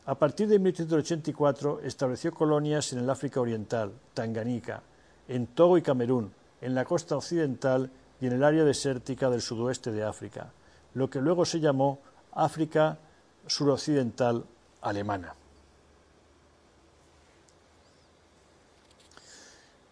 A 0.06 0.14
partir 0.14 0.48
de 0.48 0.58
1884 0.58 1.80
estableció 1.82 2.32
colonias 2.32 2.94
en 2.94 3.00
el 3.00 3.10
África 3.10 3.42
Oriental, 3.42 3.92
Tanganica, 4.14 4.82
en 5.28 5.48
Togo 5.48 5.76
y 5.76 5.82
Camerún, 5.82 6.32
en 6.62 6.74
la 6.74 6.86
costa 6.86 7.14
occidental 7.14 7.90
y 8.22 8.26
en 8.26 8.32
el 8.32 8.42
área 8.42 8.64
desértica 8.64 9.28
del 9.28 9.42
sudoeste 9.42 9.92
de 9.92 10.02
África, 10.02 10.50
lo 10.94 11.08
que 11.08 11.20
luego 11.20 11.44
se 11.44 11.60
llamó 11.60 12.00
África 12.32 12.98
suroccidental 13.46 14.44
alemana. 14.80 15.34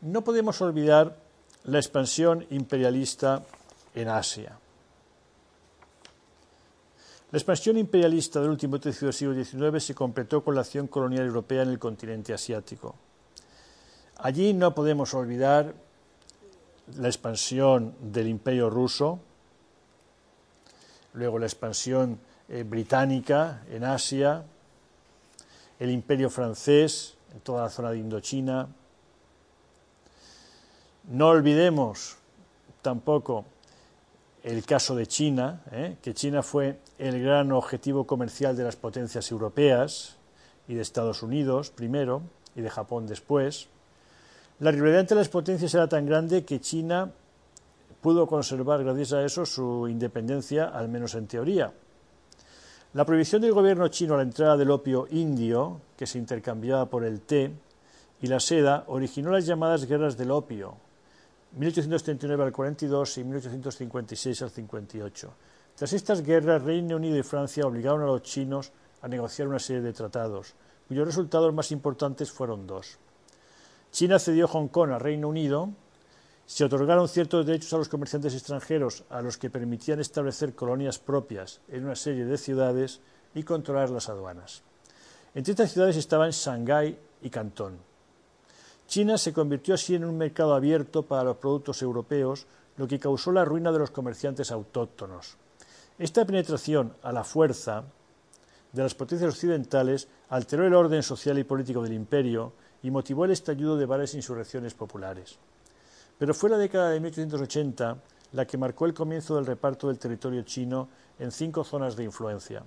No 0.02 0.22
podemos 0.24 0.60
olvidar 0.62 1.16
la 1.64 1.78
expansión 1.78 2.46
imperialista 2.50 3.42
en 3.94 4.08
Asia. 4.08 4.58
La 7.32 7.38
expansión 7.38 7.76
imperialista 7.76 8.40
del 8.40 8.50
último 8.50 8.80
tercio 8.80 9.06
del 9.06 9.14
siglo 9.14 9.44
XIX 9.44 9.84
se 9.84 9.94
completó 9.94 10.42
con 10.42 10.54
la 10.54 10.62
acción 10.62 10.88
colonial 10.88 11.26
europea 11.26 11.62
en 11.62 11.68
el 11.68 11.78
continente 11.78 12.32
asiático. 12.32 12.96
Allí 14.16 14.52
no 14.52 14.74
podemos 14.74 15.14
olvidar 15.14 15.74
la 16.96 17.08
expansión 17.08 17.94
del 18.00 18.26
imperio 18.26 18.68
ruso, 18.68 19.20
luego 21.14 21.38
la 21.38 21.46
expansión 21.46 22.18
eh, 22.48 22.64
británica 22.64 23.62
en 23.70 23.84
Asia, 23.84 24.44
el 25.78 25.90
imperio 25.90 26.30
francés 26.30 27.16
en 27.32 27.40
toda 27.40 27.62
la 27.62 27.70
zona 27.70 27.90
de 27.90 27.98
Indochina. 27.98 28.68
No 31.08 31.28
olvidemos 31.28 32.16
tampoco 32.82 33.44
el 34.42 34.64
caso 34.64 34.94
de 34.94 35.06
China, 35.06 35.60
¿eh? 35.70 35.96
que 36.02 36.14
China 36.14 36.42
fue 36.42 36.78
el 36.98 37.22
gran 37.22 37.52
objetivo 37.52 38.06
comercial 38.06 38.56
de 38.56 38.64
las 38.64 38.76
potencias 38.76 39.30
europeas 39.30 40.16
y 40.66 40.74
de 40.74 40.82
Estados 40.82 41.22
Unidos 41.22 41.70
primero 41.70 42.22
y 42.54 42.62
de 42.62 42.70
Japón 42.70 43.06
después. 43.06 43.68
La 44.60 44.70
rivalidad 44.70 45.00
entre 45.00 45.16
las 45.16 45.28
potencias 45.28 45.74
era 45.74 45.88
tan 45.88 46.06
grande 46.06 46.44
que 46.44 46.60
China 46.60 47.12
pudo 48.00 48.26
conservar, 48.26 48.82
gracias 48.82 49.12
a 49.12 49.24
eso, 49.24 49.46
su 49.46 49.88
independencia, 49.88 50.68
al 50.68 50.88
menos 50.88 51.14
en 51.14 51.26
teoría. 51.26 51.72
La 52.94 53.04
prohibición 53.04 53.42
del 53.42 53.52
gobierno 53.52 53.86
chino 53.88 54.14
a 54.14 54.16
la 54.16 54.24
entrada 54.24 54.56
del 54.56 54.70
opio 54.70 55.06
indio, 55.10 55.80
que 55.96 56.06
se 56.06 56.18
intercambiaba 56.18 56.86
por 56.86 57.04
el 57.04 57.20
té 57.20 57.52
y 58.20 58.26
la 58.26 58.40
seda, 58.40 58.84
originó 58.88 59.30
las 59.30 59.46
llamadas 59.46 59.86
guerras 59.86 60.16
del 60.16 60.32
opio, 60.32 60.76
1839 61.56 62.44
al 62.44 62.52
42 62.52 63.18
y 63.18 63.24
1856 63.24 64.42
al 64.42 64.50
58. 64.50 65.32
Tras 65.76 65.92
estas 65.92 66.22
guerras, 66.22 66.62
Reino 66.62 66.96
Unido 66.96 67.16
y 67.16 67.22
Francia 67.22 67.66
obligaron 67.66 68.02
a 68.02 68.06
los 68.06 68.22
chinos 68.22 68.72
a 69.02 69.08
negociar 69.08 69.48
una 69.48 69.58
serie 69.58 69.82
de 69.82 69.92
tratados, 69.92 70.54
cuyos 70.88 71.06
resultados 71.06 71.54
más 71.54 71.72
importantes 71.72 72.30
fueron 72.30 72.66
dos. 72.66 72.98
China 73.90 74.18
cedió 74.18 74.46
Hong 74.48 74.68
Kong 74.68 74.90
al 74.90 75.00
Reino 75.00 75.28
Unido, 75.28 75.70
se 76.50 76.64
otorgaron 76.64 77.06
ciertos 77.06 77.46
derechos 77.46 77.72
a 77.74 77.78
los 77.78 77.88
comerciantes 77.88 78.34
extranjeros 78.34 79.04
a 79.08 79.22
los 79.22 79.38
que 79.38 79.50
permitían 79.50 80.00
establecer 80.00 80.52
colonias 80.52 80.98
propias 80.98 81.60
en 81.68 81.84
una 81.84 81.94
serie 81.94 82.24
de 82.24 82.36
ciudades 82.36 83.00
y 83.36 83.44
controlar 83.44 83.90
las 83.90 84.08
aduanas. 84.08 84.64
Entre 85.32 85.52
estas 85.52 85.70
ciudades 85.70 85.96
estaban 85.96 86.32
Shanghái 86.32 86.98
y 87.22 87.30
Cantón. 87.30 87.78
China 88.88 89.16
se 89.16 89.32
convirtió 89.32 89.74
así 89.74 89.94
en 89.94 90.04
un 90.04 90.18
mercado 90.18 90.52
abierto 90.52 91.04
para 91.04 91.22
los 91.22 91.36
productos 91.36 91.82
europeos, 91.82 92.48
lo 92.78 92.88
que 92.88 92.98
causó 92.98 93.30
la 93.30 93.44
ruina 93.44 93.70
de 93.70 93.78
los 93.78 93.92
comerciantes 93.92 94.50
autóctonos. 94.50 95.36
Esta 96.00 96.24
penetración 96.24 96.94
a 97.04 97.12
la 97.12 97.22
fuerza 97.22 97.84
de 98.72 98.82
las 98.82 98.96
potencias 98.96 99.34
occidentales 99.34 100.08
alteró 100.30 100.66
el 100.66 100.74
orden 100.74 101.04
social 101.04 101.38
y 101.38 101.44
político 101.44 101.80
del 101.80 101.92
imperio 101.92 102.54
y 102.82 102.90
motivó 102.90 103.24
el 103.24 103.30
estallido 103.30 103.76
de 103.76 103.86
varias 103.86 104.14
insurrecciones 104.14 104.74
populares. 104.74 105.38
Pero 106.20 106.34
fue 106.34 106.50
la 106.50 106.58
década 106.58 106.90
de 106.90 107.00
1880 107.00 107.96
la 108.32 108.46
que 108.46 108.58
marcó 108.58 108.84
el 108.84 108.92
comienzo 108.92 109.36
del 109.36 109.46
reparto 109.46 109.88
del 109.88 109.98
territorio 109.98 110.42
chino 110.42 110.90
en 111.18 111.32
cinco 111.32 111.64
zonas 111.64 111.96
de 111.96 112.04
influencia. 112.04 112.62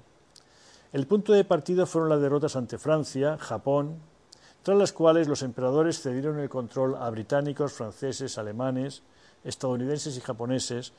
El 0.91 1.05
punto 1.05 1.33
de 1.33 1.45
partida 1.45 1.85
fueron 1.85 2.09
las 2.09 2.19
derrotas 2.19 2.55
ante 2.55 2.79
Francia, 2.79 3.37
Japón, 3.37 3.99
tras 4.63 4.75
las 4.75 4.91
cuales 4.91 5.27
los 5.27 5.43
emperadores 5.43 6.01
cedieron 6.01 6.39
el 6.39 6.49
control 6.49 6.95
a 6.95 7.07
británicos, 7.11 7.73
franceses, 7.73 8.39
alemanes, 8.39 9.03
estadounidenses 9.43 10.17
y 10.17 10.21
japoneses 10.21 10.91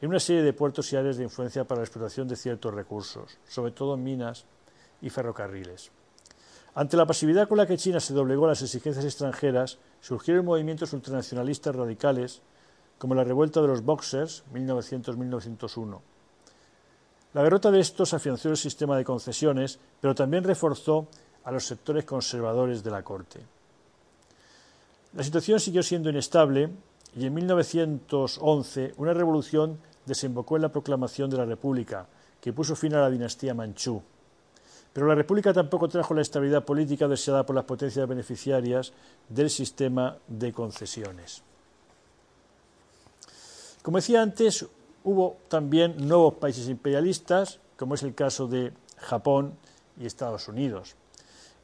en 0.00 0.08
una 0.08 0.18
serie 0.18 0.42
de 0.42 0.54
puertos 0.54 0.90
y 0.94 0.96
áreas 0.96 1.18
de 1.18 1.24
influencia 1.24 1.64
para 1.64 1.82
la 1.82 1.84
explotación 1.84 2.26
de 2.26 2.36
ciertos 2.36 2.72
recursos, 2.72 3.36
sobre 3.46 3.72
todo 3.72 3.98
minas 3.98 4.46
y 5.02 5.10
ferrocarriles. 5.10 5.90
Ante 6.78 6.96
la 6.96 7.06
pasividad 7.06 7.48
con 7.48 7.58
la 7.58 7.66
que 7.66 7.76
China 7.76 7.98
se 7.98 8.14
doblegó 8.14 8.44
a 8.44 8.50
las 8.50 8.62
exigencias 8.62 9.04
extranjeras, 9.04 9.78
surgieron 10.00 10.44
movimientos 10.44 10.92
ultranacionalistas 10.92 11.74
radicales, 11.74 12.40
como 12.98 13.16
la 13.16 13.24
revuelta 13.24 13.60
de 13.60 13.66
los 13.66 13.82
Boxers 13.82 14.44
1900-1901. 14.54 16.00
La 17.34 17.42
derrota 17.42 17.72
de 17.72 17.80
estos 17.80 18.14
afianzó 18.14 18.50
el 18.50 18.56
sistema 18.56 18.96
de 18.96 19.04
concesiones, 19.04 19.80
pero 20.00 20.14
también 20.14 20.44
reforzó 20.44 21.08
a 21.42 21.50
los 21.50 21.66
sectores 21.66 22.04
conservadores 22.04 22.84
de 22.84 22.90
la 22.92 23.02
corte. 23.02 23.40
La 25.14 25.24
situación 25.24 25.58
siguió 25.58 25.82
siendo 25.82 26.10
inestable 26.10 26.70
y 27.16 27.26
en 27.26 27.34
1911 27.34 28.94
una 28.98 29.14
revolución 29.14 29.80
desembocó 30.06 30.54
en 30.54 30.62
la 30.62 30.70
proclamación 30.70 31.28
de 31.28 31.38
la 31.38 31.44
República, 31.44 32.06
que 32.40 32.52
puso 32.52 32.76
fin 32.76 32.94
a 32.94 33.00
la 33.00 33.10
dinastía 33.10 33.52
manchú. 33.52 34.00
Pero 34.98 35.06
la 35.06 35.14
República 35.14 35.52
tampoco 35.52 35.88
trajo 35.88 36.12
la 36.12 36.22
estabilidad 36.22 36.64
política 36.64 37.06
deseada 37.06 37.46
por 37.46 37.54
las 37.54 37.66
potencias 37.66 38.08
beneficiarias 38.08 38.92
del 39.28 39.48
sistema 39.48 40.18
de 40.26 40.52
concesiones. 40.52 41.44
Como 43.80 43.98
decía 43.98 44.22
antes, 44.22 44.66
hubo 45.04 45.36
también 45.46 45.94
nuevos 45.98 46.34
países 46.34 46.68
imperialistas, 46.68 47.60
como 47.76 47.94
es 47.94 48.02
el 48.02 48.16
caso 48.16 48.48
de 48.48 48.72
Japón 48.96 49.54
y 50.00 50.06
Estados 50.06 50.48
Unidos. 50.48 50.96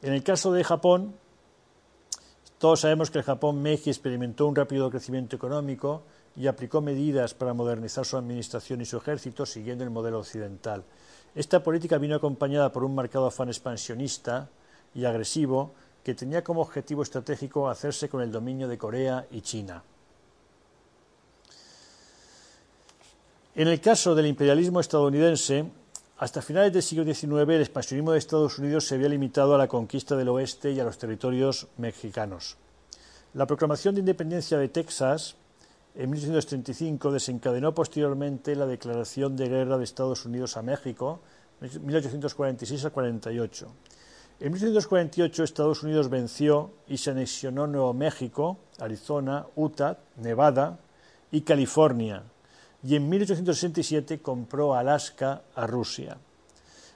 En 0.01 0.13
el 0.13 0.23
caso 0.23 0.53
de 0.53 0.63
Japón, 0.63 1.13
todos 2.57 2.79
sabemos 2.79 3.11
que 3.11 3.17
el 3.17 3.25
Japón 3.25 3.61
Meiji 3.61 3.89
experimentó 3.89 4.47
un 4.47 4.55
rápido 4.55 4.89
crecimiento 4.89 5.35
económico 5.35 6.03
y 6.37 6.47
aplicó 6.47 6.79
medidas 6.79 7.33
para 7.33 7.53
modernizar 7.53 8.05
su 8.05 8.15
administración 8.15 8.79
y 8.79 8.85
su 8.85 8.95
ejército 8.95 9.45
siguiendo 9.45 9.83
el 9.83 9.89
modelo 9.89 10.19
occidental. 10.19 10.85
Esta 11.35 11.61
política 11.61 11.97
vino 11.97 12.15
acompañada 12.15 12.71
por 12.71 12.85
un 12.85 12.95
marcado 12.95 13.27
afán 13.27 13.49
expansionista 13.49 14.47
y 14.95 15.03
agresivo 15.03 15.73
que 16.01 16.15
tenía 16.15 16.43
como 16.43 16.61
objetivo 16.61 17.03
estratégico 17.03 17.69
hacerse 17.69 18.07
con 18.07 18.21
el 18.21 18.31
dominio 18.31 18.69
de 18.69 18.77
Corea 18.77 19.27
y 19.31 19.41
China. 19.41 19.83
En 23.53 23.67
el 23.67 23.81
caso 23.81 24.15
del 24.15 24.27
imperialismo 24.27 24.79
estadounidense, 24.79 25.65
hasta 26.17 26.41
finales 26.41 26.71
del 26.71 26.83
siglo 26.83 27.03
XIX, 27.03 27.49
el 27.49 27.61
expansionismo 27.61 28.13
de 28.13 28.19
Estados 28.19 28.57
Unidos 28.57 28.87
se 28.87 28.95
había 28.95 29.09
limitado 29.09 29.55
a 29.55 29.57
la 29.57 29.67
conquista 29.67 30.15
del 30.15 30.29
oeste 30.29 30.71
y 30.71 30.79
a 30.79 30.85
los 30.85 30.97
territorios 30.97 31.67
mexicanos. 31.77 32.55
La 33.33 33.45
proclamación 33.45 33.95
de 33.95 33.99
independencia 33.99 34.57
de 34.57 34.69
Texas 34.69 35.35
en 35.97 36.09
1835 36.09 37.11
desencadenó 37.11 37.73
posteriormente 37.73 38.55
la 38.55 38.65
declaración 38.65 39.35
de 39.35 39.47
guerra 39.47 39.77
de 39.77 39.85
Estados 39.85 40.25
Unidos 40.25 40.57
a 40.57 40.61
México, 40.61 41.21
1846 41.61 42.85
a 42.85 42.89
48. 42.89 43.67
En 44.41 44.51
1848 44.51 45.43
Estados 45.43 45.83
Unidos 45.83 46.09
venció 46.09 46.73
y 46.87 46.97
se 46.97 47.11
anexionó 47.11 47.65
Nuevo 47.67 47.93
México, 47.93 48.57
Arizona, 48.79 49.45
Utah, 49.55 49.97
Nevada 50.17 50.79
y 51.31 51.41
California, 51.41 52.23
y 52.83 52.95
en 52.95 53.07
1867 53.07 54.21
compró 54.21 54.75
Alaska 54.75 55.43
a 55.55 55.65
Rusia. 55.65 56.17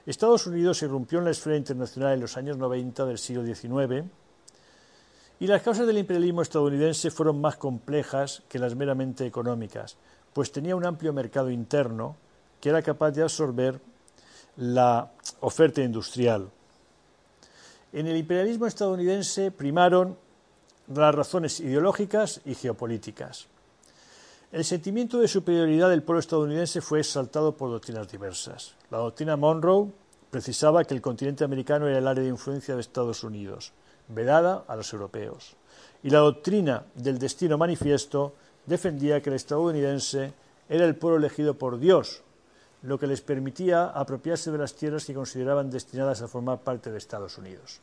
Estados 0.04 0.46
Unidos 0.46 0.82
irrumpió 0.82 1.20
en 1.20 1.24
la 1.24 1.30
esfera 1.30 1.56
internacional 1.56 2.14
en 2.14 2.20
los 2.20 2.36
años 2.36 2.58
90 2.58 3.06
del 3.06 3.18
siglo 3.18 3.44
XIX 3.44 4.04
y 5.40 5.46
las 5.46 5.62
causas 5.62 5.86
del 5.86 5.98
imperialismo 5.98 6.42
estadounidense 6.42 7.10
fueron 7.10 7.40
más 7.40 7.56
complejas 7.56 8.42
que 8.48 8.58
las 8.58 8.76
meramente 8.76 9.26
económicas, 9.26 9.96
pues 10.34 10.52
tenía 10.52 10.76
un 10.76 10.84
amplio 10.84 11.14
mercado 11.14 11.50
interno 11.50 12.16
que 12.60 12.68
era 12.68 12.82
capaz 12.82 13.12
de 13.12 13.22
absorber 13.22 13.80
la 14.56 15.10
oferta 15.40 15.82
industrial. 15.82 16.50
En 17.92 18.06
el 18.06 18.18
imperialismo 18.18 18.66
estadounidense 18.66 19.50
primaron 19.50 20.16
las 20.94 21.14
razones 21.14 21.58
ideológicas 21.60 22.42
y 22.44 22.54
geopolíticas. 22.54 23.46
El 24.52 24.64
sentimiento 24.64 25.20
de 25.20 25.28
superioridad 25.28 25.88
del 25.88 26.02
pueblo 26.02 26.20
estadounidense 26.20 26.82
fue 26.82 27.00
exaltado 27.00 27.56
por 27.56 27.70
doctrinas 27.70 28.10
diversas. 28.10 28.74
La 28.90 28.98
doctrina 28.98 29.36
Monroe 29.36 29.90
precisaba 30.30 30.84
que 30.84 30.92
el 30.92 31.00
continente 31.00 31.44
americano 31.44 31.88
era 31.88 31.98
el 31.98 32.06
área 32.06 32.22
de 32.24 32.30
influencia 32.30 32.74
de 32.74 32.80
Estados 32.80 33.24
Unidos, 33.24 33.72
vedada 34.14 34.64
a 34.66 34.76
los 34.76 34.92
europeos. 34.92 35.56
Y 36.02 36.10
la 36.10 36.18
doctrina 36.18 36.84
del 36.94 37.18
destino 37.18 37.58
manifiesto 37.58 38.34
defendía 38.66 39.20
que 39.20 39.30
el 39.30 39.36
estadounidense 39.36 40.32
era 40.68 40.84
el 40.84 40.96
pueblo 40.96 41.18
elegido 41.18 41.54
por 41.54 41.78
Dios, 41.78 42.22
lo 42.82 42.98
que 42.98 43.06
les 43.06 43.20
permitía 43.20 43.86
apropiarse 43.86 44.50
de 44.50 44.58
las 44.58 44.74
tierras 44.74 45.04
que 45.04 45.14
consideraban 45.14 45.70
destinadas 45.70 46.22
a 46.22 46.28
formar 46.28 46.60
parte 46.60 46.90
de 46.90 46.98
Estados 46.98 47.36
Unidos. 47.36 47.80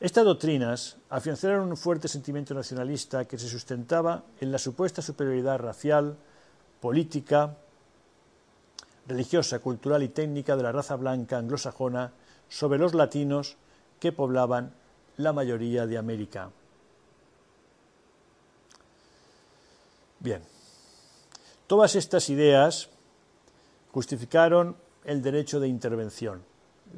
Estas 0.00 0.24
doctrinas 0.24 0.96
afianzaron 1.10 1.68
un 1.68 1.76
fuerte 1.76 2.08
sentimiento 2.08 2.54
nacionalista 2.54 3.26
que 3.26 3.38
se 3.38 3.48
sustentaba 3.48 4.24
en 4.40 4.50
la 4.50 4.58
supuesta 4.58 5.02
superioridad 5.02 5.58
racial, 5.58 6.16
política, 6.80 7.54
religiosa, 9.06 9.58
cultural 9.58 10.02
y 10.02 10.08
técnica 10.08 10.56
de 10.56 10.62
la 10.62 10.72
raza 10.72 10.96
blanca 10.96 11.36
anglosajona 11.36 12.12
sobre 12.48 12.78
los 12.78 12.94
latinos 12.94 13.56
que 14.00 14.12
poblaban 14.12 14.72
la 15.16 15.32
mayoría 15.32 15.86
de 15.86 15.98
América. 15.98 16.50
Bien, 20.18 20.42
todas 21.66 21.94
estas 21.94 22.28
ideas 22.28 22.90
justificaron 23.92 24.76
el 25.04 25.22
derecho 25.22 25.60
de 25.60 25.68
intervención. 25.68 26.42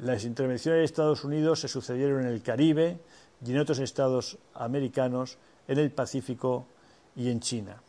Las 0.01 0.25
intervenciones 0.25 0.79
de 0.79 0.85
Estados 0.85 1.23
Unidos 1.23 1.61
se 1.61 1.67
sucedieron 1.67 2.21
en 2.21 2.27
el 2.27 2.41
Caribe 2.41 2.99
y 3.45 3.51
en 3.51 3.59
otros 3.59 3.79
estados 3.79 4.37
americanos, 4.53 5.37
en 5.67 5.79
el 5.79 5.91
Pacífico 5.91 6.65
y 7.15 7.29
en 7.29 7.39
China. 7.39 7.81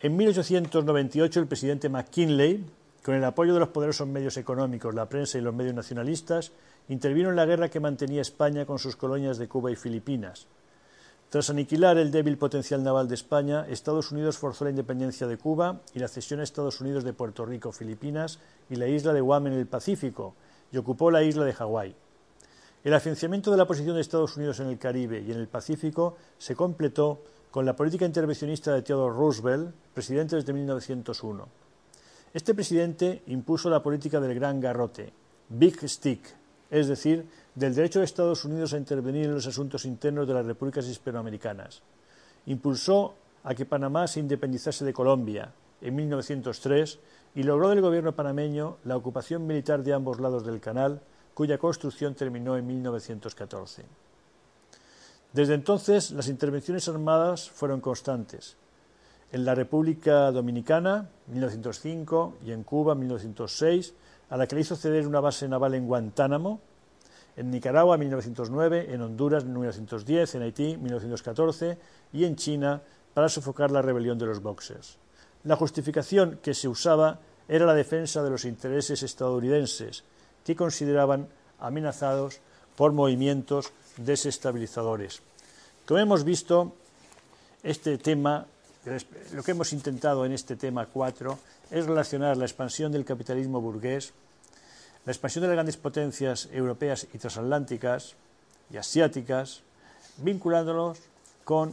En 0.00 0.16
1898 0.16 1.40
el 1.40 1.46
presidente 1.46 1.88
McKinley, 1.88 2.64
con 3.04 3.14
el 3.14 3.24
apoyo 3.24 3.54
de 3.54 3.60
los 3.60 3.68
poderosos 3.68 4.08
medios 4.08 4.36
económicos, 4.36 4.94
la 4.94 5.08
prensa 5.08 5.38
y 5.38 5.42
los 5.42 5.54
medios 5.54 5.74
nacionalistas, 5.74 6.52
intervino 6.88 7.30
en 7.30 7.36
la 7.36 7.46
guerra 7.46 7.68
que 7.68 7.80
mantenía 7.80 8.22
España 8.22 8.66
con 8.66 8.78
sus 8.78 8.96
colonias 8.96 9.38
de 9.38 9.48
Cuba 9.48 9.70
y 9.70 9.76
Filipinas. 9.76 10.46
Tras 11.28 11.50
aniquilar 11.50 11.98
el 11.98 12.12
débil 12.12 12.38
potencial 12.38 12.84
naval 12.84 13.08
de 13.08 13.16
España, 13.16 13.66
Estados 13.68 14.12
Unidos 14.12 14.38
forzó 14.38 14.64
la 14.64 14.70
independencia 14.70 15.26
de 15.26 15.36
Cuba 15.36 15.80
y 15.92 15.98
la 15.98 16.06
cesión 16.06 16.38
a 16.38 16.44
Estados 16.44 16.80
Unidos 16.80 17.02
de 17.02 17.12
Puerto 17.12 17.44
Rico, 17.44 17.72
Filipinas 17.72 18.38
y 18.70 18.76
la 18.76 18.86
isla 18.86 19.12
de 19.12 19.20
Guam 19.20 19.48
en 19.48 19.54
el 19.54 19.66
Pacífico, 19.66 20.34
y 20.70 20.76
ocupó 20.76 21.10
la 21.10 21.24
isla 21.24 21.44
de 21.44 21.52
Hawái. 21.52 21.96
El 22.84 22.94
afianzamiento 22.94 23.50
de 23.50 23.56
la 23.56 23.66
posición 23.66 23.96
de 23.96 24.02
Estados 24.02 24.36
Unidos 24.36 24.60
en 24.60 24.68
el 24.68 24.78
Caribe 24.78 25.20
y 25.20 25.32
en 25.32 25.38
el 25.38 25.48
Pacífico 25.48 26.16
se 26.38 26.54
completó 26.54 27.20
con 27.50 27.66
la 27.66 27.74
política 27.74 28.04
intervencionista 28.04 28.72
de 28.72 28.82
Theodore 28.82 29.16
Roosevelt, 29.16 29.74
presidente 29.92 30.36
desde 30.36 30.52
1901. 30.52 31.48
Este 32.32 32.54
presidente 32.54 33.22
impuso 33.26 33.68
la 33.68 33.82
política 33.82 34.20
del 34.20 34.34
gran 34.34 34.60
garrote, 34.60 35.12
Big 35.48 35.88
Stick, 35.88 36.36
es 36.70 36.88
decir, 36.88 37.26
del 37.54 37.74
derecho 37.74 38.00
de 38.00 38.04
Estados 38.04 38.44
Unidos 38.44 38.72
a 38.72 38.78
intervenir 38.78 39.26
en 39.26 39.34
los 39.34 39.46
asuntos 39.46 39.84
internos 39.84 40.26
de 40.26 40.34
las 40.34 40.46
repúblicas 40.46 40.86
hispanoamericanas. 40.86 41.82
Impulsó 42.46 43.14
a 43.44 43.54
que 43.54 43.64
Panamá 43.64 44.06
se 44.06 44.20
independizase 44.20 44.84
de 44.84 44.92
Colombia 44.92 45.52
en 45.80 45.94
1903 45.94 46.98
y 47.34 47.42
logró 47.42 47.68
del 47.68 47.80
gobierno 47.80 48.14
panameño 48.14 48.78
la 48.84 48.96
ocupación 48.96 49.46
militar 49.46 49.82
de 49.82 49.92
ambos 49.92 50.20
lados 50.20 50.44
del 50.44 50.60
canal, 50.60 51.00
cuya 51.34 51.58
construcción 51.58 52.14
terminó 52.14 52.56
en 52.56 52.66
1914. 52.66 53.84
Desde 55.32 55.54
entonces, 55.54 56.12
las 56.12 56.28
intervenciones 56.28 56.88
armadas 56.88 57.50
fueron 57.50 57.80
constantes. 57.80 58.56
En 59.32 59.44
la 59.44 59.54
República 59.54 60.30
Dominicana, 60.30 61.10
1905, 61.26 62.38
y 62.46 62.52
en 62.52 62.62
Cuba, 62.62 62.94
1906, 62.94 63.92
a 64.30 64.36
la 64.36 64.46
que 64.46 64.54
le 64.54 64.62
hizo 64.62 64.76
ceder 64.76 65.06
una 65.06 65.20
base 65.20 65.48
naval 65.48 65.74
en 65.74 65.86
Guantánamo, 65.86 66.60
en 67.36 67.50
Nicaragua, 67.50 67.98
1909, 67.98 68.92
en 68.92 69.02
Honduras, 69.02 69.44
1910, 69.44 70.34
en 70.36 70.42
Haití, 70.42 70.76
1914, 70.76 71.78
y 72.12 72.24
en 72.24 72.36
China, 72.36 72.80
para 73.12 73.28
sofocar 73.28 73.70
la 73.70 73.82
rebelión 73.82 74.18
de 74.18 74.26
los 74.26 74.40
boxers. 74.40 74.96
La 75.44 75.56
justificación 75.56 76.38
que 76.42 76.54
se 76.54 76.68
usaba 76.68 77.20
era 77.48 77.66
la 77.66 77.74
defensa 77.74 78.22
de 78.22 78.30
los 78.30 78.44
intereses 78.44 79.02
estadounidenses, 79.02 80.02
que 80.44 80.56
consideraban 80.56 81.28
amenazados 81.60 82.40
por 82.74 82.92
movimientos 82.92 83.72
desestabilizadores. 83.96 85.22
Como 85.86 86.00
hemos 86.00 86.24
visto, 86.24 86.74
este 87.62 87.98
tema, 87.98 88.46
lo 89.32 89.42
que 89.42 89.50
hemos 89.52 89.72
intentado 89.72 90.24
en 90.24 90.32
este 90.32 90.56
tema 90.56 90.86
4 90.86 91.38
es 91.70 91.86
relacionar 91.86 92.36
la 92.36 92.44
expansión 92.44 92.92
del 92.92 93.04
capitalismo 93.04 93.60
burgués, 93.60 94.12
la 95.04 95.12
expansión 95.12 95.42
de 95.42 95.48
las 95.48 95.56
grandes 95.56 95.76
potencias 95.76 96.48
europeas 96.52 97.06
y 97.12 97.18
transatlánticas 97.18 98.14
y 98.70 98.76
asiáticas, 98.76 99.62
vinculándolos 100.18 100.98
con 101.44 101.72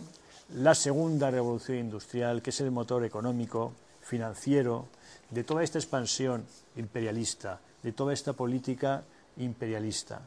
la 0.56 0.76
segunda 0.76 1.32
revolución 1.32 1.78
industrial, 1.78 2.41
que 2.41 2.52
es 2.52 2.62
el 2.62 2.72
motor 2.72 3.04
económico, 3.04 3.74
financiero, 4.02 4.88
de 5.30 5.44
toda 5.44 5.64
esta 5.64 5.80
expansión 5.80 6.46
imperialista, 6.76 7.60
de 7.82 7.91
toda 7.91 8.14
esta 8.14 8.34
política 8.34 9.04
imperialista. 9.38 10.22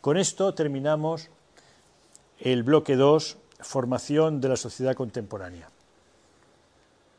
Con 0.00 0.16
esto 0.16 0.54
terminamos 0.54 1.28
el 2.38 2.62
bloque 2.62 2.94
2, 2.94 3.36
formación 3.60 4.40
de 4.40 4.48
la 4.50 4.56
sociedad 4.56 4.94
contemporánea. 4.94 5.68